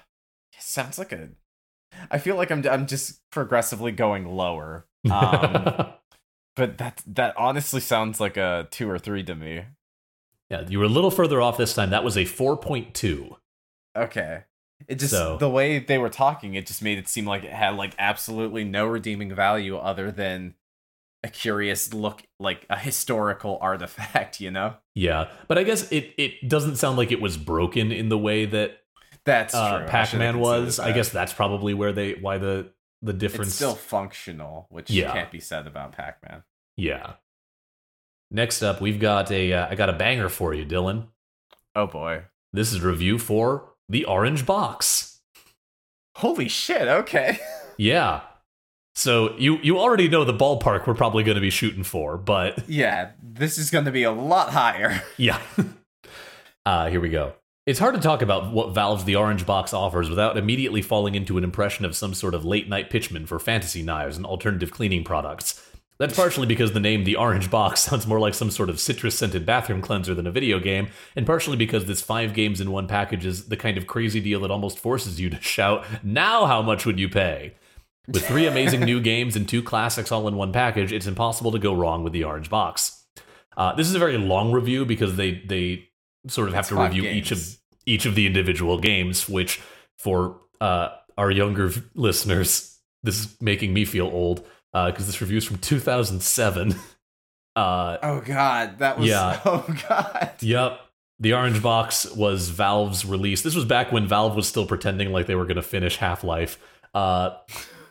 sounds 0.58 0.98
like 0.98 1.12
a. 1.12 1.30
I 2.10 2.18
feel 2.18 2.36
like 2.36 2.52
I'm 2.52 2.68
I'm 2.68 2.88
just 2.88 3.22
progressively 3.30 3.92
going 3.92 4.26
lower. 4.26 4.88
Um, 5.10 5.94
but 6.56 6.78
that 6.80 7.04
that 7.06 7.38
honestly 7.38 7.80
sounds 7.82 8.20
like 8.20 8.36
a 8.36 8.68
two 8.72 8.90
or 8.90 8.98
three 8.98 9.24
to 9.24 9.36
me. 9.36 9.66
Yeah, 10.50 10.68
you 10.68 10.80
were 10.80 10.86
a 10.86 10.90
little 10.90 11.12
further 11.12 11.42
off 11.42 11.58
this 11.58 11.74
time. 11.74 11.92
That 11.92 12.04
was 12.04 12.18
a 12.18 12.26
four 12.26 12.58
point 12.58 12.94
two. 12.94 13.38
Okay. 13.96 14.44
It 14.88 14.96
just 15.00 15.12
So- 15.12 15.38
the 15.38 15.50
way 15.50 15.80
they 15.80 15.98
were 15.98 16.10
talking, 16.10 16.56
it 16.56 16.66
just 16.68 16.82
made 16.82 16.98
it 16.98 17.08
seem 17.08 17.26
like 17.26 17.44
it 17.44 17.52
had 17.54 17.76
like 17.76 17.94
absolutely 18.00 18.64
no 18.64 18.86
redeeming 18.86 19.34
value 19.34 19.78
other 19.78 20.12
than 20.12 20.56
a 21.24 21.30
curious 21.30 21.94
look, 21.94 22.24
like 22.40 22.66
a 22.70 22.78
historical 22.78 23.58
artifact. 23.62 24.40
You 24.42 24.52
know, 24.52 24.76
Yeah, 24.96 25.30
but 25.48 25.58
I 25.58 25.64
guess 25.64 25.90
it 25.92 26.14
it 26.18 26.50
doesn't 26.50 26.76
sound 26.76 26.98
like 26.98 27.12
it 27.12 27.22
was 27.22 27.38
broken 27.38 27.92
in 27.92 28.10
the 28.10 28.18
way 28.18 28.46
that 28.46 28.80
that's 29.26 29.56
uh, 29.56 29.78
true. 29.80 29.88
Pac-Man 29.88 30.40
was. 30.40 30.80
I 30.80 30.92
guess 30.92 31.10
that's 31.10 31.32
probably 31.34 31.74
where 31.74 31.94
they 31.94 32.14
why 32.16 32.38
the 32.40 32.72
the 33.02 33.14
difference. 33.14 33.48
it's 33.50 33.56
still 33.56 33.76
functional, 33.76 34.68
which 34.70 34.90
Yeah. 34.90 35.14
can't 35.14 35.32
be 35.32 35.40
said 35.40 35.66
about 35.68 35.94
Pac-Man. 35.94 36.44
yeah. 36.78 37.14
Next 38.32 38.64
up, 38.64 38.82
we've 38.82 39.00
got 39.00 39.32
a 39.32 39.54
uh, 39.54 39.68
I 39.70 39.76
got 39.76 39.90
a 39.90 39.94
banger 39.94 40.28
for 40.30 40.54
you, 40.54 40.66
Dylan. 40.66 41.08
Oh 41.76 41.86
boy! 41.88 42.24
This 42.52 42.74
is 42.74 42.82
review 42.82 43.20
for 43.20 43.73
the 43.90 44.06
Orange 44.06 44.46
Box. 44.46 45.20
Holy 46.18 46.48
shit! 46.48 46.88
Okay. 46.88 47.40
Yeah. 47.76 48.22
So 48.94 49.36
you 49.40 49.58
you 49.64 49.80
already 49.80 50.08
know 50.08 50.24
the 50.24 50.34
ballpark 50.34 50.86
we're 50.86 50.94
probably 50.94 51.24
going 51.24 51.36
to 51.36 51.42
be 51.42 51.50
shooting 51.50 51.84
for, 51.84 52.18
but 52.20 52.64
yeah, 52.70 53.14
this 53.20 53.58
is 53.58 53.72
going 53.72 53.86
to 53.86 53.92
be 53.92 54.04
a 54.04 54.12
lot 54.12 54.52
higher. 54.52 55.02
Yeah. 55.18 55.40
uh, 56.68 56.90
here 56.90 57.02
we 57.02 57.10
go. 57.10 57.34
It's 57.66 57.80
hard 57.80 57.96
to 57.96 58.02
talk 58.02 58.22
about 58.22 58.52
what 58.54 58.76
Valve's 58.76 59.06
The 59.06 59.16
Orange 59.16 59.46
Box 59.48 59.74
offers 59.74 60.08
without 60.10 60.38
immediately 60.38 60.84
falling 60.84 61.16
into 61.16 61.38
an 61.40 61.44
impression 61.44 61.84
of 61.84 61.96
some 61.96 62.14
sort 62.14 62.36
of 62.36 62.46
late 62.46 62.70
night 62.70 62.92
pitchman 62.92 63.26
for 63.28 63.40
fantasy 63.40 63.82
knives 63.82 64.16
and 64.18 64.26
alternative 64.26 64.70
cleaning 64.70 65.04
products. 65.04 65.68
That's 66.04 66.18
partially 66.18 66.48
because 66.48 66.74
the 66.74 66.82
name 66.82 67.06
The 67.06 67.16
Orange 67.16 67.50
Box 67.50 67.80
sounds 67.84 68.06
more 68.06 68.20
like 68.20 68.34
some 68.34 68.52
sort 68.52 68.70
of 68.70 68.78
citrus 68.78 69.18
scented 69.18 69.46
bathroom 69.46 69.82
cleanser 69.82 70.14
than 70.14 70.28
a 70.28 70.32
video 70.32 70.60
game, 70.60 70.90
and 71.16 71.26
partially 71.26 71.56
because 71.56 71.86
this 71.86 72.02
five 72.02 72.34
games 72.34 72.60
in 72.60 72.72
one 72.72 72.88
package 72.88 73.26
is 73.26 73.48
the 73.48 73.56
kind 73.56 73.78
of 73.78 73.88
crazy 73.88 74.20
deal 74.20 74.42
that 74.42 74.52
almost 74.52 74.78
forces 74.78 75.22
you 75.22 75.30
to 75.30 75.40
shout, 75.40 75.86
Now 76.04 76.46
how 76.46 76.62
much 76.62 76.86
would 76.86 77.00
you 77.00 77.08
pay? 77.08 77.54
With 78.06 78.28
three 78.28 78.46
amazing 78.46 78.82
new 78.82 79.00
games 79.14 79.38
and 79.38 79.48
two 79.48 79.64
classics 79.64 80.12
all 80.12 80.28
in 80.28 80.36
one 80.36 80.52
package, 80.52 80.92
it's 80.92 81.08
impossible 81.08 81.54
to 81.54 81.60
go 81.60 81.74
wrong 81.74 82.04
with 82.04 82.12
the 82.12 82.26
Orange 82.26 82.50
Box. 82.50 83.06
Uh, 83.56 83.74
this 83.74 83.88
is 83.88 83.96
a 83.96 84.00
very 84.00 84.18
long 84.18 84.52
review 84.52 84.86
because 84.86 85.16
they 85.16 85.42
they 85.46 85.88
sort 86.28 86.50
of 86.50 86.54
have 86.54 86.64
It's 86.64 86.70
to 86.70 86.84
review 86.84 87.04
each 87.04 87.32
of 87.32 87.40
each 87.86 88.06
of 88.06 88.16
the 88.16 88.28
individual 88.28 88.78
games. 88.78 89.30
Which 89.30 89.62
for 89.98 90.42
uh, 90.60 90.90
our 91.18 91.32
younger 91.32 91.68
v- 91.68 91.82
listeners, 91.96 92.78
this 93.04 93.22
is 93.22 93.38
making 93.40 93.74
me 93.74 93.86
feel 93.86 94.08
old 94.08 94.46
because 94.74 95.06
this 95.06 95.22
review 95.22 95.38
is 95.38 95.46
from 95.46 95.58
2007. 95.58 96.76
Uh, 97.56 98.00
Oh 98.02 98.20
god, 98.20 98.80
that 98.80 98.98
was. 98.98 99.08
Yeah. 99.08 99.40
Oh 99.46 99.64
god. 99.88 100.32
Yep. 100.40 100.80
The 101.20 101.34
Orange 101.34 101.62
Box 101.62 102.10
was 102.16 102.50
Valve's 102.50 103.06
release. 103.06 103.44
This 103.44 103.54
was 103.54 103.66
back 103.66 103.92
when 103.92 104.08
Valve 104.08 104.36
was 104.36 104.48
still 104.48 104.66
pretending 104.66 105.12
like 105.12 105.28
they 105.28 105.36
were 105.36 105.46
going 105.46 105.58
to 105.58 105.62
finish 105.62 105.98
Half 105.98 106.24
Life. 106.24 106.58
Uh, 106.96 107.38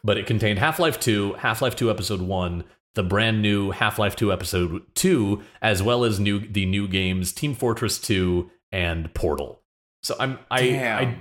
but 0.02 0.18
it 0.18 0.26
contained 0.26 0.58
Half 0.58 0.80
Life 0.80 0.98
2, 0.98 1.34
Half 1.34 1.62
Life 1.62 1.76
2 1.76 1.90
Episode 1.90 2.20
1, 2.22 2.64
the 2.94 3.02
brand 3.04 3.40
new 3.40 3.70
Half 3.70 3.98
Life 3.98 4.16
2 4.16 4.32
Episode 4.32 4.82
2, 4.96 5.40
as 5.62 5.80
well 5.82 6.04
as 6.04 6.18
new 6.18 6.40
the 6.40 6.66
new 6.66 6.88
games 6.88 7.32
Team 7.32 7.54
Fortress 7.54 8.00
2 8.00 8.50
and 8.72 9.14
Portal. 9.14 9.62
So 10.02 10.16
I'm 10.18 10.40
I, 10.50 10.60
Damn. 10.62 10.98
I 10.98 11.16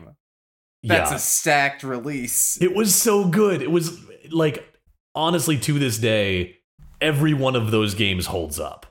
That's 0.83 1.11
yeah. 1.11 1.15
a 1.15 1.19
stacked 1.19 1.83
release. 1.83 2.59
It 2.59 2.75
was 2.75 2.95
so 2.95 3.27
good. 3.27 3.61
It 3.61 3.69
was 3.69 3.99
like 4.31 4.70
honestly 5.15 5.57
to 5.59 5.79
this 5.79 5.97
day, 5.97 6.57
every 6.99 7.33
one 7.33 7.55
of 7.55 7.71
those 7.71 7.93
games 7.95 8.27
holds 8.27 8.59
up. 8.59 8.85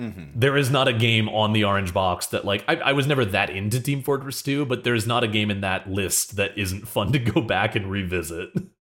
Mhm. 0.00 0.32
There 0.34 0.56
is 0.56 0.70
not 0.70 0.88
a 0.88 0.92
game 0.92 1.28
on 1.28 1.52
the 1.52 1.64
Orange 1.64 1.94
Box 1.94 2.26
that 2.28 2.44
like 2.44 2.64
I, 2.66 2.76
I 2.76 2.92
was 2.92 3.06
never 3.06 3.24
that 3.26 3.50
into 3.50 3.80
Team 3.80 4.02
Fortress 4.02 4.42
2, 4.42 4.64
but 4.64 4.84
there's 4.84 5.06
not 5.06 5.22
a 5.22 5.28
game 5.28 5.50
in 5.50 5.60
that 5.60 5.88
list 5.90 6.36
that 6.36 6.56
isn't 6.58 6.88
fun 6.88 7.12
to 7.12 7.18
go 7.18 7.40
back 7.46 7.76
and 7.76 7.90
revisit. 7.90 8.50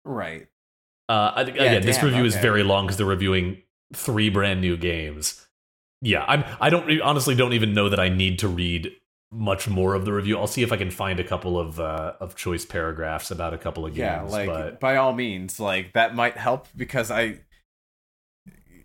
Right. 0.04 0.46
Uh, 1.08 1.32
I, 1.34 1.44
think 1.44 1.56
again, 1.56 1.82
this 1.82 1.96
damn, 1.96 2.06
review 2.06 2.24
is 2.24 2.36
very 2.36 2.62
long 2.62 2.86
because 2.86 2.96
they're 2.96 3.06
reviewing 3.06 3.60
three 3.92 4.30
brand 4.30 4.62
new 4.62 4.76
games. 4.76 5.46
Yeah, 6.00 6.24
I'm. 6.26 6.44
I 6.60 6.70
don't 6.70 6.86
re- 6.86 7.00
honestly 7.00 7.34
don't 7.34 7.52
even 7.52 7.74
know 7.74 7.88
that 7.90 8.00
I 8.00 8.08
need 8.08 8.38
to 8.38 8.48
read 8.48 8.92
much 9.34 9.68
more 9.68 9.94
of 9.94 10.04
the 10.04 10.12
review. 10.12 10.38
I'll 10.38 10.46
see 10.46 10.62
if 10.62 10.72
I 10.72 10.76
can 10.76 10.90
find 10.90 11.18
a 11.18 11.24
couple 11.24 11.58
of 11.58 11.80
uh, 11.80 12.14
of 12.20 12.36
choice 12.36 12.64
paragraphs 12.64 13.30
about 13.30 13.52
a 13.52 13.58
couple 13.58 13.84
of 13.84 13.94
games. 13.94 13.98
Yeah, 13.98 14.22
like 14.22 14.46
but 14.46 14.80
by 14.80 14.96
all 14.96 15.12
means, 15.12 15.58
like 15.58 15.92
that 15.94 16.14
might 16.14 16.36
help 16.36 16.68
because 16.76 17.10
I 17.10 17.40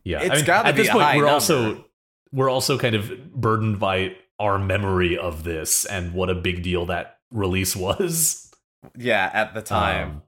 yeah, 0.04 0.22
it's 0.22 0.32
I 0.32 0.36
mean, 0.36 0.46
gotta 0.46 0.70
at 0.70 0.76
be 0.76 0.84
this 0.84 0.92
point 0.92 1.06
we're 1.16 1.22
number. 1.22 1.28
also 1.28 1.86
we're 2.32 2.50
also 2.50 2.78
kind 2.78 2.96
of 2.96 3.32
burdened 3.34 3.80
by 3.80 4.16
our 4.40 4.58
memory 4.58 5.18
of 5.18 5.44
this 5.44 5.86
and 5.86 6.14
what 6.14 6.30
a 6.30 6.36
big 6.36 6.64
deal 6.64 6.86
that 6.88 7.20
release 7.32 7.76
was. 7.76 8.52
yeah 8.98 9.30
at 9.34 9.54
the 9.54 9.62
time. 9.62 10.10
Um, 10.10 10.22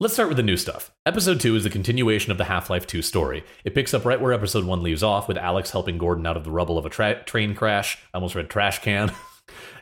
let's 0.00 0.14
start 0.14 0.28
with 0.28 0.36
the 0.36 0.42
new 0.42 0.56
stuff. 0.56 0.92
Episode 1.06 1.40
2 1.40 1.56
is 1.56 1.64
the 1.64 1.70
continuation 1.70 2.30
of 2.30 2.38
the 2.38 2.44
Half 2.44 2.68
Life 2.70 2.86
2 2.86 3.00
story. 3.02 3.42
It 3.64 3.74
picks 3.74 3.94
up 3.94 4.04
right 4.04 4.20
where 4.20 4.32
Episode 4.32 4.64
1 4.64 4.82
leaves 4.82 5.02
off, 5.02 5.28
with 5.28 5.38
Alex 5.38 5.70
helping 5.70 5.96
Gordon 5.98 6.26
out 6.26 6.36
of 6.36 6.44
the 6.44 6.50
rubble 6.50 6.76
of 6.76 6.84
a 6.84 6.90
tra- 6.90 7.22
train 7.24 7.54
crash. 7.54 7.98
I 8.12 8.18
almost 8.18 8.34
read 8.34 8.50
trash 8.50 8.80
can. 8.80 9.12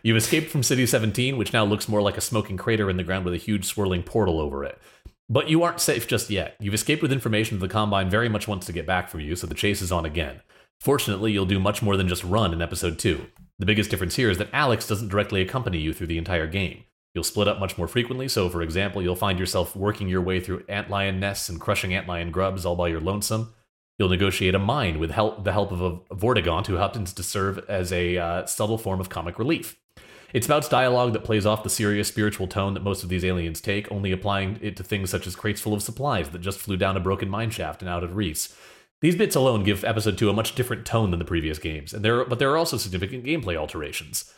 You've 0.03 0.17
escaped 0.17 0.51
from 0.51 0.63
City 0.63 0.85
17, 0.85 1.37
which 1.37 1.53
now 1.53 1.65
looks 1.65 1.89
more 1.89 2.03
like 2.03 2.17
a 2.17 2.23
smoking 2.23 2.57
crater 2.57 2.91
in 2.91 2.97
the 2.97 3.05
ground 3.05 3.25
with 3.25 3.35
a 3.35 3.39
huge 3.39 3.65
swirling 3.65 4.03
portal 4.03 4.41
over 4.41 4.65
it. 4.65 4.79
But 5.29 5.49
you 5.49 5.63
aren't 5.63 5.81
safe 5.81 6.07
just 6.09 6.29
yet. 6.29 6.57
You've 6.61 6.75
escaped 6.75 7.03
with 7.03 7.13
information 7.13 7.59
that 7.59 7.67
the 7.67 7.73
Combine 7.73 8.11
very 8.11 8.29
much 8.29 8.49
wants 8.49 8.67
to 8.67 8.73
get 8.73 8.87
back 8.87 9.09
from 9.09 9.21
you, 9.21 9.37
so 9.37 9.47
the 9.47 9.55
chase 9.55 9.81
is 9.81 9.93
on 9.93 10.05
again. 10.05 10.41
Fortunately, 10.81 11.31
you'll 11.31 11.47
do 11.47 11.61
much 11.61 11.81
more 11.81 11.97
than 11.97 12.09
just 12.09 12.25
run 12.25 12.53
in 12.53 12.61
Episode 12.61 12.99
2. 12.99 13.27
The 13.61 13.67
biggest 13.67 13.91
difference 13.91 14.17
here 14.17 14.31
is 14.31 14.39
that 14.39 14.53
Alex 14.53 14.89
doesn't 14.89 15.09
directly 15.09 15.41
accompany 15.41 15.79
you 15.79 15.93
through 15.93 16.09
the 16.09 16.19
entire 16.19 16.49
game. 16.49 16.83
You'll 17.15 17.23
split 17.23 17.47
up 17.47 17.61
much 17.61 17.79
more 17.79 17.87
frequently, 17.87 18.27
so 18.27 18.49
for 18.49 18.63
example, 18.63 19.03
you'll 19.03 19.15
find 19.15 19.39
yourself 19.39 19.77
working 19.77 20.09
your 20.09 20.23
way 20.23 20.41
through 20.41 20.65
antlion 20.65 21.19
nests 21.19 21.49
and 21.49 21.61
crushing 21.61 21.93
antlion 21.93 22.33
grubs 22.33 22.67
all 22.67 22.75
by 22.75 22.89
your 22.89 23.01
lonesome. 23.01 23.55
You'll 24.03 24.09
negotiate 24.09 24.57
a 24.57 24.59
mine 24.59 24.99
with 24.99 25.13
help, 25.13 25.45
the 25.45 25.53
help 25.53 25.71
of 25.71 25.81
a 25.81 25.93
Vortigaunt 26.13 26.67
who 26.67 26.75
happens 26.75 27.13
to 27.13 27.23
serve 27.23 27.65
as 27.69 27.93
a 27.93 28.19
uh, 28.19 28.47
subtle 28.47 28.77
form 28.77 29.01
of 29.01 29.09
comic 29.09 29.39
relief. 29.39 29.77
It 30.33 30.43
spouts 30.43 30.69
dialogue 30.69 31.13
that 31.13 31.23
plays 31.23 31.47
off 31.47 31.63
the 31.63 31.71
serious 31.71 32.09
spiritual 32.09 32.49
tone 32.49 32.75
that 32.75 32.83
most 32.83 33.05
of 33.05 33.09
these 33.09 33.25
aliens 33.25 33.61
take, 33.61 33.93
only 33.93 34.11
applying 34.11 34.59
it 34.61 34.77
to 34.79 34.83
things 34.83 35.09
such 35.09 35.29
as 35.29 35.37
crates 35.37 35.61
full 35.61 35.73
of 35.73 35.85
supplies 35.85 36.31
that 36.31 36.41
just 36.41 36.59
flew 36.59 36.77
down 36.77 36.97
a 36.97 37.01
broken 37.01 37.29
mineshaft 37.29 37.79
and 37.79 37.89
out 37.89 38.03
of 38.03 38.17
reefs. 38.17 38.57
These 39.03 39.15
bits 39.15 39.37
alone 39.37 39.63
give 39.63 39.85
episode 39.85 40.19
2 40.19 40.29
a 40.29 40.33
much 40.33 40.57
different 40.57 40.85
tone 40.85 41.13
than 41.13 41.21
the 41.21 41.25
previous 41.25 41.61
games, 41.61 41.95
and 41.95 42.05
there 42.05 42.25
but 42.25 42.41
there 42.41 42.51
are 42.51 42.59
also 42.59 42.79
significant 42.79 43.25
gameplay 43.25 43.55
alterations. 43.55 44.35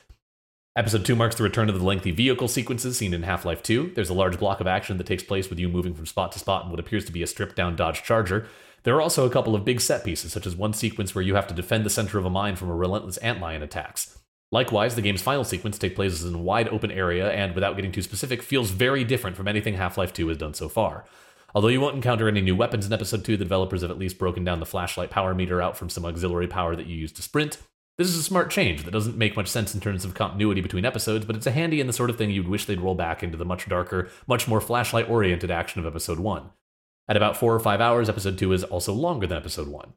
Episode 0.77 1.07
2 1.07 1.17
marks 1.17 1.37
the 1.37 1.43
return 1.43 1.71
of 1.71 1.79
the 1.79 1.87
lengthy 1.87 2.11
vehicle 2.11 2.49
sequences 2.49 2.99
seen 2.99 3.15
in 3.15 3.23
Half 3.23 3.47
Life 3.47 3.63
2. 3.63 3.93
There's 3.95 4.11
a 4.11 4.15
large 4.15 4.39
block 4.39 4.61
of 4.61 4.67
action 4.67 4.99
that 4.99 5.07
takes 5.07 5.23
place 5.23 5.49
with 5.49 5.59
you 5.59 5.71
moving 5.71 5.95
from 5.95 6.05
spot 6.05 6.33
to 6.33 6.39
spot 6.39 6.67
in 6.67 6.71
what 6.71 6.81
appears 6.81 7.07
to 7.07 7.13
be 7.13 7.23
a 7.23 7.27
stripped 7.27 7.57
down 7.57 7.77
Dodge 7.77 8.03
Charger. 8.03 8.47
There 8.85 8.95
are 8.95 9.03
also 9.03 9.27
a 9.27 9.31
couple 9.31 9.55
of 9.55 9.65
big 9.65 9.81
set 9.81 10.05
pieces, 10.05 10.33
such 10.33 10.47
as 10.47 10.57
one 10.57 10.73
sequence 10.73 11.15
where 11.15 11.25
you 11.25 11.35
have 11.35 11.47
to 11.49 11.55
defend 11.55 11.85
the 11.85 11.91
center 11.91 12.19
of 12.19 12.25
a 12.25 12.31
mine 12.31 12.57
from 12.57 12.71
a 12.71 12.75
relentless 12.77 13.19
antlion 13.19 13.63
attacks. 13.63 14.19
Likewise, 14.53 14.95
the 14.95 15.03
game's 15.03 15.23
final 15.23 15.43
sequence 15.43 15.79
takes 15.79 15.97
place 15.97 16.23
in 16.23 16.35
a 16.35 16.39
wide 16.39 16.69
open 16.69 16.91
area 16.91 17.31
and, 17.33 17.55
without 17.55 17.77
getting 17.77 17.93
too 17.93 18.03
specific, 18.03 18.43
feels 18.43 18.71
very 18.71 19.03
different 19.03 19.37
from 19.37 19.49
anything 19.49 19.75
Half 19.75 19.99
Life 19.99 20.13
2 20.13 20.29
has 20.29 20.39
done 20.39 20.55
so 20.55 20.69
far. 20.69 21.05
Although 21.55 21.69
you 21.69 21.81
won't 21.81 21.97
encounter 21.97 22.29
any 22.29 22.41
new 22.41 22.55
weapons 22.55 22.87
in 22.87 22.93
Episode 22.93 23.25
2, 23.25 23.37
the 23.37 23.45
developers 23.45 23.83
have 23.83 23.91
at 23.91 23.99
least 23.99 24.19
broken 24.19 24.45
down 24.45 24.61
the 24.61 24.67
flashlight 24.67 25.11
power 25.11 25.35
meter 25.35 25.61
out 25.61 25.77
from 25.77 25.89
some 25.89 26.05
auxiliary 26.05 26.49
power 26.49 26.77
that 26.77 26.87
you 26.87 26.97
use 26.97 27.13
to 27.13 27.23
sprint, 27.23 27.59
this 27.97 28.09
is 28.09 28.17
a 28.17 28.25
smart 28.25 28.51
change 28.51 28.83
that 28.83 28.91
doesn't 28.91 29.17
make 29.17 29.37
much 29.37 29.47
sense 29.47 29.73
in 29.73 29.81
terms 29.81 30.05
of 30.05 30.15
continuity 30.15 30.61
between 30.61 30.85
episodes, 30.85 31.25
but 31.25 31.37
it's 31.37 31.47
a 31.47 31.53
handy 31.53 31.81
and 31.81 31.89
the 31.89 31.93
sort 31.93 32.11
of 32.11 32.19
thing 32.19 32.29
you'd 32.29 32.49
wish 32.49 32.67
they'd 32.67 32.81
roll 32.81 32.97
back 32.97 33.23
into 33.23 33.39
the 33.39 33.45
much 33.45 33.69
darker, 33.69 34.09
much 34.27 34.49
more 34.49 34.61
flashlight 34.61 35.09
oriented 35.09 35.49
action 35.49 35.79
of 35.79 35.87
episode 35.87 36.19
1. 36.19 36.51
At 37.09 37.17
about 37.17 37.37
4 37.37 37.55
or 37.55 37.61
5 37.61 37.81
hours, 37.81 38.09
episode 38.09 38.39
2 38.39 38.53
is 38.53 38.65
also 38.65 38.93
longer 38.93 39.27
than 39.27 39.37
episode 39.37 39.69
1 39.69 39.93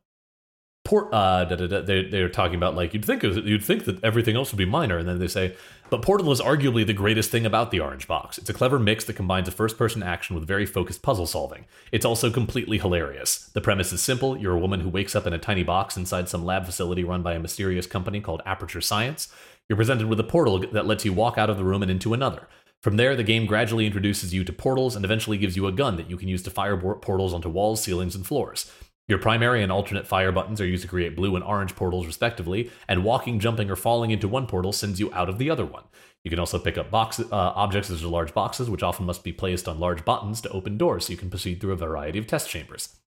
port 0.88 1.14
uh 1.14 1.44
da, 1.44 1.58
da, 1.58 1.68
da, 1.68 1.82
they're, 1.82 2.10
they're 2.10 2.30
talking 2.30 2.56
about 2.56 2.74
like 2.74 2.94
you'd 2.94 3.04
think 3.04 3.22
you'd 3.22 3.64
think 3.64 3.84
that 3.84 4.02
everything 4.06 4.38
else 4.38 4.54
would 4.54 4.58
be 4.58 4.64
minor 4.64 4.98
and 4.98 5.06
then 5.06 5.20
they 5.20 5.28
say 5.28 5.54
but 5.90 6.02
portal 6.02 6.32
is 6.32 6.42
arguably 6.42 6.86
the 6.86 6.94
greatest 6.94 7.30
thing 7.32 7.46
about 7.46 7.72
the 7.72 7.80
orange 7.80 8.08
box. 8.08 8.38
It's 8.38 8.50
a 8.50 8.54
clever 8.54 8.78
mix 8.78 9.06
that 9.06 9.16
combines 9.16 9.48
a 9.48 9.52
first 9.52 9.78
person 9.78 10.04
action 10.04 10.36
with 10.36 10.46
very 10.46 10.66
focused 10.66 11.02
puzzle 11.02 11.26
solving. 11.26 11.66
It's 11.94 12.06
also 12.06 12.30
completely 12.30 12.78
hilarious. 12.78 13.50
The 13.54 13.62
premise 13.62 13.94
is 13.94 14.02
simple. 14.02 14.38
You're 14.38 14.56
a 14.56 14.60
woman 14.60 14.82
who 14.82 14.90
wakes 14.90 15.16
up 15.16 15.26
in 15.26 15.32
a 15.32 15.38
tiny 15.38 15.64
box 15.64 15.96
inside 15.96 16.28
some 16.28 16.44
lab 16.44 16.66
facility 16.66 17.06
run 17.06 17.24
by 17.24 17.36
a 17.36 17.40
mysterious 17.40 17.88
company 17.88 18.20
called 18.20 18.42
aperture 18.46 18.82
science. 18.82 19.30
You're 19.70 19.78
presented 19.78 20.08
with 20.08 20.20
a 20.20 20.26
portal 20.26 20.60
that 20.60 20.88
lets 20.88 21.06
you 21.06 21.14
walk 21.14 21.38
out 21.38 21.50
of 21.50 21.58
the 21.58 21.64
room 21.64 21.82
and 21.82 21.92
into 21.92 22.14
another 22.14 22.50
from 22.84 22.98
there, 22.98 23.16
the 23.16 23.24
game 23.24 23.46
gradually 23.46 23.86
introduces 23.86 24.34
you 24.34 24.44
to 24.44 24.54
portals 24.54 24.96
and 24.96 25.04
eventually 25.04 25.38
gives 25.38 25.56
you 25.56 25.68
a 25.68 25.72
gun 25.72 25.98
that 25.98 26.10
you 26.10 26.18
can 26.18 26.28
use 26.28 26.44
to 26.44 26.52
fire 26.52 26.78
portals 26.78 27.34
onto 27.34 27.50
walls, 27.50 27.82
ceilings, 27.82 28.16
and 28.16 28.26
floors. 28.26 28.72
Your 29.08 29.18
primary 29.20 29.64
and 29.64 29.72
alternate 29.72 30.06
fire 30.06 30.34
buttons 30.34 30.60
are 30.60 30.68
used 30.68 30.84
to 30.84 30.90
create 30.90 31.16
blue 31.16 31.36
and 31.36 31.44
orange 31.44 31.76
portals, 31.76 32.06
respectively, 32.06 32.70
and 32.88 33.06
walking, 33.06 33.40
jumping, 33.40 33.72
or 33.72 33.78
falling 33.78 34.12
into 34.12 34.28
one 34.28 34.48
portal 34.48 34.74
sends 34.74 35.00
you 35.00 35.12
out 35.14 35.30
of 35.30 35.38
the 35.38 35.50
other 35.50 35.66
one. 35.66 35.84
You 36.26 36.30
can 36.30 36.40
also 36.40 36.60
pick 36.60 36.78
up 36.78 36.92
box, 36.92 37.20
uh, 37.20 37.26
objects 37.32 37.90
as 37.90 38.04
large 38.04 38.34
boxes, 38.34 38.70
which 38.70 38.84
often 38.84 39.06
must 39.06 39.24
be 39.24 39.32
placed 39.32 39.68
on 39.68 39.80
large 39.80 40.04
buttons 40.04 40.42
to 40.42 40.50
open 40.50 40.78
doors 40.78 41.06
so 41.06 41.12
you 41.12 41.18
can 41.18 41.30
proceed 41.30 41.62
through 41.62 41.72
a 41.72 41.78
variety 41.78 42.20
of 42.20 42.28
test 42.28 42.50
chambers. 42.50 42.98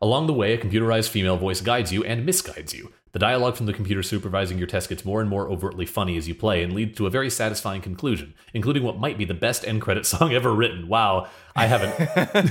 Along 0.00 0.28
the 0.28 0.32
way, 0.32 0.52
a 0.52 0.58
computerized 0.58 1.08
female 1.08 1.36
voice 1.36 1.60
guides 1.60 1.92
you 1.92 2.04
and 2.04 2.28
misguides 2.28 2.72
you. 2.72 2.92
The 3.14 3.20
dialogue 3.20 3.54
from 3.54 3.66
the 3.66 3.72
computer 3.72 4.02
supervising 4.02 4.58
your 4.58 4.66
test 4.66 4.88
gets 4.88 5.04
more 5.04 5.20
and 5.20 5.30
more 5.30 5.48
overtly 5.48 5.86
funny 5.86 6.16
as 6.16 6.26
you 6.26 6.34
play 6.34 6.64
and 6.64 6.72
leads 6.72 6.96
to 6.98 7.06
a 7.06 7.10
very 7.10 7.30
satisfying 7.30 7.80
conclusion, 7.80 8.34
including 8.52 8.82
what 8.82 8.98
might 8.98 9.16
be 9.16 9.24
the 9.24 9.34
best 9.34 9.64
end 9.64 9.82
credit 9.82 10.04
song 10.06 10.32
ever 10.32 10.52
written. 10.52 10.88
Wow, 10.88 11.28
I 11.54 11.66
haven't. 11.66 12.50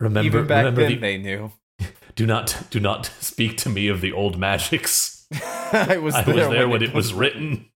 Remember, 0.00 0.26
Even 0.26 0.46
back 0.48 0.64
remember 0.64 0.82
then, 0.82 0.90
the, 0.90 0.98
they 0.98 1.18
knew. 1.18 1.52
Do 2.16 2.26
not, 2.26 2.64
do 2.70 2.78
not 2.78 3.06
speak 3.18 3.56
to 3.58 3.68
me 3.68 3.88
of 3.88 4.00
the 4.00 4.12
old 4.12 4.38
magics. 4.38 5.26
I 5.32 5.98
was 6.00 6.14
there, 6.14 6.34
was 6.34 6.48
there 6.48 6.68
when, 6.68 6.80
when, 6.80 6.82
it 6.82 6.94
was 6.94 7.12
written. 7.12 7.70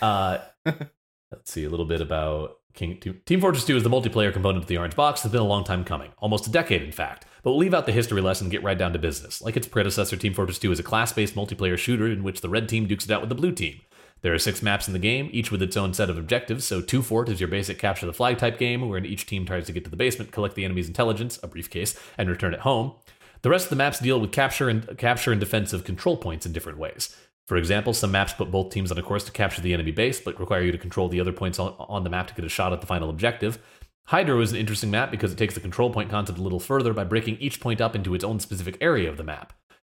Uh, 0.00 0.38
let's 0.64 1.52
see 1.52 1.64
a 1.64 1.68
little 1.68 1.84
bit 1.84 2.00
about 2.00 2.56
King 2.76 2.98
Team 3.24 3.40
Fortress 3.40 3.64
2 3.64 3.78
is 3.78 3.82
the 3.82 3.90
multiplayer 3.90 4.32
component 4.32 4.62
of 4.62 4.68
the 4.68 4.76
Orange 4.76 4.94
Box. 4.94 5.24
It's 5.24 5.32
been 5.32 5.40
a 5.40 5.44
long 5.44 5.64
time 5.64 5.82
coming, 5.82 6.12
almost 6.18 6.46
a 6.46 6.50
decade, 6.50 6.82
in 6.82 6.92
fact. 6.92 7.24
But 7.42 7.52
we'll 7.52 7.58
leave 7.58 7.72
out 7.72 7.86
the 7.86 7.92
history 7.92 8.20
lesson 8.20 8.44
and 8.44 8.52
get 8.52 8.62
right 8.62 8.76
down 8.76 8.92
to 8.92 8.98
business. 8.98 9.40
Like 9.40 9.56
its 9.56 9.66
predecessor, 9.66 10.16
Team 10.16 10.34
Fortress 10.34 10.58
2 10.58 10.72
is 10.72 10.78
a 10.78 10.82
class-based 10.82 11.34
multiplayer 11.34 11.78
shooter 11.78 12.06
in 12.06 12.22
which 12.22 12.42
the 12.42 12.50
red 12.50 12.68
team 12.68 12.86
dukes 12.86 13.06
it 13.06 13.10
out 13.10 13.22
with 13.22 13.30
the 13.30 13.34
blue 13.34 13.52
team. 13.52 13.80
There 14.20 14.34
are 14.34 14.38
six 14.38 14.62
maps 14.62 14.88
in 14.88 14.92
the 14.92 14.98
game, 14.98 15.30
each 15.32 15.50
with 15.50 15.62
its 15.62 15.76
own 15.76 15.94
set 15.94 16.10
of 16.10 16.18
objectives. 16.18 16.66
So, 16.66 16.82
Two 16.82 17.02
Fort 17.02 17.30
is 17.30 17.40
your 17.40 17.48
basic 17.48 17.78
capture 17.78 18.04
the 18.04 18.12
flag 18.12 18.36
type 18.36 18.58
game, 18.58 18.86
wherein 18.86 19.06
each 19.06 19.24
team 19.24 19.46
tries 19.46 19.66
to 19.66 19.72
get 19.72 19.84
to 19.84 19.90
the 19.90 19.96
basement, 19.96 20.32
collect 20.32 20.54
the 20.54 20.64
enemy's 20.64 20.88
intelligence, 20.88 21.38
a 21.42 21.48
briefcase, 21.48 21.98
and 22.18 22.28
return 22.28 22.52
it 22.52 22.60
home. 22.60 22.92
The 23.40 23.50
rest 23.50 23.66
of 23.66 23.70
the 23.70 23.76
maps 23.76 24.00
deal 24.00 24.20
with 24.20 24.32
capture 24.32 24.68
and 24.68 24.98
capture 24.98 25.30
and 25.30 25.40
defensive 25.40 25.84
control 25.84 26.16
points 26.16 26.44
in 26.44 26.52
different 26.52 26.78
ways. 26.78 27.16
For 27.46 27.56
example, 27.56 27.94
some 27.94 28.10
maps 28.10 28.32
put 28.32 28.50
both 28.50 28.70
teams 28.70 28.90
on 28.90 28.98
a 28.98 29.02
course 29.02 29.24
to 29.24 29.32
capture 29.32 29.62
the 29.62 29.72
enemy 29.72 29.92
base, 29.92 30.20
but 30.20 30.38
require 30.40 30.62
you 30.62 30.72
to 30.72 30.78
control 30.78 31.08
the 31.08 31.20
other 31.20 31.32
points 31.32 31.58
on 31.60 32.02
the 32.02 32.10
map 32.10 32.26
to 32.26 32.34
get 32.34 32.44
a 32.44 32.48
shot 32.48 32.72
at 32.72 32.80
the 32.80 32.86
final 32.86 33.08
objective. 33.08 33.60
Hydro 34.06 34.40
is 34.40 34.52
an 34.52 34.58
interesting 34.58 34.90
map 34.90 35.10
because 35.10 35.32
it 35.32 35.38
takes 35.38 35.54
the 35.54 35.60
control 35.60 35.90
point 35.90 36.10
concept 36.10 36.38
a 36.38 36.42
little 36.42 36.60
further 36.60 36.92
by 36.92 37.04
breaking 37.04 37.36
each 37.38 37.60
point 37.60 37.80
up 37.80 37.94
into 37.94 38.14
its 38.14 38.24
own 38.24 38.40
specific 38.40 38.76
area 38.80 39.08
of 39.08 39.16
the 39.16 39.24
map. 39.24 39.52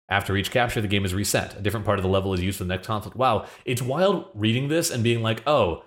After 0.08 0.36
each 0.36 0.50
capture, 0.50 0.80
the 0.80 0.88
game 0.88 1.04
is 1.04 1.14
reset. 1.14 1.56
A 1.56 1.60
different 1.60 1.86
part 1.86 1.98
of 1.98 2.02
the 2.02 2.08
level 2.08 2.34
is 2.34 2.42
used 2.42 2.58
for 2.58 2.64
the 2.64 2.68
next 2.68 2.86
conflict. 2.86 3.16
Wow, 3.16 3.46
it's 3.64 3.82
wild 3.82 4.26
reading 4.34 4.68
this 4.68 4.90
and 4.90 5.04
being 5.04 5.22
like, 5.22 5.42
oh, 5.46 5.84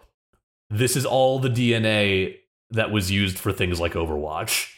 this 0.70 0.96
is 0.96 1.06
all 1.06 1.40
the 1.40 1.50
DNA 1.50 2.38
that 2.72 2.92
was 2.92 3.12
used 3.12 3.38
for 3.38 3.52
things 3.52 3.80
like 3.80 3.94
Overwatch. 3.94 4.70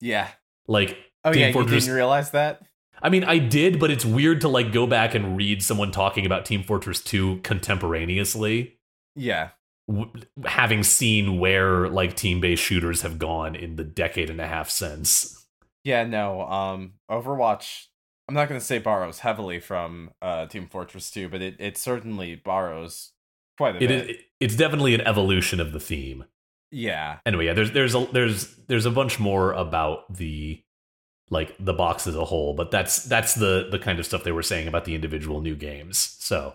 Yeah. 0.00 0.28
Like, 0.66 0.96
oh 1.24 1.32
Team 1.32 1.40
yeah, 1.42 1.52
Fortress... 1.52 1.72
you 1.72 1.80
didn't 1.80 1.94
realize 1.94 2.30
that. 2.30 2.62
I 3.02 3.08
mean, 3.08 3.24
I 3.24 3.38
did, 3.38 3.78
but 3.78 3.90
it's 3.90 4.04
weird 4.04 4.40
to 4.42 4.48
like 4.48 4.72
go 4.72 4.86
back 4.86 5.14
and 5.14 5.36
read 5.36 5.62
someone 5.62 5.90
talking 5.90 6.26
about 6.26 6.44
Team 6.44 6.62
Fortress 6.62 7.00
2 7.02 7.40
contemporaneously. 7.42 8.78
Yeah. 9.14 9.50
W- 9.88 10.10
having 10.44 10.82
seen 10.82 11.38
where 11.38 11.88
like 11.88 12.16
team-based 12.16 12.62
shooters 12.62 13.02
have 13.02 13.18
gone 13.18 13.54
in 13.54 13.76
the 13.76 13.84
decade 13.84 14.30
and 14.30 14.40
a 14.40 14.46
half 14.46 14.70
since. 14.70 15.46
Yeah, 15.84 16.04
no. 16.04 16.42
Um 16.42 16.94
Overwatch 17.10 17.86
I'm 18.28 18.34
not 18.34 18.48
going 18.48 18.60
to 18.60 18.64
say 18.64 18.78
borrows 18.78 19.20
heavily 19.20 19.58
from 19.58 20.10
uh, 20.20 20.46
Team 20.46 20.66
Fortress 20.66 21.10
2, 21.10 21.30
but 21.30 21.40
it, 21.40 21.56
it 21.58 21.78
certainly 21.78 22.36
borrows 22.36 23.12
quite 23.56 23.76
a 23.76 23.82
it 23.82 23.88
bit. 23.88 24.10
Is, 24.10 24.16
it's 24.38 24.56
definitely 24.56 24.94
an 24.94 25.00
evolution 25.00 25.60
of 25.60 25.72
the 25.72 25.80
theme. 25.80 26.26
Yeah. 26.70 27.20
Anyway, 27.24 27.46
yeah, 27.46 27.54
there's 27.54 27.72
there's 27.72 27.94
a 27.94 28.06
there's 28.12 28.54
there's 28.66 28.84
a 28.84 28.90
bunch 28.90 29.18
more 29.18 29.52
about 29.52 30.14
the 30.14 30.62
like 31.30 31.54
the 31.58 31.74
box 31.74 32.06
as 32.06 32.16
a 32.16 32.24
whole, 32.24 32.54
but 32.54 32.70
that's 32.70 33.04
that's 33.04 33.34
the 33.34 33.68
the 33.70 33.78
kind 33.78 33.98
of 33.98 34.06
stuff 34.06 34.24
they 34.24 34.32
were 34.32 34.42
saying 34.42 34.68
about 34.68 34.84
the 34.84 34.94
individual 34.94 35.40
new 35.40 35.54
games. 35.54 36.16
So, 36.18 36.54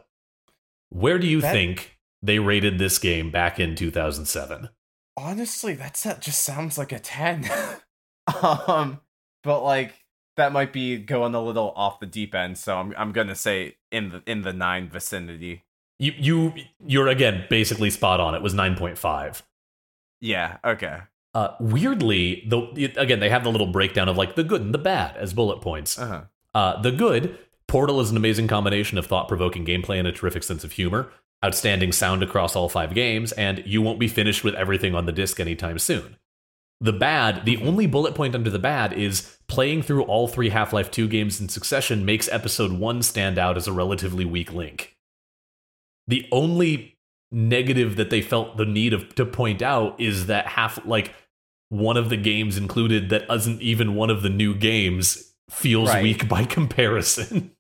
where 0.89 1.19
do 1.19 1.27
you 1.27 1.41
that, 1.41 1.51
think 1.51 1.97
they 2.21 2.39
rated 2.39 2.79
this 2.79 2.97
game 2.99 3.31
back 3.31 3.59
in 3.59 3.75
2007? 3.75 4.69
Honestly, 5.15 5.73
that's 5.73 6.03
that 6.03 6.21
just 6.21 6.41
sounds 6.41 6.77
like 6.77 6.91
a 6.91 6.99
10. 6.99 7.49
um 8.67 9.01
but 9.43 9.61
like 9.61 9.93
that 10.37 10.51
might 10.51 10.73
be 10.73 10.97
going 10.97 11.35
a 11.35 11.41
little 11.41 11.73
off 11.75 11.99
the 11.99 12.05
deep 12.05 12.33
end, 12.33 12.57
so 12.57 12.77
I'm 12.77 12.93
I'm 12.97 13.11
gonna 13.11 13.35
say 13.35 13.77
in 13.91 14.09
the 14.09 14.23
in 14.25 14.41
the 14.41 14.53
nine 14.53 14.89
vicinity. 14.89 15.63
You 15.99 16.13
you 16.17 16.53
you're 16.85 17.07
again 17.07 17.45
basically 17.49 17.89
spot 17.89 18.19
on. 18.19 18.33
It 18.33 18.41
was 18.41 18.53
nine 18.53 18.75
point 18.75 18.97
five. 18.97 19.43
Yeah. 20.21 20.57
Okay. 20.65 20.99
Uh, 21.33 21.55
weirdly, 21.59 22.45
the 22.47 22.93
again 22.97 23.19
they 23.19 23.29
have 23.29 23.43
the 23.43 23.51
little 23.51 23.67
breakdown 23.67 24.07
of 24.07 24.17
like 24.17 24.35
the 24.35 24.43
good 24.43 24.61
and 24.61 24.73
the 24.73 24.77
bad 24.77 25.17
as 25.17 25.33
bullet 25.33 25.61
points. 25.61 25.97
Uh-huh. 25.97 26.21
Uh, 26.53 26.81
the 26.81 26.91
good 26.91 27.37
Portal 27.67 27.99
is 28.01 28.11
an 28.11 28.17
amazing 28.17 28.47
combination 28.47 28.99
of 28.99 29.07
thought-provoking 29.07 29.65
gameplay 29.65 29.97
and 29.97 30.07
a 30.07 30.11
terrific 30.11 30.43
sense 30.43 30.63
of 30.63 30.73
humor. 30.73 31.11
Outstanding 31.43 31.91
sound 31.91 32.21
across 32.21 32.55
all 32.55 32.69
five 32.69 32.93
games, 32.93 33.31
and 33.31 33.63
you 33.65 33.81
won't 33.81 33.99
be 33.99 34.07
finished 34.07 34.43
with 34.43 34.53
everything 34.53 34.93
on 34.93 35.07
the 35.07 35.11
disc 35.11 35.39
anytime 35.39 35.79
soon. 35.79 36.17
The 36.79 36.93
bad, 36.93 37.45
the 37.45 37.57
only 37.57 37.87
bullet 37.87 38.13
point 38.13 38.35
under 38.35 38.49
the 38.49 38.59
bad 38.59 38.93
is 38.93 39.37
playing 39.47 39.81
through 39.81 40.03
all 40.03 40.27
three 40.27 40.49
Half 40.49 40.71
Life 40.71 40.91
2 40.91 41.07
games 41.07 41.41
in 41.41 41.49
succession 41.49 42.05
makes 42.05 42.29
episode 42.29 42.73
1 42.73 43.01
stand 43.01 43.39
out 43.39 43.57
as 43.57 43.67
a 43.67 43.73
relatively 43.73 44.25
weak 44.25 44.53
link. 44.53 44.95
The 46.07 46.27
only 46.31 46.97
negative 47.31 47.95
that 47.95 48.09
they 48.09 48.21
felt 48.21 48.57
the 48.57 48.65
need 48.65 48.93
of 48.93 49.15
to 49.15 49.25
point 49.25 49.61
out 49.61 49.99
is 49.99 50.27
that 50.27 50.45
half 50.45 50.85
like 50.85 51.13
one 51.69 51.97
of 51.97 52.09
the 52.09 52.17
games 52.17 52.57
included 52.57 53.09
that 53.09 53.23
isn't 53.31 53.61
even 53.61 53.95
one 53.95 54.09
of 54.09 54.21
the 54.21 54.29
new 54.29 54.53
games 54.53 55.33
feels 55.49 55.89
right. 55.89 56.03
weak 56.03 56.27
by 56.29 56.45
comparison. 56.45 57.51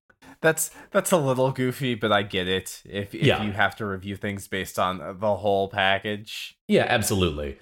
That's 0.41 0.71
that's 0.91 1.11
a 1.11 1.17
little 1.17 1.51
goofy, 1.51 1.95
but 1.95 2.11
I 2.11 2.23
get 2.23 2.47
it. 2.47 2.81
If 2.85 3.15
if 3.15 3.23
yeah. 3.23 3.43
you 3.43 3.53
have 3.53 3.77
to 3.77 3.85
review 3.85 4.17
things 4.17 4.47
based 4.47 4.77
on 4.77 5.19
the 5.19 5.35
whole 5.35 5.69
package. 5.69 6.57
Yeah, 6.67 6.85
absolutely. 6.87 7.59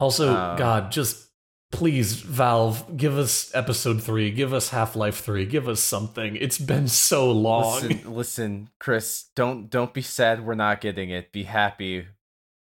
Also, 0.00 0.34
um, 0.34 0.58
God, 0.58 0.90
just 0.90 1.28
please, 1.70 2.14
Valve, 2.20 2.96
give 2.96 3.18
us 3.18 3.54
episode 3.54 4.02
three, 4.02 4.30
give 4.30 4.52
us 4.52 4.70
Half 4.70 4.96
Life 4.96 5.20
three, 5.20 5.46
give 5.46 5.68
us 5.68 5.80
something. 5.80 6.36
It's 6.36 6.58
been 6.58 6.88
so 6.88 7.30
long. 7.30 7.82
Listen, 7.82 8.14
listen, 8.14 8.70
Chris, 8.80 9.26
don't 9.36 9.70
don't 9.70 9.94
be 9.94 10.02
sad 10.02 10.44
we're 10.44 10.54
not 10.54 10.80
getting 10.80 11.10
it. 11.10 11.30
Be 11.30 11.44
happy 11.44 12.06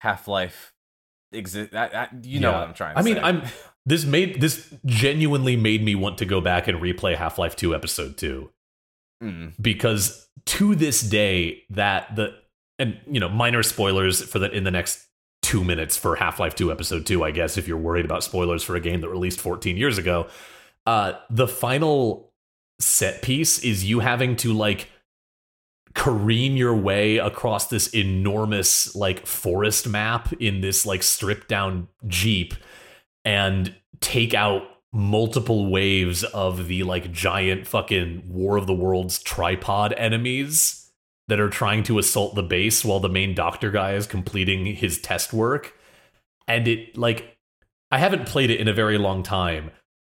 Half 0.01 0.29
Life 0.29 0.73
exist. 1.33 1.73
You 2.23 2.41
know 2.41 2.51
Yeah. 2.51 2.59
what 2.61 2.69
I'm 2.69 2.75
trying. 2.75 2.95
to 2.95 3.01
I 3.01 3.03
mean, 3.03 3.15
say. 3.17 3.21
I'm 3.21 3.43
this 3.87 4.05
made 4.05 4.41
this 4.41 4.73
genuinely 4.87 5.57
made 5.57 5.83
me 5.83 5.95
want 5.95 6.19
to 6.19 6.25
go 6.25 6.41
back 6.41 6.69
and 6.69 6.79
replay 6.81 7.17
Half 7.17 7.39
Life 7.39 7.57
Two 7.57 7.75
Episode 7.75 8.17
Two 8.17 8.51
Mm. 9.23 9.53
because 9.61 10.29
to 10.47 10.77
this 10.77 11.01
day 11.01 11.65
that 11.71 12.15
the 12.15 12.35
and 12.79 12.99
you 13.11 13.19
know 13.19 13.29
minor 13.29 13.65
spoilers 13.65 14.23
for 14.23 14.39
that 14.39 14.53
in 14.55 14.63
the 14.63 14.71
next 14.71 15.05
two 15.43 15.65
minutes 15.65 15.97
for 15.97 16.15
half-life 16.15 16.55
2 16.55 16.71
episode 16.71 17.05
2 17.05 17.25
i 17.25 17.33
guess 17.33 17.57
if 17.59 17.67
you're 17.67 17.77
worried 17.79 18.05
about 18.05 18.23
spoilers 18.23 18.63
for 18.63 18.77
a 18.77 18.81
game 18.81 19.01
that 19.01 19.09
released 19.09 19.41
14 19.41 19.77
years 19.77 19.99
ago 19.99 20.29
uh 20.87 21.15
the 21.31 21.49
final 21.49 22.33
set 22.79 23.21
piece 23.23 23.59
is 23.65 23.85
you 23.85 23.99
having 23.99 24.37
to 24.37 24.53
like 24.53 24.89
careen 25.99 26.57
your 26.57 26.75
way 26.77 27.19
across 27.19 27.67
this 27.67 27.89
enormous 27.89 28.95
like 28.95 29.27
forest 29.27 29.89
map 29.89 30.33
in 30.35 30.61
this 30.61 30.87
like 30.87 31.03
stripped 31.03 31.49
down 31.49 31.89
jeep 32.07 32.55
and 33.25 33.75
take 34.01 34.33
out 34.33 34.63
multiple 34.93 35.69
waves 35.71 36.23
of 36.25 36.69
the 36.69 36.85
like 36.85 37.11
giant 37.11 37.67
fucking 37.67 38.23
war 38.29 38.57
of 38.57 38.67
the 38.69 38.73
worlds 38.75 39.19
tripod 39.19 39.93
enemies 39.95 40.89
that 41.27 41.41
are 41.41 41.51
trying 41.51 41.83
to 41.83 41.99
assault 41.99 42.37
the 42.37 42.43
base 42.45 42.85
while 42.85 43.01
the 43.01 43.09
main 43.09 43.35
doctor 43.35 43.71
guy 43.73 43.93
is 43.95 44.07
completing 44.07 44.65
his 44.67 45.01
test 45.01 45.33
work 45.33 45.75
and 46.47 46.69
it 46.69 46.97
like 46.97 47.37
i 47.91 47.99
haven't 47.99 48.25
played 48.27 48.51
it 48.51 48.61
in 48.61 48.69
a 48.69 48.73
very 48.73 48.99
long 48.99 49.25
time 49.25 49.71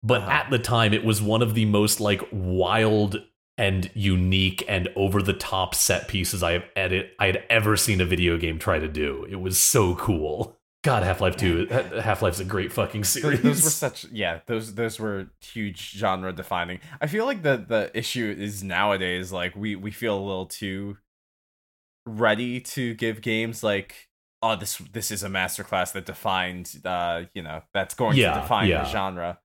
but 0.03 0.23
Uh-huh. 0.23 0.31
at 0.33 0.51
the 0.51 0.59
time 0.59 0.93
it 0.93 1.05
was 1.05 1.23
one 1.23 1.41
of 1.41 1.55
the 1.55 1.65
most 1.67 2.01
like 2.01 2.23
wild 2.33 3.23
and 3.59 3.91
unique 3.93 4.65
and 4.69 4.89
over 4.97 5.21
the 5.21 5.35
top 5.35 5.75
set 5.75 6.09
pieces 6.09 6.43
I 6.43 6.53
have 6.53 6.65
edit 6.77 7.13
I 7.19 7.27
had 7.27 7.43
ever 7.51 7.77
seen 7.77 8.01
a 8.01 8.07
video 8.07 8.39
game 8.39 8.59
try 8.59 8.79
to 8.79 8.89
do. 8.89 9.27
It 9.29 9.41
was 9.41 9.61
so 9.61 9.95
cool. 9.97 10.55
God, 10.85 11.03
Half 11.03 11.21
Life 11.21 11.37
Two, 11.37 11.67
Half 11.67 12.23
Life's 12.23 12.39
a 12.39 12.45
great 12.45 12.73
fucking 12.73 13.03
series. 13.03 13.43
those 13.43 13.65
were 13.65 13.71
such 13.89 14.05
yeah 14.13 14.41
those 14.47 14.75
those 14.77 15.01
were 15.01 15.27
huge 15.41 15.91
genre 15.91 16.33
defining 16.33 16.79
i 17.01 17.07
feel 17.09 17.27
like 17.27 17.43
the 17.43 17.57
the 17.69 17.91
issue 17.99 18.33
is 18.39 18.63
nowadays 18.63 19.33
like 19.33 19.57
we 19.57 19.75
we 19.75 19.91
feel 19.91 20.17
a 20.17 20.25
little 20.25 20.47
too 20.47 20.97
ready 22.07 22.61
to 22.61 22.95
give 22.95 23.21
games 23.21 23.63
like 23.63 24.09
oh 24.43 24.57
this 24.57 24.79
this 24.93 25.11
is 25.11 25.23
a 25.23 25.29
masterclass 25.29 25.93
that 25.93 26.07
defined 26.07 26.81
uh 26.85 27.23
you 27.35 27.43
know 27.43 27.61
that's 27.75 27.95
going 27.95 28.17
Yeah, 28.17 28.35
to 28.35 28.41
define 28.41 28.69
yeah. 28.69 28.85
the 28.85 28.89
genre 28.89 29.39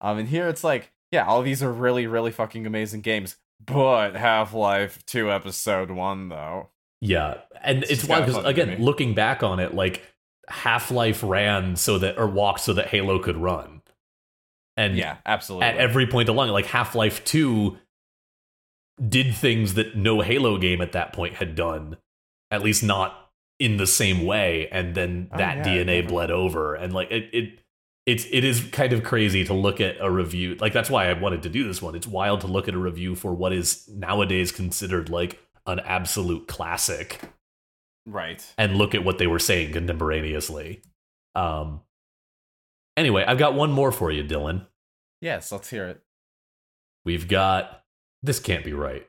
um 0.00 0.18
and 0.18 0.28
here 0.28 0.48
it's 0.48 0.62
like 0.62 0.92
yeah 1.10 1.24
all 1.26 1.42
these 1.42 1.62
are 1.62 1.72
really 1.72 2.06
really 2.06 2.30
fucking 2.30 2.66
amazing 2.66 3.00
games 3.00 3.36
but 3.64 4.16
half-life 4.16 5.04
2 5.06 5.30
episode 5.30 5.90
1 5.90 6.28
though. 6.28 6.70
Yeah, 7.00 7.38
and 7.62 7.82
It's 7.82 7.92
it's 7.92 8.04
wild 8.04 8.26
because 8.26 8.44
again, 8.44 8.82
looking 8.82 9.14
back 9.14 9.42
on 9.42 9.60
it, 9.60 9.74
like 9.74 10.02
Half 10.48 10.90
Life 10.90 11.22
ran 11.22 11.76
so 11.76 11.98
that 11.98 12.18
or 12.18 12.26
walked 12.26 12.60
so 12.60 12.72
that 12.74 12.88
Halo 12.88 13.18
could 13.18 13.36
run, 13.36 13.82
and 14.76 14.96
yeah 14.96 15.18
absolutely. 15.26 15.66
at 15.68 15.76
every 15.76 16.06
point 16.06 16.28
along, 16.28 16.48
it, 16.48 16.52
like 16.52 16.66
Half 16.66 16.94
Life 16.94 17.22
Two 17.24 17.76
did 19.06 19.34
things 19.34 19.74
that 19.74 19.96
no 19.96 20.20
Halo 20.20 20.56
game 20.56 20.80
at 20.80 20.92
that 20.92 21.12
point 21.12 21.34
had 21.34 21.54
done, 21.54 21.96
at 22.50 22.62
least 22.62 22.82
not 22.82 23.30
in 23.58 23.76
the 23.76 23.86
same 23.86 24.24
way, 24.24 24.68
and 24.70 24.94
then 24.94 25.28
Oh, 25.32 25.38
that 25.38 25.58
yeah, 25.58 25.64
DNA 25.64 26.08
bled 26.08 26.30
over, 26.30 26.74
and 26.74 26.92
like 26.92 27.10
it, 27.10 27.28
it, 27.32 27.58
it's 28.06 28.26
it 28.30 28.44
is 28.44 28.62
kind 28.72 28.92
of 28.92 29.02
crazy 29.02 29.44
to 29.44 29.54
look 29.54 29.80
at 29.80 29.96
a 30.00 30.10
review. 30.10 30.56
Like 30.56 30.72
that's 30.72 30.90
why 30.90 31.08
I 31.08 31.12
wanted 31.14 31.42
to 31.44 31.48
do 31.48 31.66
this 31.66 31.80
one. 31.80 31.94
It's 31.94 32.06
wild 32.06 32.42
to 32.42 32.46
look 32.46 32.68
at 32.68 32.74
a 32.74 32.78
review 32.78 33.14
for 33.14 33.32
what 33.34 33.52
is 33.52 33.88
nowadays 33.88 34.52
considered 34.52 35.08
like 35.08 35.40
an 35.66 35.80
absolute 35.80 36.46
classic 36.46 37.20
right 38.06 38.44
and 38.58 38.76
look 38.76 38.94
at 38.94 39.02
what 39.04 39.16
they 39.18 39.26
were 39.26 39.38
saying 39.38 39.72
contemporaneously. 39.72 40.82
Um. 41.34 41.80
Anyway, 42.96 43.24
I've 43.26 43.38
got 43.38 43.54
one 43.54 43.72
more 43.72 43.90
for 43.90 44.12
you, 44.12 44.22
Dylan. 44.22 44.66
yes 45.20 45.50
let's 45.50 45.70
hear 45.70 45.88
it 45.88 46.00
We've 47.04 47.26
got 47.28 47.82
this 48.22 48.38
can't 48.40 48.64
be 48.64 48.72
right. 48.72 49.06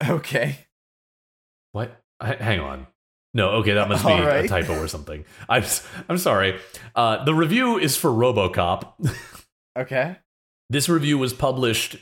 okay 0.08 0.66
What? 1.72 2.00
H- 2.22 2.38
hang 2.38 2.60
on. 2.60 2.86
No, 3.34 3.50
okay, 3.56 3.74
that 3.74 3.88
must 3.88 4.06
be 4.06 4.12
All 4.12 4.26
a 4.26 4.46
typo 4.46 4.78
or 4.80 4.88
something. 4.88 5.24
I'm 5.48 5.64
I'm 6.08 6.18
sorry. 6.18 6.58
Uh, 6.94 7.24
the 7.24 7.34
review 7.34 7.78
is 7.78 7.96
for 7.96 8.10
RoboCop. 8.10 8.92
okay 9.78 10.16
this 10.70 10.88
review 10.88 11.18
was 11.18 11.32
published 11.32 11.96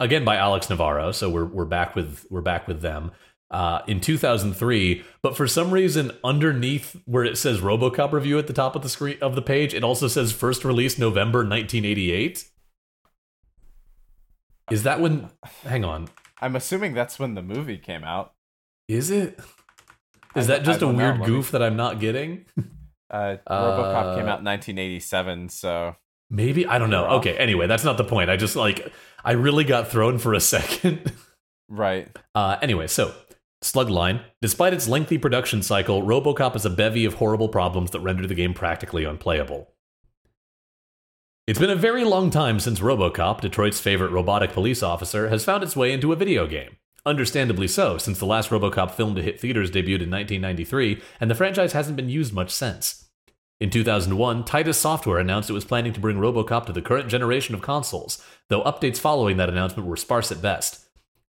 again 0.00 0.24
by 0.24 0.36
Alex 0.36 0.68
Navarro, 0.68 1.12
so 1.12 1.30
we're 1.30 1.44
we're 1.44 1.64
back 1.64 1.94
with 1.94 2.26
we're 2.30 2.40
back 2.40 2.66
with 2.68 2.80
them. 2.80 3.12
Uh, 3.50 3.82
in 3.86 4.00
2003, 4.00 5.04
but 5.22 5.36
for 5.36 5.46
some 5.46 5.70
reason, 5.70 6.10
underneath 6.24 7.00
where 7.04 7.24
it 7.24 7.38
says 7.38 7.60
RoboCop 7.60 8.10
review 8.10 8.36
at 8.36 8.48
the 8.48 8.52
top 8.52 8.74
of 8.74 8.82
the 8.82 8.88
screen 8.88 9.16
of 9.20 9.36
the 9.36 9.42
page, 9.42 9.74
it 9.74 9.84
also 9.84 10.08
says 10.08 10.32
first 10.32 10.64
release 10.64 10.98
November 10.98 11.40
1988. 11.40 12.50
Is 14.72 14.82
that 14.82 14.98
when? 14.98 15.30
Hang 15.62 15.84
on. 15.84 16.08
I'm 16.40 16.56
assuming 16.56 16.94
that's 16.94 17.18
when 17.18 17.34
the 17.34 17.42
movie 17.42 17.78
came 17.78 18.02
out. 18.02 18.32
Is 18.88 19.10
it? 19.10 19.38
Is 20.36 20.46
that 20.48 20.64
just 20.64 20.82
a 20.82 20.86
know. 20.86 20.92
weird 20.92 21.24
goof 21.24 21.50
that 21.52 21.62
I'm 21.62 21.76
not 21.76 22.00
getting? 22.00 22.46
Uh, 23.10 23.36
RoboCop 23.48 24.16
came 24.16 24.26
Uh, 24.26 24.30
out 24.32 24.38
in 24.40 24.44
1987, 24.46 25.48
so 25.50 25.94
Maybe 26.30 26.66
I 26.66 26.78
don't 26.78 26.90
know. 26.90 27.06
Okay, 27.18 27.36
anyway, 27.36 27.68
that's 27.68 27.84
not 27.84 27.96
the 27.96 28.02
point. 28.02 28.28
I 28.28 28.36
just 28.36 28.56
like 28.56 28.90
I 29.24 29.32
really 29.32 29.62
got 29.62 29.86
thrown 29.88 30.18
for 30.18 30.34
a 30.34 30.40
second. 30.54 31.12
right. 31.68 32.08
Uh, 32.34 32.56
anyway, 32.60 32.88
so 32.88 33.14
Slugline, 33.62 34.22
despite 34.42 34.72
its 34.74 34.88
lengthy 34.88 35.16
production 35.18 35.62
cycle, 35.62 36.02
RoboCop 36.02 36.56
is 36.56 36.64
a 36.64 36.70
bevy 36.70 37.04
of 37.04 37.14
horrible 37.14 37.48
problems 37.48 37.92
that 37.92 38.00
render 38.00 38.26
the 38.26 38.34
game 38.34 38.52
practically 38.52 39.04
unplayable. 39.04 39.68
It's 41.46 41.58
been 41.60 41.70
a 41.70 41.76
very 41.76 42.04
long 42.04 42.30
time 42.30 42.58
since 42.58 42.80
RoboCop, 42.80 43.42
Detroit's 43.42 43.78
favorite 43.80 44.10
robotic 44.10 44.50
police 44.52 44.82
officer, 44.82 45.28
has 45.28 45.44
found 45.44 45.62
its 45.62 45.76
way 45.76 45.92
into 45.92 46.12
a 46.12 46.16
video 46.16 46.46
game. 46.48 46.78
Understandably 47.06 47.68
so, 47.68 47.98
since 47.98 48.18
the 48.18 48.24
last 48.24 48.48
RoboCop 48.48 48.90
film 48.90 49.14
to 49.14 49.22
hit 49.22 49.38
theaters 49.38 49.70
debuted 49.70 50.00
in 50.02 50.10
1993, 50.10 51.02
and 51.20 51.30
the 51.30 51.34
franchise 51.34 51.74
hasn't 51.74 51.96
been 51.96 52.08
used 52.08 52.32
much 52.32 52.50
since. 52.50 53.08
In 53.60 53.68
2001, 53.68 54.44
Titus 54.44 54.78
Software 54.78 55.18
announced 55.18 55.50
it 55.50 55.54
was 55.54 55.66
planning 55.66 55.92
to 55.92 56.00
bring 56.00 56.16
RoboCop 56.16 56.64
to 56.66 56.72
the 56.72 56.82
current 56.82 57.08
generation 57.08 57.54
of 57.54 57.60
consoles, 57.60 58.24
though 58.48 58.62
updates 58.64 58.98
following 58.98 59.36
that 59.36 59.50
announcement 59.50 59.86
were 59.86 59.96
sparse 59.96 60.32
at 60.32 60.40
best. 60.40 60.86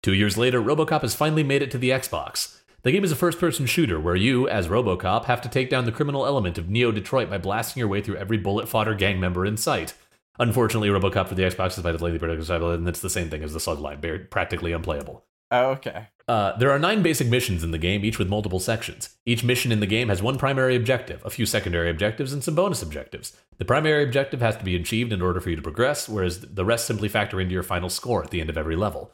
Two 0.03 0.13
years 0.13 0.37
later, 0.37 0.61
RoboCop 0.61 1.01
has 1.01 1.15
finally 1.15 1.43
made 1.43 1.61
it 1.61 1.71
to 1.71 1.77
the 1.77 1.89
Xbox. 1.91 2.59
The 2.83 2.91
game 2.91 3.03
is 3.03 3.11
a 3.11 3.15
first 3.15 3.39
person 3.39 3.65
shooter 3.65 3.99
where 3.99 4.15
you, 4.15 4.49
as 4.49 4.67
RoboCop, 4.67 5.25
have 5.25 5.41
to 5.41 5.49
take 5.49 5.69
down 5.69 5.85
the 5.85 5.91
criminal 5.91 6.25
element 6.25 6.57
of 6.57 6.69
Neo 6.69 6.91
Detroit 6.91 7.29
by 7.29 7.37
blasting 7.37 7.79
your 7.79 7.87
way 7.87 8.01
through 8.01 8.17
every 8.17 8.37
bullet 8.37 8.67
fodder 8.67 8.93
gang 8.93 9.19
member 9.19 9.45
in 9.45 9.55
sight. 9.55 9.93
Unfortunately, 10.37 10.89
RoboCop 10.89 11.27
for 11.27 11.35
the 11.35 11.43
Xbox, 11.43 11.75
despite 11.75 11.93
its 11.93 12.03
lengthy 12.03 12.19
production 12.19 12.45
cycle, 12.45 12.71
and 12.71 12.87
it's 12.89 12.99
the 12.99 13.09
same 13.09 13.29
thing 13.29 13.43
as 13.43 13.53
the 13.53 13.59
Slugline, 13.59 14.01
bare- 14.01 14.19
practically 14.19 14.73
unplayable. 14.73 15.23
Oh, 15.51 15.71
okay. 15.71 16.07
Uh, 16.27 16.55
there 16.57 16.71
are 16.71 16.79
nine 16.79 17.03
basic 17.03 17.27
missions 17.27 17.61
in 17.61 17.71
the 17.71 17.77
game, 17.77 18.05
each 18.05 18.17
with 18.17 18.29
multiple 18.29 18.59
sections. 18.59 19.17
Each 19.25 19.43
mission 19.43 19.69
in 19.71 19.81
the 19.81 19.85
game 19.85 20.07
has 20.07 20.23
one 20.23 20.37
primary 20.37 20.77
objective, 20.77 21.21
a 21.25 21.29
few 21.29 21.45
secondary 21.45 21.89
objectives, 21.89 22.31
and 22.31 22.41
some 22.41 22.55
bonus 22.55 22.81
objectives. 22.81 23.35
The 23.57 23.65
primary 23.65 24.03
objective 24.03 24.39
has 24.39 24.55
to 24.55 24.63
be 24.63 24.77
achieved 24.77 25.11
in 25.11 25.21
order 25.21 25.41
for 25.41 25.49
you 25.49 25.57
to 25.57 25.61
progress, 25.61 26.07
whereas 26.07 26.39
the 26.39 26.63
rest 26.63 26.87
simply 26.87 27.09
factor 27.09 27.41
into 27.41 27.53
your 27.53 27.63
final 27.63 27.89
score 27.89 28.23
at 28.23 28.31
the 28.31 28.39
end 28.39 28.49
of 28.49 28.57
every 28.57 28.77
level. 28.77 29.11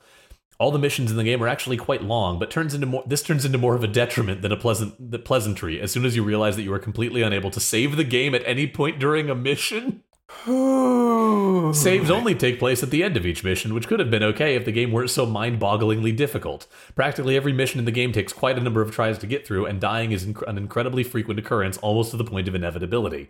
All 0.60 0.71
the 0.71 0.80
missions 0.80 1.10
in 1.10 1.17
the 1.17 1.23
game 1.23 1.41
are 1.41 1.47
actually 1.47 1.78
quite 1.78 2.04
long, 2.04 2.38
but 2.38 2.52
turns 2.52 2.76
into 2.76 2.88
more, 2.88 3.04
this 3.06 3.23
turns 3.23 3.45
into 3.45 3.58
more 3.58 3.76
of 3.76 3.84
a 3.84 3.88
detriment 3.88 4.43
than 4.43 4.52
a 4.52 4.58
pleasant 4.58 5.12
the 5.12 5.19
pleasantry 5.19 5.80
as 5.82 5.91
soon 5.91 6.06
as 6.06 6.15
you 6.15 6.23
realize 6.23 6.56
that 6.56 6.63
you 6.63 6.73
are 6.73 6.80
completely 6.80 7.21
unable 7.21 7.52
to 7.52 7.60
save 7.60 7.95
the 7.95 8.04
game 8.04 8.34
at 8.36 8.43
any 8.45 8.67
point 8.67 9.00
during 9.00 9.30
a 9.30 9.36
mission. 9.36 10.04
Saves 11.74 12.12
only 12.12 12.36
take 12.36 12.60
place 12.60 12.84
at 12.84 12.90
the 12.90 13.02
end 13.02 13.16
of 13.16 13.26
each 13.26 13.46
mission, 13.46 13.74
which 13.74 13.88
could 13.88 14.00
have 14.00 14.12
been 14.12 14.24
okay 14.24 14.56
if 14.56 14.66
the 14.66 14.74
game 14.74 14.92
weren't 14.92 15.10
so 15.10 15.26
mind 15.26 15.60
bogglingly 15.60 16.16
difficult. 16.16 16.68
Practically 16.96 17.38
every 17.38 17.54
mission 17.54 17.80
in 17.80 17.86
the 17.86 17.92
game 17.92 18.12
takes 18.12 18.34
quite 18.34 18.58
a 18.58 18.62
number 18.62 18.82
of 18.82 18.92
tries 18.92 19.18
to 19.20 19.28
get 19.28 19.48
through, 19.48 19.66
and 19.66 19.80
dying 19.80 20.12
is 20.12 20.26
inc- 20.26 20.48
an 20.48 20.58
incredibly 20.58 21.04
frequent 21.04 21.40
occurrence, 21.40 21.78
almost 21.78 22.12
to 22.12 22.18
the 22.18 22.26
point 22.26 22.48
of 22.48 22.56
inevitability. 22.56 23.30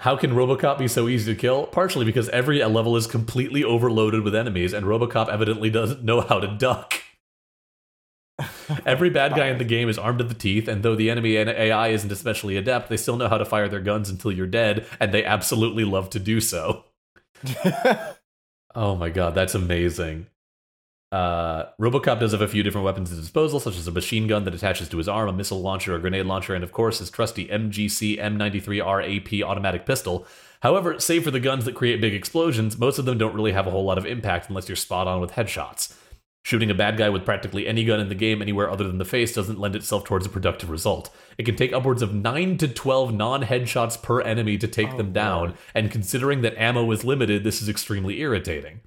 How 0.00 0.16
can 0.16 0.32
Robocop 0.32 0.78
be 0.78 0.88
so 0.88 1.08
easy 1.08 1.34
to 1.34 1.40
kill? 1.40 1.66
Partially 1.66 2.04
because 2.04 2.28
every 2.28 2.62
level 2.64 2.96
is 2.96 3.06
completely 3.06 3.62
overloaded 3.62 4.22
with 4.22 4.34
enemies, 4.34 4.72
and 4.72 4.86
Robocop 4.86 5.28
evidently 5.28 5.70
doesn't 5.70 6.04
know 6.04 6.20
how 6.20 6.40
to 6.40 6.48
duck. 6.48 6.94
Every 8.86 9.10
bad 9.10 9.34
guy 9.34 9.48
in 9.48 9.58
the 9.58 9.64
game 9.64 9.88
is 9.88 9.98
armed 9.98 10.18
to 10.18 10.24
the 10.24 10.34
teeth, 10.34 10.68
and 10.68 10.82
though 10.82 10.94
the 10.94 11.10
enemy 11.10 11.36
AI 11.36 11.88
isn't 11.88 12.12
especially 12.12 12.56
adept, 12.56 12.88
they 12.88 12.96
still 12.96 13.16
know 13.16 13.28
how 13.28 13.38
to 13.38 13.44
fire 13.44 13.68
their 13.68 13.80
guns 13.80 14.10
until 14.10 14.32
you're 14.32 14.46
dead, 14.46 14.86
and 15.00 15.12
they 15.12 15.24
absolutely 15.24 15.84
love 15.84 16.10
to 16.10 16.18
do 16.18 16.40
so. 16.40 16.84
Oh 18.74 18.94
my 18.94 19.08
god, 19.08 19.34
that's 19.34 19.56
amazing. 19.56 20.26
Uh, 21.10 21.64
Robocop 21.80 22.20
does 22.20 22.32
have 22.32 22.42
a 22.42 22.48
few 22.48 22.62
different 22.62 22.84
weapons 22.84 23.10
at 23.10 23.16
his 23.16 23.24
disposal, 23.24 23.58
such 23.60 23.76
as 23.76 23.88
a 23.88 23.90
machine 23.90 24.26
gun 24.26 24.44
that 24.44 24.54
attaches 24.54 24.88
to 24.90 24.98
his 24.98 25.08
arm, 25.08 25.28
a 25.28 25.32
missile 25.32 25.60
launcher, 25.60 25.96
a 25.96 25.98
grenade 25.98 26.26
launcher, 26.26 26.54
and 26.54 26.62
of 26.62 26.70
course 26.70 26.98
his 26.98 27.10
trusty 27.10 27.46
MGC 27.48 28.20
M93 28.20 28.84
RAP 28.84 29.48
automatic 29.48 29.86
pistol. 29.86 30.26
However, 30.60 31.00
save 31.00 31.24
for 31.24 31.30
the 31.30 31.40
guns 31.40 31.64
that 31.64 31.74
create 31.74 32.00
big 32.00 32.14
explosions, 32.14 32.78
most 32.78 32.98
of 32.98 33.04
them 33.04 33.16
don't 33.16 33.34
really 33.34 33.52
have 33.52 33.66
a 33.66 33.70
whole 33.70 33.84
lot 33.84 33.98
of 33.98 34.06
impact 34.06 34.48
unless 34.48 34.68
you're 34.68 34.76
spot 34.76 35.06
on 35.06 35.20
with 35.20 35.32
headshots. 35.32 35.96
Shooting 36.48 36.70
a 36.70 36.74
bad 36.74 36.96
guy 36.96 37.10
with 37.10 37.26
practically 37.26 37.66
any 37.68 37.84
gun 37.84 38.00
in 38.00 38.08
the 38.08 38.14
game 38.14 38.40
anywhere 38.40 38.70
other 38.70 38.84
than 38.84 38.96
the 38.96 39.04
face 39.04 39.34
doesn't 39.34 39.58
lend 39.60 39.76
itself 39.76 40.04
towards 40.04 40.24
a 40.24 40.30
productive 40.30 40.70
result. 40.70 41.14
It 41.36 41.42
can 41.44 41.56
take 41.56 41.74
upwards 41.74 42.00
of 42.00 42.14
9 42.14 42.56
to 42.56 42.68
12 42.68 43.12
non 43.12 43.42
headshots 43.42 44.00
per 44.02 44.22
enemy 44.22 44.56
to 44.56 44.66
take 44.66 44.94
Oh, 44.94 44.96
them 44.96 45.12
down, 45.12 45.52
and 45.74 45.90
considering 45.90 46.40
that 46.40 46.56
ammo 46.58 46.90
is 46.90 47.04
limited, 47.04 47.44
this 47.44 47.60
is 47.60 47.68
extremely 47.68 48.20
irritating. 48.20 48.80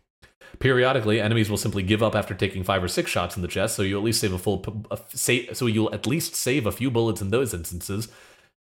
Periodically, 0.58 1.22
enemies 1.22 1.52
will 1.52 1.58
simply 1.58 1.84
give 1.84 2.02
up 2.02 2.16
after 2.16 2.34
taking 2.34 2.64
five 2.64 2.84
or 2.84 2.88
six 2.88 3.12
shots 3.12 3.36
in 3.36 3.44
the 3.44 3.48
chest, 3.48 3.76
so 3.76 3.84
you 3.84 3.96
at 3.96 4.04
least 4.04 4.22
save 4.22 4.34
a 4.34 4.40
full, 4.40 4.58
p- 4.58 4.72
a 4.90 4.94
f- 4.94 5.14
sa- 5.14 5.54
so 5.54 5.68
you'll 5.68 5.94
at 5.94 6.08
least 6.08 6.34
save 6.36 6.66
a 6.66 6.72
few 6.72 6.90
bullets 6.90 7.22
in 7.22 7.30
those 7.30 7.54
instances. 7.54 8.08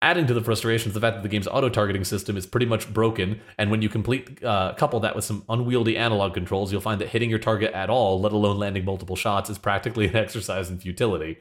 Adding 0.05 0.27
to 0.27 0.35
the 0.35 0.43
frustration 0.43 0.89
is 0.89 0.93
the 0.93 0.99
fact 1.01 1.15
that 1.15 1.23
the 1.23 1.29
game's 1.29 1.47
auto 1.47 1.67
targeting 1.67 2.03
system 2.03 2.37
is 2.37 2.45
pretty 2.45 2.67
much 2.67 2.93
broken, 2.93 3.41
and 3.57 3.71
when 3.71 3.81
you 3.81 3.89
complete 3.89 4.43
uh, 4.43 4.75
couple 4.75 4.99
that 4.99 5.15
with 5.15 5.25
some 5.25 5.43
unwieldy 5.49 5.97
analog 5.97 6.35
controls, 6.35 6.71
you'll 6.71 6.79
find 6.79 7.01
that 7.01 7.09
hitting 7.09 7.27
your 7.27 7.39
target 7.39 7.73
at 7.73 7.89
all, 7.89 8.21
let 8.21 8.31
alone 8.31 8.59
landing 8.59 8.85
multiple 8.85 9.15
shots, 9.15 9.49
is 9.49 9.57
practically 9.57 10.05
an 10.09 10.15
exercise 10.15 10.69
in 10.69 10.77
futility. 10.77 11.37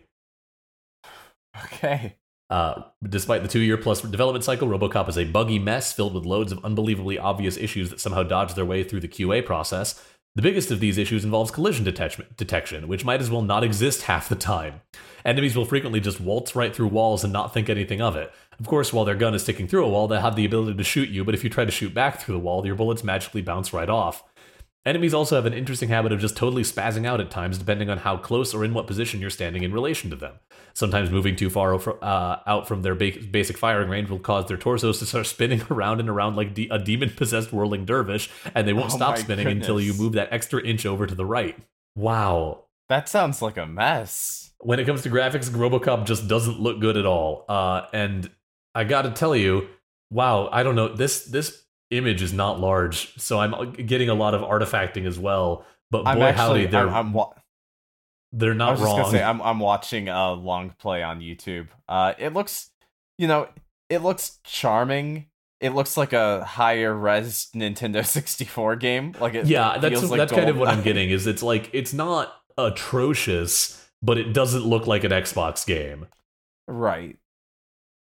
Okay. 1.67 2.17
Uh, 2.49 2.85
despite 3.07 3.43
the 3.43 3.49
two 3.49 3.61
year 3.61 3.77
plus 3.77 4.01
development 4.01 4.47
cycle, 4.47 4.67
Robocop 4.67 5.11
is 5.11 5.19
a 5.19 5.25
buggy 5.25 5.59
mess 5.59 5.93
filled 5.93 6.15
with 6.15 6.25
loads 6.25 6.51
of 6.51 6.65
unbelievably 6.65 7.19
obvious 7.19 7.59
issues 7.59 7.91
that 7.91 8.01
somehow 8.01 8.23
dodge 8.23 8.55
their 8.55 8.65
way 8.65 8.83
through 8.83 9.01
the 9.01 9.09
QA 9.09 9.45
process. 9.45 10.03
The 10.37 10.43
biggest 10.43 10.73
of 10.73 10.81
these 10.81 10.99
issues 10.99 11.25
involves 11.25 11.53
collision 11.53 11.85
detachment, 11.85 12.37
detection, 12.37 12.89
which 12.89 13.05
might 13.05 13.21
as 13.21 13.31
well 13.31 13.43
not 13.43 13.63
exist 13.63 14.03
half 14.03 14.29
the 14.29 14.35
time. 14.35 14.81
Enemies 15.25 15.57
will 15.57 15.65
frequently 15.65 16.01
just 16.01 16.21
waltz 16.21 16.57
right 16.57 16.75
through 16.75 16.89
walls 16.89 17.23
and 17.23 17.33
not 17.33 17.55
think 17.55 17.71
anything 17.71 18.03
of 18.03 18.17
it. 18.17 18.33
Of 18.59 18.67
course, 18.67 18.93
while 18.93 19.05
their 19.05 19.15
gun 19.15 19.35
is 19.35 19.43
sticking 19.43 19.67
through 19.67 19.85
a 19.85 19.89
wall, 19.89 20.09
they 20.09 20.21
have 20.21 20.37
the 20.37 20.45
ability 20.45 20.77
to 20.77 20.85
shoot 20.85 21.09
you, 21.09 21.25
but 21.25 21.35
if 21.35 21.45
you 21.45 21.51
try 21.51 21.65
to 21.65 21.71
shoot 21.71 21.93
back 21.95 22.21
through 22.21 22.35
the 22.35 22.41
wall, 22.41 22.65
your 22.67 22.77
bullets 22.77 23.05
magically 23.05 23.43
bounce 23.43 23.73
right 23.73 23.89
off. 23.89 24.23
Enemies 24.87 25.15
also 25.15 25.35
have 25.37 25.47
an 25.47 25.55
interesting 25.55 25.89
habit 25.89 26.13
of 26.13 26.21
just 26.21 26.37
totally 26.37 26.63
spazzing 26.63 27.07
out 27.07 27.19
at 27.19 27.31
times, 27.31 27.57
depending 27.57 27.89
on 27.89 27.99
how 27.99 28.19
close 28.19 28.53
or 28.53 28.67
in 28.67 28.75
what 28.75 28.87
position 28.87 29.19
you're 29.19 29.31
standing 29.31 29.63
in 29.63 29.73
relation 29.73 30.11
to 30.11 30.17
them. 30.17 30.35
Sometimes 30.75 31.11
moving 31.11 31.37
too 31.37 31.49
far 31.49 31.75
uh, 32.05 32.41
out 32.47 32.69
from 32.69 32.83
their 32.83 32.95
ba- 32.95 33.19
basic 33.31 33.57
firing 33.57 33.89
range 33.89 34.11
will 34.11 34.19
cause 34.19 34.47
their 34.47 34.59
torsos 34.59 34.99
to 34.99 35.07
start 35.07 35.27
spinning 35.27 35.63
around 35.71 36.01
and 36.01 36.11
around 36.11 36.37
like 36.37 36.53
de- 36.53 36.69
a 36.71 36.79
demon 36.79 37.09
possessed 37.17 37.51
whirling 37.51 37.87
dervish, 37.87 38.29
and 38.55 38.69
they 38.69 38.75
won't 38.75 38.93
Oh 38.93 38.97
stop 38.97 39.17
spinning 39.17 39.47
until 39.47 39.81
you 39.81 39.95
move 39.95 40.13
that 40.13 40.31
extra 40.31 40.63
inch 40.63 40.85
over 40.85 41.07
to 41.07 41.15
the 41.15 41.25
right. 41.25 41.57
Wow. 41.97 42.65
That 42.91 43.09
sounds 43.09 43.41
like 43.41 43.57
a 43.57 43.65
mess. 43.65 44.51
When 44.61 44.79
it 44.79 44.85
comes 44.85 45.01
to 45.03 45.11
graphics, 45.11 45.49
Robocop 45.49 46.05
just 46.05 46.29
doesn't 46.29 46.61
look 46.61 46.81
good 46.81 46.99
at 46.99 47.07
all. 47.07 47.47
Uh, 47.49 47.87
and 47.95 48.31
I 48.75 48.85
gotta 48.85 49.11
tell 49.11 49.37
you, 49.37 49.69
wow, 50.11 50.49
I 50.53 50.63
don't 50.63 50.75
know, 50.75 50.89
this 50.89 51.25
this 51.25 51.65
image 51.91 52.23
is 52.23 52.33
not 52.33 52.61
large, 52.61 53.17
so 53.21 53.39
I'm 53.39 53.73
getting 53.73 54.09
a 54.09 54.15
lot 54.15 54.35
of 54.35 54.43
artifacting 54.43 55.07
as 55.07 55.19
well. 55.19 55.65
But 55.91 56.05
boy, 56.05 56.11
I'm 56.11 56.35
howdy, 56.35 56.67
they're 56.67 56.89
I'm, 56.89 56.95
I'm 56.95 57.13
wa- 57.13 57.33
they're 58.33 58.53
I 58.53 58.57
not 58.57 58.71
was 58.73 58.81
just 58.81 58.93
gonna 58.93 59.11
say 59.11 59.23
I'm 59.23 59.41
I'm 59.43 59.61
watching 59.61 60.09
a 60.09 60.33
long 60.33 60.75
play 60.79 61.03
on 61.03 61.21
YouTube. 61.21 61.69
Uh, 61.89 62.15
it 62.19 62.33
looks, 62.33 62.71
you 63.19 63.29
know, 63.29 63.49
it 63.89 63.99
looks 64.03 64.41
charming. 64.45 65.27
It 65.61 65.71
looks 65.71 65.97
like 65.97 66.13
a 66.13 66.45
higher 66.45 66.93
res 66.93 67.49
Nintendo 67.55 68.05
64 68.07 68.77
game. 68.77 69.15
Like 69.21 69.35
it. 69.35 69.47
yeah, 69.47 69.79
that's 69.79 70.03
like 70.11 70.19
that's 70.19 70.33
kind 70.33 70.51
of 70.51 70.59
what 70.59 70.69
I'm 70.69 70.83
getting. 70.83 71.11
Is 71.11 71.27
it's 71.27 71.43
like 71.43 71.71
it's 71.73 71.93
not 71.93 72.35
atrocious, 72.59 73.87
but 74.03 74.19
it 74.19 74.33
doesn't 74.33 74.65
look 74.65 74.87
like 74.87 75.05
an 75.05 75.13
Xbox 75.13 75.65
game. 75.65 76.07
Right. 76.67 77.19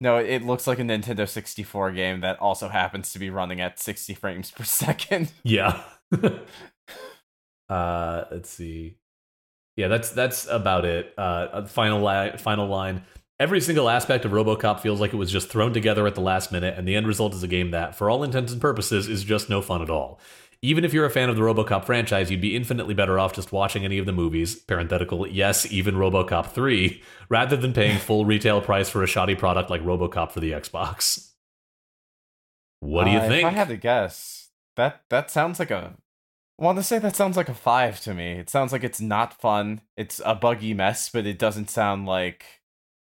No, 0.01 0.17
it 0.17 0.43
looks 0.43 0.65
like 0.65 0.79
a 0.79 0.81
Nintendo 0.81 1.29
64 1.29 1.91
game 1.91 2.21
that 2.21 2.39
also 2.39 2.69
happens 2.69 3.13
to 3.13 3.19
be 3.19 3.29
running 3.29 3.61
at 3.61 3.79
60 3.79 4.15
frames 4.15 4.49
per 4.49 4.63
second. 4.63 5.31
Yeah. 5.43 5.83
uh, 7.69 8.23
let's 8.31 8.49
see. 8.49 8.97
Yeah, 9.77 9.87
that's 9.87 10.09
that's 10.11 10.47
about 10.47 10.85
it. 10.85 11.13
Uh, 11.17 11.65
final 11.65 12.03
li- 12.03 12.37
final 12.37 12.67
line. 12.67 13.03
Every 13.39 13.61
single 13.61 13.89
aspect 13.89 14.25
of 14.25 14.31
RoboCop 14.31 14.81
feels 14.81 14.99
like 14.99 15.13
it 15.13 15.17
was 15.17 15.31
just 15.31 15.49
thrown 15.49 15.71
together 15.73 16.05
at 16.05 16.15
the 16.15 16.21
last 16.21 16.51
minute, 16.51 16.77
and 16.77 16.87
the 16.87 16.95
end 16.95 17.07
result 17.07 17.33
is 17.33 17.43
a 17.43 17.47
game 17.47 17.71
that, 17.71 17.95
for 17.95 18.09
all 18.09 18.23
intents 18.23 18.51
and 18.51 18.59
purposes, 18.61 19.07
is 19.07 19.23
just 19.23 19.49
no 19.49 19.61
fun 19.61 19.81
at 19.81 19.89
all. 19.89 20.19
Even 20.63 20.85
if 20.85 20.93
you're 20.93 21.05
a 21.05 21.09
fan 21.09 21.27
of 21.29 21.35
the 21.35 21.41
RoboCop 21.41 21.85
franchise, 21.85 22.29
you'd 22.29 22.39
be 22.41 22.55
infinitely 22.55 22.93
better 22.93 23.17
off 23.17 23.33
just 23.33 23.51
watching 23.51 23.83
any 23.83 23.97
of 23.97 24.05
the 24.05 24.11
movies, 24.11 24.55
parenthetical, 24.55 25.27
yes, 25.27 25.71
even 25.71 25.95
RoboCop 25.95 26.51
3, 26.51 27.01
rather 27.29 27.57
than 27.57 27.73
paying 27.73 27.97
full 27.97 28.25
retail 28.25 28.61
price 28.61 28.87
for 28.89 29.01
a 29.03 29.07
shoddy 29.07 29.33
product 29.33 29.71
like 29.71 29.81
RoboCop 29.81 30.31
for 30.31 30.39
the 30.39 30.51
Xbox. 30.51 31.31
What 32.79 33.05
do 33.05 33.11
you 33.11 33.17
Uh, 33.19 33.27
think? 33.27 33.39
If 33.39 33.53
I 33.53 33.57
had 33.57 33.67
to 33.69 33.77
guess, 33.77 34.49
that 34.75 35.03
that 35.09 35.29
sounds 35.31 35.59
like 35.59 35.71
a. 35.71 35.95
I 36.59 36.63
want 36.63 36.77
to 36.77 36.83
say 36.83 36.99
that 36.99 37.15
sounds 37.15 37.37
like 37.37 37.49
a 37.49 37.53
five 37.55 37.99
to 38.01 38.13
me. 38.13 38.33
It 38.33 38.49
sounds 38.49 38.71
like 38.71 38.83
it's 38.83 39.01
not 39.01 39.33
fun. 39.39 39.81
It's 39.97 40.21
a 40.23 40.35
buggy 40.35 40.73
mess, 40.73 41.09
but 41.09 41.25
it 41.25 41.39
doesn't 41.39 41.69
sound 41.71 42.05
like 42.05 42.45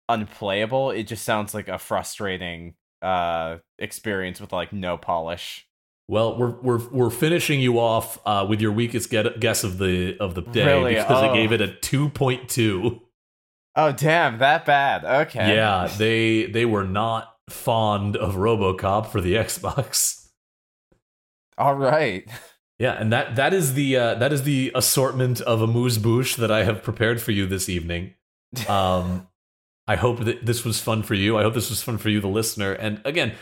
unplayable. 0.09 0.91
It 0.91 1.03
just 1.03 1.23
sounds 1.23 1.53
like 1.53 1.67
a 1.67 1.79
frustrating 1.79 2.75
uh 3.01 3.57
experience 3.79 4.39
with 4.41 4.53
like 4.53 4.73
no 4.73 4.97
polish. 4.97 5.67
Well, 6.07 6.37
we're 6.37 6.51
we're 6.61 6.89
we're 6.89 7.09
finishing 7.09 7.59
you 7.61 7.79
off 7.79 8.19
uh, 8.25 8.45
with 8.47 8.59
your 8.61 8.71
weakest 8.73 9.09
get- 9.09 9.39
guess 9.39 9.63
of 9.63 9.77
the 9.77 10.17
of 10.19 10.35
the 10.35 10.41
day 10.41 10.65
Really? 10.65 10.95
because 10.95 11.23
I 11.23 11.29
Oh. 11.29 11.33
gave 11.33 11.51
it 11.51 11.61
a 11.61 11.73
two 11.75 12.09
point 12.09 12.49
two. 12.49 13.01
Oh 13.75 13.91
damn, 13.91 14.37
that 14.39 14.65
bad. 14.65 15.05
Okay. 15.05 15.55
Yeah, 15.55 15.89
they 15.97 16.45
they 16.45 16.65
were 16.65 16.83
not 16.85 17.33
fond 17.49 18.15
of 18.17 18.35
RoboCop 18.35 19.07
for 19.07 19.21
the 19.21 19.33
Xbox. 19.45 20.27
All 21.57 21.75
right. 21.75 22.27
Yeah, 22.79 22.93
and 22.93 23.11
that 23.13 23.35
that 23.37 23.53
is 23.53 23.73
the 23.75 23.95
uh, 23.95 24.15
that 24.15 24.33
is 24.33 24.43
the 24.43 24.71
assortment 24.75 25.39
of 25.41 25.61
amuse 25.61 25.97
bouche 25.97 26.35
that 26.35 26.51
I 26.51 26.63
have 26.63 26.83
prepared 26.83 27.21
for 27.21 27.31
you 27.31 27.45
this 27.45 27.69
evening. 27.69 28.13
Um, 28.69 29.27
I 29.87 29.95
hope 29.95 30.19
that 30.25 30.45
this 30.45 30.63
was 30.63 30.79
fun 30.79 31.01
for 31.03 31.13
you. 31.15 31.37
I 31.37 31.41
hope 31.43 31.55
this 31.55 31.69
was 31.71 31.81
fun 31.81 31.97
for 31.97 32.09
you, 32.09 32.21
the 32.21 32.27
listener. 32.27 32.71
And 32.73 33.01
again, 33.03 33.33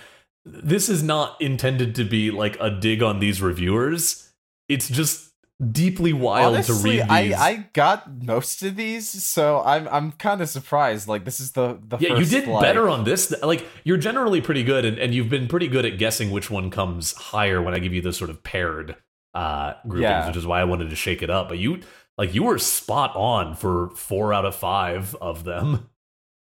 this 0.45 0.89
is 0.89 1.04
not 1.04 1.39
intended 1.41 1.95
to 1.95 2.04
be 2.04 2.32
like 2.32 2.58
a 2.60 2.69
dig 2.69 3.01
on 3.04 3.19
these 3.19 3.41
reviewers. 3.41 4.32
It's 4.67 4.88
just 4.89 5.30
deeply 5.71 6.12
wild 6.12 6.56
Honestly, 6.56 6.97
to 6.97 7.04
read 7.04 7.10
I 7.12 7.23
these. 7.23 7.34
I 7.36 7.56
got 7.73 8.23
most 8.23 8.63
of 8.63 8.75
these, 8.75 9.08
so 9.08 9.62
I'm 9.63 9.88
I'm 9.89 10.12
kind 10.13 10.41
of 10.41 10.49
surprised. 10.49 11.08
Like 11.08 11.25
this 11.25 11.39
is 11.39 11.51
the 11.51 11.80
the 11.88 11.97
yeah, 11.99 12.17
you 12.17 12.25
did 12.25 12.47
like- 12.47 12.63
better 12.63 12.89
on 12.89 13.04
this. 13.04 13.34
Like 13.43 13.65
you're 13.84 13.97
generally 13.97 14.41
pretty 14.41 14.63
good, 14.63 14.86
and, 14.86 14.97
and 14.97 15.13
you've 15.13 15.30
been 15.30 15.47
pretty 15.47 15.67
good 15.67 15.86
at 15.86 15.97
guessing 15.99 16.32
which 16.32 16.49
one 16.49 16.69
comes 16.71 17.13
higher 17.13 17.62
when 17.62 17.73
I 17.75 17.80
give 17.80 17.93
you 17.93 18.01
the 18.01 18.13
sort 18.13 18.30
of 18.30 18.41
paired 18.43 18.95
uh, 19.34 19.73
groupings, 19.84 20.01
Yeah. 20.01 20.27
which 20.27 20.38
is 20.38 20.47
why 20.47 20.62
I 20.62 20.63
wanted 20.63 20.89
to 20.89 20.95
shake 20.95 21.21
it 21.21 21.30
up. 21.30 21.47
But 21.47 21.60
you, 21.60 21.82
like, 22.17 22.34
you 22.34 22.43
were 22.43 22.58
spot 22.58 23.15
on 23.15 23.56
for 23.56 23.91
four 23.91 24.34
out 24.34 24.45
of 24.45 24.56
five 24.56 25.15
of 25.21 25.43
them. 25.43 25.89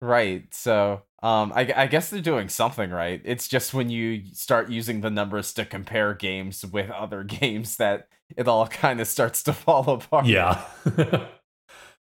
Right. 0.02 0.54
So, 0.54 1.02
um, 1.22 1.52
I, 1.56 1.72
I 1.76 1.88
guess 1.88 2.10
they're 2.10 2.22
doing 2.22 2.48
something 2.50 2.92
right. 2.92 3.22
It's 3.26 3.48
just 3.48 3.74
when 3.74 3.90
you 3.90 4.24
start 4.34 4.70
using 4.70 5.02
the 5.02 5.10
numbers 5.10 5.54
to 5.54 5.66
compare 5.66 6.14
games 6.14 6.66
with 6.66 6.90
other 6.90 7.24
games 7.42 7.78
that 7.78 8.08
it 8.38 8.48
all 8.48 8.68
kind 8.68 9.02
of 9.02 9.08
starts 9.08 9.44
to 9.44 9.54
fall 9.54 9.90
apart. 9.90 10.26
Yeah. 10.26 10.64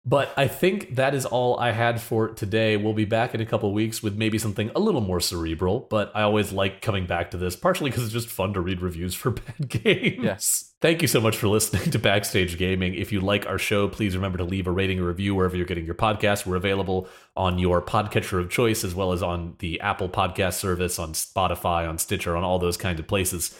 but 0.09 0.33
I 0.39 0.49
think 0.49 0.95
that 0.95 1.15
is 1.15 1.27
all 1.27 1.61
I 1.61 1.73
had 1.73 2.01
for 2.01 2.29
today. 2.29 2.79
We'll 2.79 2.95
be 2.95 3.05
back 3.05 3.35
in 3.35 3.43
a 3.43 3.47
couple 3.47 3.71
weeks 3.75 4.03
with 4.03 4.17
maybe 4.17 4.39
something 4.39 4.71
a 4.75 4.81
little 4.81 5.03
more 5.03 5.21
cerebral, 5.21 5.87
but 5.91 6.11
I 6.15 6.23
always 6.23 6.51
like 6.51 6.81
coming 6.81 7.05
back 7.05 7.31
to 7.33 7.37
this, 7.37 7.55
partially 7.55 7.91
because 7.91 8.05
it's 8.05 8.13
just 8.15 8.29
fun 8.29 8.55
to 8.55 8.61
read 8.63 8.81
reviews 8.81 9.15
for 9.15 9.31
bad 9.33 9.69
games. 9.69 10.25
Yes. 10.25 10.73
Thank 10.81 11.03
you 11.03 11.09
so 11.09 11.21
much 11.21 11.37
for 11.37 11.49
listening 11.49 11.91
to 11.91 11.99
Backstage 11.99 12.57
Gaming. 12.57 12.95
If 12.95 13.13
you 13.13 13.21
like 13.21 13.47
our 13.47 13.59
show, 13.59 13.87
please 13.87 14.17
remember 14.17 14.39
to 14.39 14.45
leave 14.45 14.67
a 14.67 14.71
rating 14.71 14.99
or 14.99 15.09
review 15.09 15.35
wherever 15.35 15.57
you're 15.57 15.67
getting 15.67 15.85
your 15.85 15.95
podcast. 15.95 16.47
We're 16.47 16.57
available 16.57 17.07
on 17.37 17.59
your 17.59 17.83
podcatcher 17.83 18.41
of 18.41 18.49
choice, 18.49 18.85
as 18.85 18.95
well 18.95 19.13
as 19.13 19.23
on 19.23 19.57
the 19.59 19.79
Apple 19.83 20.09
Podcast 20.09 20.55
service, 20.55 20.99
on 20.99 21.13
Spotify, 21.13 21.87
on 21.87 21.99
Stitcher, 21.99 22.35
on 22.35 22.45
all 22.45 22.59
those 22.59 22.79
kinds 22.79 22.99
of 22.99 23.07
places. 23.07 23.55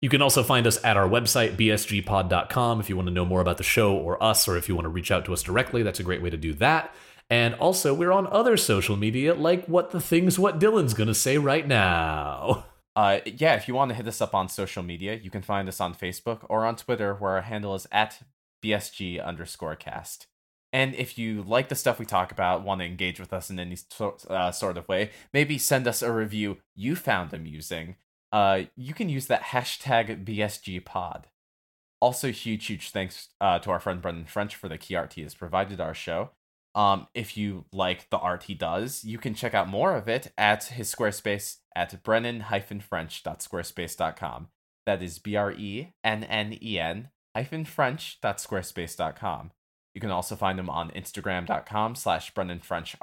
You 0.00 0.08
can 0.08 0.22
also 0.22 0.44
find 0.44 0.66
us 0.66 0.82
at 0.84 0.96
our 0.96 1.08
website, 1.08 1.56
bsgpod.com, 1.56 2.80
if 2.80 2.88
you 2.88 2.96
want 2.96 3.08
to 3.08 3.14
know 3.14 3.24
more 3.24 3.40
about 3.40 3.56
the 3.56 3.64
show 3.64 3.96
or 3.96 4.22
us, 4.22 4.46
or 4.46 4.56
if 4.56 4.68
you 4.68 4.76
want 4.76 4.84
to 4.84 4.90
reach 4.90 5.10
out 5.10 5.24
to 5.24 5.32
us 5.32 5.42
directly. 5.42 5.82
That's 5.82 5.98
a 5.98 6.04
great 6.04 6.22
way 6.22 6.30
to 6.30 6.36
do 6.36 6.54
that. 6.54 6.94
And 7.30 7.54
also, 7.56 7.92
we're 7.92 8.12
on 8.12 8.26
other 8.28 8.56
social 8.56 8.96
media, 8.96 9.34
like 9.34 9.66
What 9.66 9.90
the 9.90 10.00
Things 10.00 10.38
What 10.38 10.60
Dylan's 10.60 10.94
to 10.94 11.14
say 11.14 11.38
right 11.38 11.66
now. 11.66 12.64
Uh, 12.96 13.20
yeah, 13.24 13.54
if 13.54 13.68
you 13.68 13.74
want 13.74 13.90
to 13.90 13.94
hit 13.94 14.08
us 14.08 14.20
up 14.20 14.34
on 14.34 14.48
social 14.48 14.82
media, 14.82 15.14
you 15.14 15.30
can 15.30 15.40
find 15.40 15.68
us 15.68 15.80
on 15.80 15.94
Facebook 15.94 16.40
or 16.48 16.66
on 16.66 16.74
Twitter, 16.74 17.14
where 17.14 17.34
our 17.34 17.42
handle 17.42 17.76
is 17.76 17.86
at 17.92 18.20
BSG 18.60 19.24
underscore 19.24 19.76
cast. 19.76 20.26
And 20.72 20.96
if 20.96 21.16
you 21.16 21.42
like 21.42 21.68
the 21.68 21.76
stuff 21.76 22.00
we 22.00 22.06
talk 22.06 22.32
about, 22.32 22.64
want 22.64 22.80
to 22.80 22.84
engage 22.84 23.20
with 23.20 23.32
us 23.32 23.50
in 23.50 23.60
any 23.60 23.76
uh, 24.28 24.50
sort 24.50 24.76
of 24.76 24.88
way, 24.88 25.10
maybe 25.32 25.58
send 25.58 25.86
us 25.86 26.02
a 26.02 26.10
review 26.10 26.58
you 26.74 26.96
found 26.96 27.32
amusing. 27.32 27.94
Uh, 28.32 28.62
you 28.76 28.94
can 28.94 29.08
use 29.08 29.26
that 29.26 29.42
hashtag 29.44 30.24
BSGPod. 30.24 31.24
Also, 32.00 32.30
huge, 32.30 32.66
huge 32.66 32.90
thanks 32.90 33.30
uh, 33.40 33.58
to 33.58 33.70
our 33.70 33.80
friend 33.80 34.00
Brendan 34.00 34.26
French 34.26 34.54
for 34.54 34.68
the 34.68 34.78
key 34.78 34.94
art 34.94 35.14
he 35.14 35.22
has 35.22 35.34
provided 35.34 35.80
our 35.80 35.94
show. 35.94 36.30
Um, 36.74 37.08
if 37.14 37.34
you 37.36 37.64
like 37.72 38.08
the 38.10 38.18
art 38.18 38.44
he 38.44 38.54
does, 38.54 39.02
you 39.02 39.18
can 39.18 39.34
check 39.34 39.54
out 39.54 39.68
more 39.68 39.96
of 39.96 40.08
it 40.08 40.30
at 40.38 40.64
his 40.64 40.94
Squarespace 40.94 41.56
at 41.74 42.02
brennen-french.squarespace.com. 42.04 44.48
That 44.86 45.02
is 45.02 45.18
B 45.18 45.34
R 45.36 45.52
E 45.52 45.88
N 46.04 46.24
N 46.24 46.58
E 46.62 46.78
N 46.78 47.08
hyphen 47.34 47.64
French.squarespace.com. 47.64 49.50
You 49.94 50.00
can 50.00 50.10
also 50.10 50.36
find 50.36 50.58
him 50.58 50.70
on 50.70 50.90
Instagram.com 50.90 51.94
slash 51.94 52.32
Brennen 52.32 52.62
French 52.62 52.96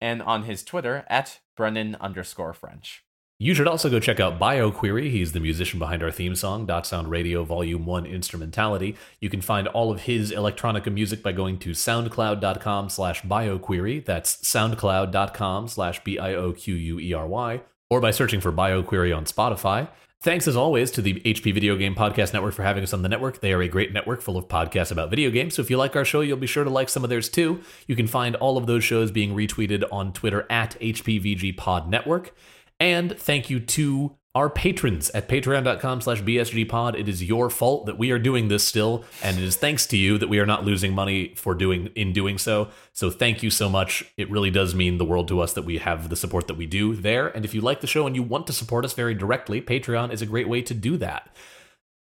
and 0.00 0.22
on 0.22 0.44
his 0.44 0.62
Twitter 0.62 1.04
at 1.08 1.40
Brennen 1.56 1.96
underscore 2.00 2.52
French. 2.52 3.04
You 3.40 3.54
should 3.54 3.68
also 3.68 3.88
go 3.88 4.00
check 4.00 4.18
out 4.18 4.40
BioQuery. 4.40 5.12
He's 5.12 5.30
the 5.30 5.38
musician 5.38 5.78
behind 5.78 6.02
our 6.02 6.10
theme 6.10 6.34
song, 6.34 6.66
Dot 6.66 6.88
Sound 6.88 7.08
Radio 7.08 7.44
Volume 7.44 7.86
1 7.86 8.04
Instrumentality. 8.04 8.96
You 9.20 9.30
can 9.30 9.40
find 9.40 9.68
all 9.68 9.92
of 9.92 10.00
his 10.02 10.32
electronica 10.32 10.92
music 10.92 11.22
by 11.22 11.30
going 11.30 11.60
to 11.60 11.70
soundcloud.com 11.70 12.88
slash 12.88 13.22
bioquery. 13.22 14.04
That's 14.04 14.38
soundcloud.com 14.38 15.68
slash 15.68 16.02
B-I-O-Q-U-E-R-Y. 16.02 17.60
Or 17.90 18.00
by 18.00 18.10
searching 18.10 18.40
for 18.40 18.50
BioQuery 18.50 19.16
on 19.16 19.24
Spotify. 19.24 19.86
Thanks 20.20 20.48
as 20.48 20.56
always 20.56 20.90
to 20.90 21.00
the 21.00 21.14
HP 21.20 21.54
Video 21.54 21.76
Game 21.76 21.94
Podcast 21.94 22.32
Network 22.32 22.54
for 22.54 22.64
having 22.64 22.82
us 22.82 22.92
on 22.92 23.02
the 23.02 23.08
network. 23.08 23.40
They 23.40 23.52
are 23.52 23.62
a 23.62 23.68
great 23.68 23.92
network 23.92 24.20
full 24.20 24.36
of 24.36 24.48
podcasts 24.48 24.90
about 24.90 25.10
video 25.10 25.30
games. 25.30 25.54
So 25.54 25.62
if 25.62 25.70
you 25.70 25.76
like 25.76 25.94
our 25.94 26.04
show, 26.04 26.22
you'll 26.22 26.38
be 26.38 26.48
sure 26.48 26.64
to 26.64 26.70
like 26.70 26.88
some 26.88 27.04
of 27.04 27.08
theirs 27.08 27.28
too. 27.28 27.60
You 27.86 27.94
can 27.94 28.08
find 28.08 28.34
all 28.34 28.58
of 28.58 28.66
those 28.66 28.82
shows 28.82 29.12
being 29.12 29.36
retweeted 29.36 29.84
on 29.92 30.12
Twitter 30.12 30.44
at 30.50 30.76
HPVG 30.80 31.56
Pod 31.56 31.88
Network. 31.88 32.34
And 32.80 33.18
thank 33.18 33.50
you 33.50 33.58
to 33.60 34.16
our 34.34 34.48
patrons 34.48 35.10
at 35.10 35.28
patreon.com 35.28 36.00
slash 36.00 36.22
bsgpod. 36.22 36.96
It 36.96 37.08
is 37.08 37.24
your 37.24 37.50
fault 37.50 37.86
that 37.86 37.98
we 37.98 38.12
are 38.12 38.20
doing 38.20 38.46
this 38.48 38.62
still, 38.62 39.04
and 39.20 39.36
it 39.36 39.42
is 39.42 39.56
thanks 39.56 39.84
to 39.86 39.96
you 39.96 40.16
that 40.18 40.28
we 40.28 40.38
are 40.38 40.46
not 40.46 40.64
losing 40.64 40.94
money 40.94 41.32
for 41.34 41.54
doing 41.54 41.88
in 41.96 42.12
doing 42.12 42.38
so. 42.38 42.68
So 42.92 43.10
thank 43.10 43.42
you 43.42 43.50
so 43.50 43.68
much. 43.68 44.04
It 44.16 44.30
really 44.30 44.50
does 44.52 44.76
mean 44.76 44.98
the 44.98 45.04
world 45.04 45.26
to 45.28 45.40
us 45.40 45.54
that 45.54 45.64
we 45.64 45.78
have 45.78 46.08
the 46.08 46.14
support 46.14 46.46
that 46.46 46.56
we 46.56 46.66
do 46.66 46.94
there. 46.94 47.26
And 47.28 47.44
if 47.44 47.52
you 47.52 47.60
like 47.60 47.80
the 47.80 47.88
show 47.88 48.06
and 48.06 48.14
you 48.14 48.22
want 48.22 48.46
to 48.46 48.52
support 48.52 48.84
us 48.84 48.92
very 48.92 49.14
directly, 49.14 49.60
Patreon 49.60 50.12
is 50.12 50.22
a 50.22 50.26
great 50.26 50.48
way 50.48 50.62
to 50.62 50.74
do 50.74 50.96
that. 50.98 51.34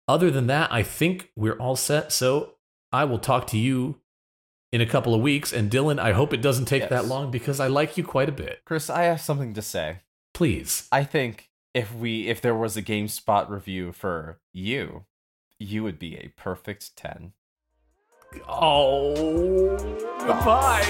Other 0.07 0.29
than 0.29 0.45
that, 0.47 0.71
I 0.71 0.83
think 0.83 1.31
we're 1.35 1.57
all 1.57 1.75
set. 1.75 2.11
So 2.11 2.53
I 2.91 3.05
will 3.05 3.19
talk 3.19 3.47
to 3.47 3.57
you 3.57 3.99
in 4.71 4.81
a 4.81 4.85
couple 4.85 5.15
of 5.15 5.21
weeks. 5.21 5.51
And 5.51 5.71
Dylan, 5.71 5.97
I 5.97 6.11
hope 6.11 6.33
it 6.33 6.41
doesn't 6.41 6.65
take 6.65 6.81
Yes. 6.81 6.89
that 6.91 7.05
long 7.05 7.31
because 7.31 7.59
I 7.59 7.67
like 7.67 7.97
you 7.97 8.03
quite 8.03 8.29
a 8.29 8.33
bit. 8.33 8.59
Chris, 8.63 8.89
I 8.91 9.03
have 9.05 9.21
something 9.21 9.53
to 9.55 9.61
say. 9.61 10.01
Please. 10.37 10.87
I 10.91 11.03
think 11.03 11.49
if 11.73 11.91
we 11.91 12.27
if 12.27 12.41
there 12.41 12.53
was 12.53 12.77
a 12.77 12.83
GameSpot 12.83 13.49
review 13.49 13.91
for 13.91 14.39
you, 14.53 15.05
you 15.57 15.81
would 15.81 15.97
be 15.97 16.15
a 16.15 16.31
perfect 16.37 16.95
10. 16.95 17.33
Oh, 18.47 19.15
goodbye. 20.19 20.83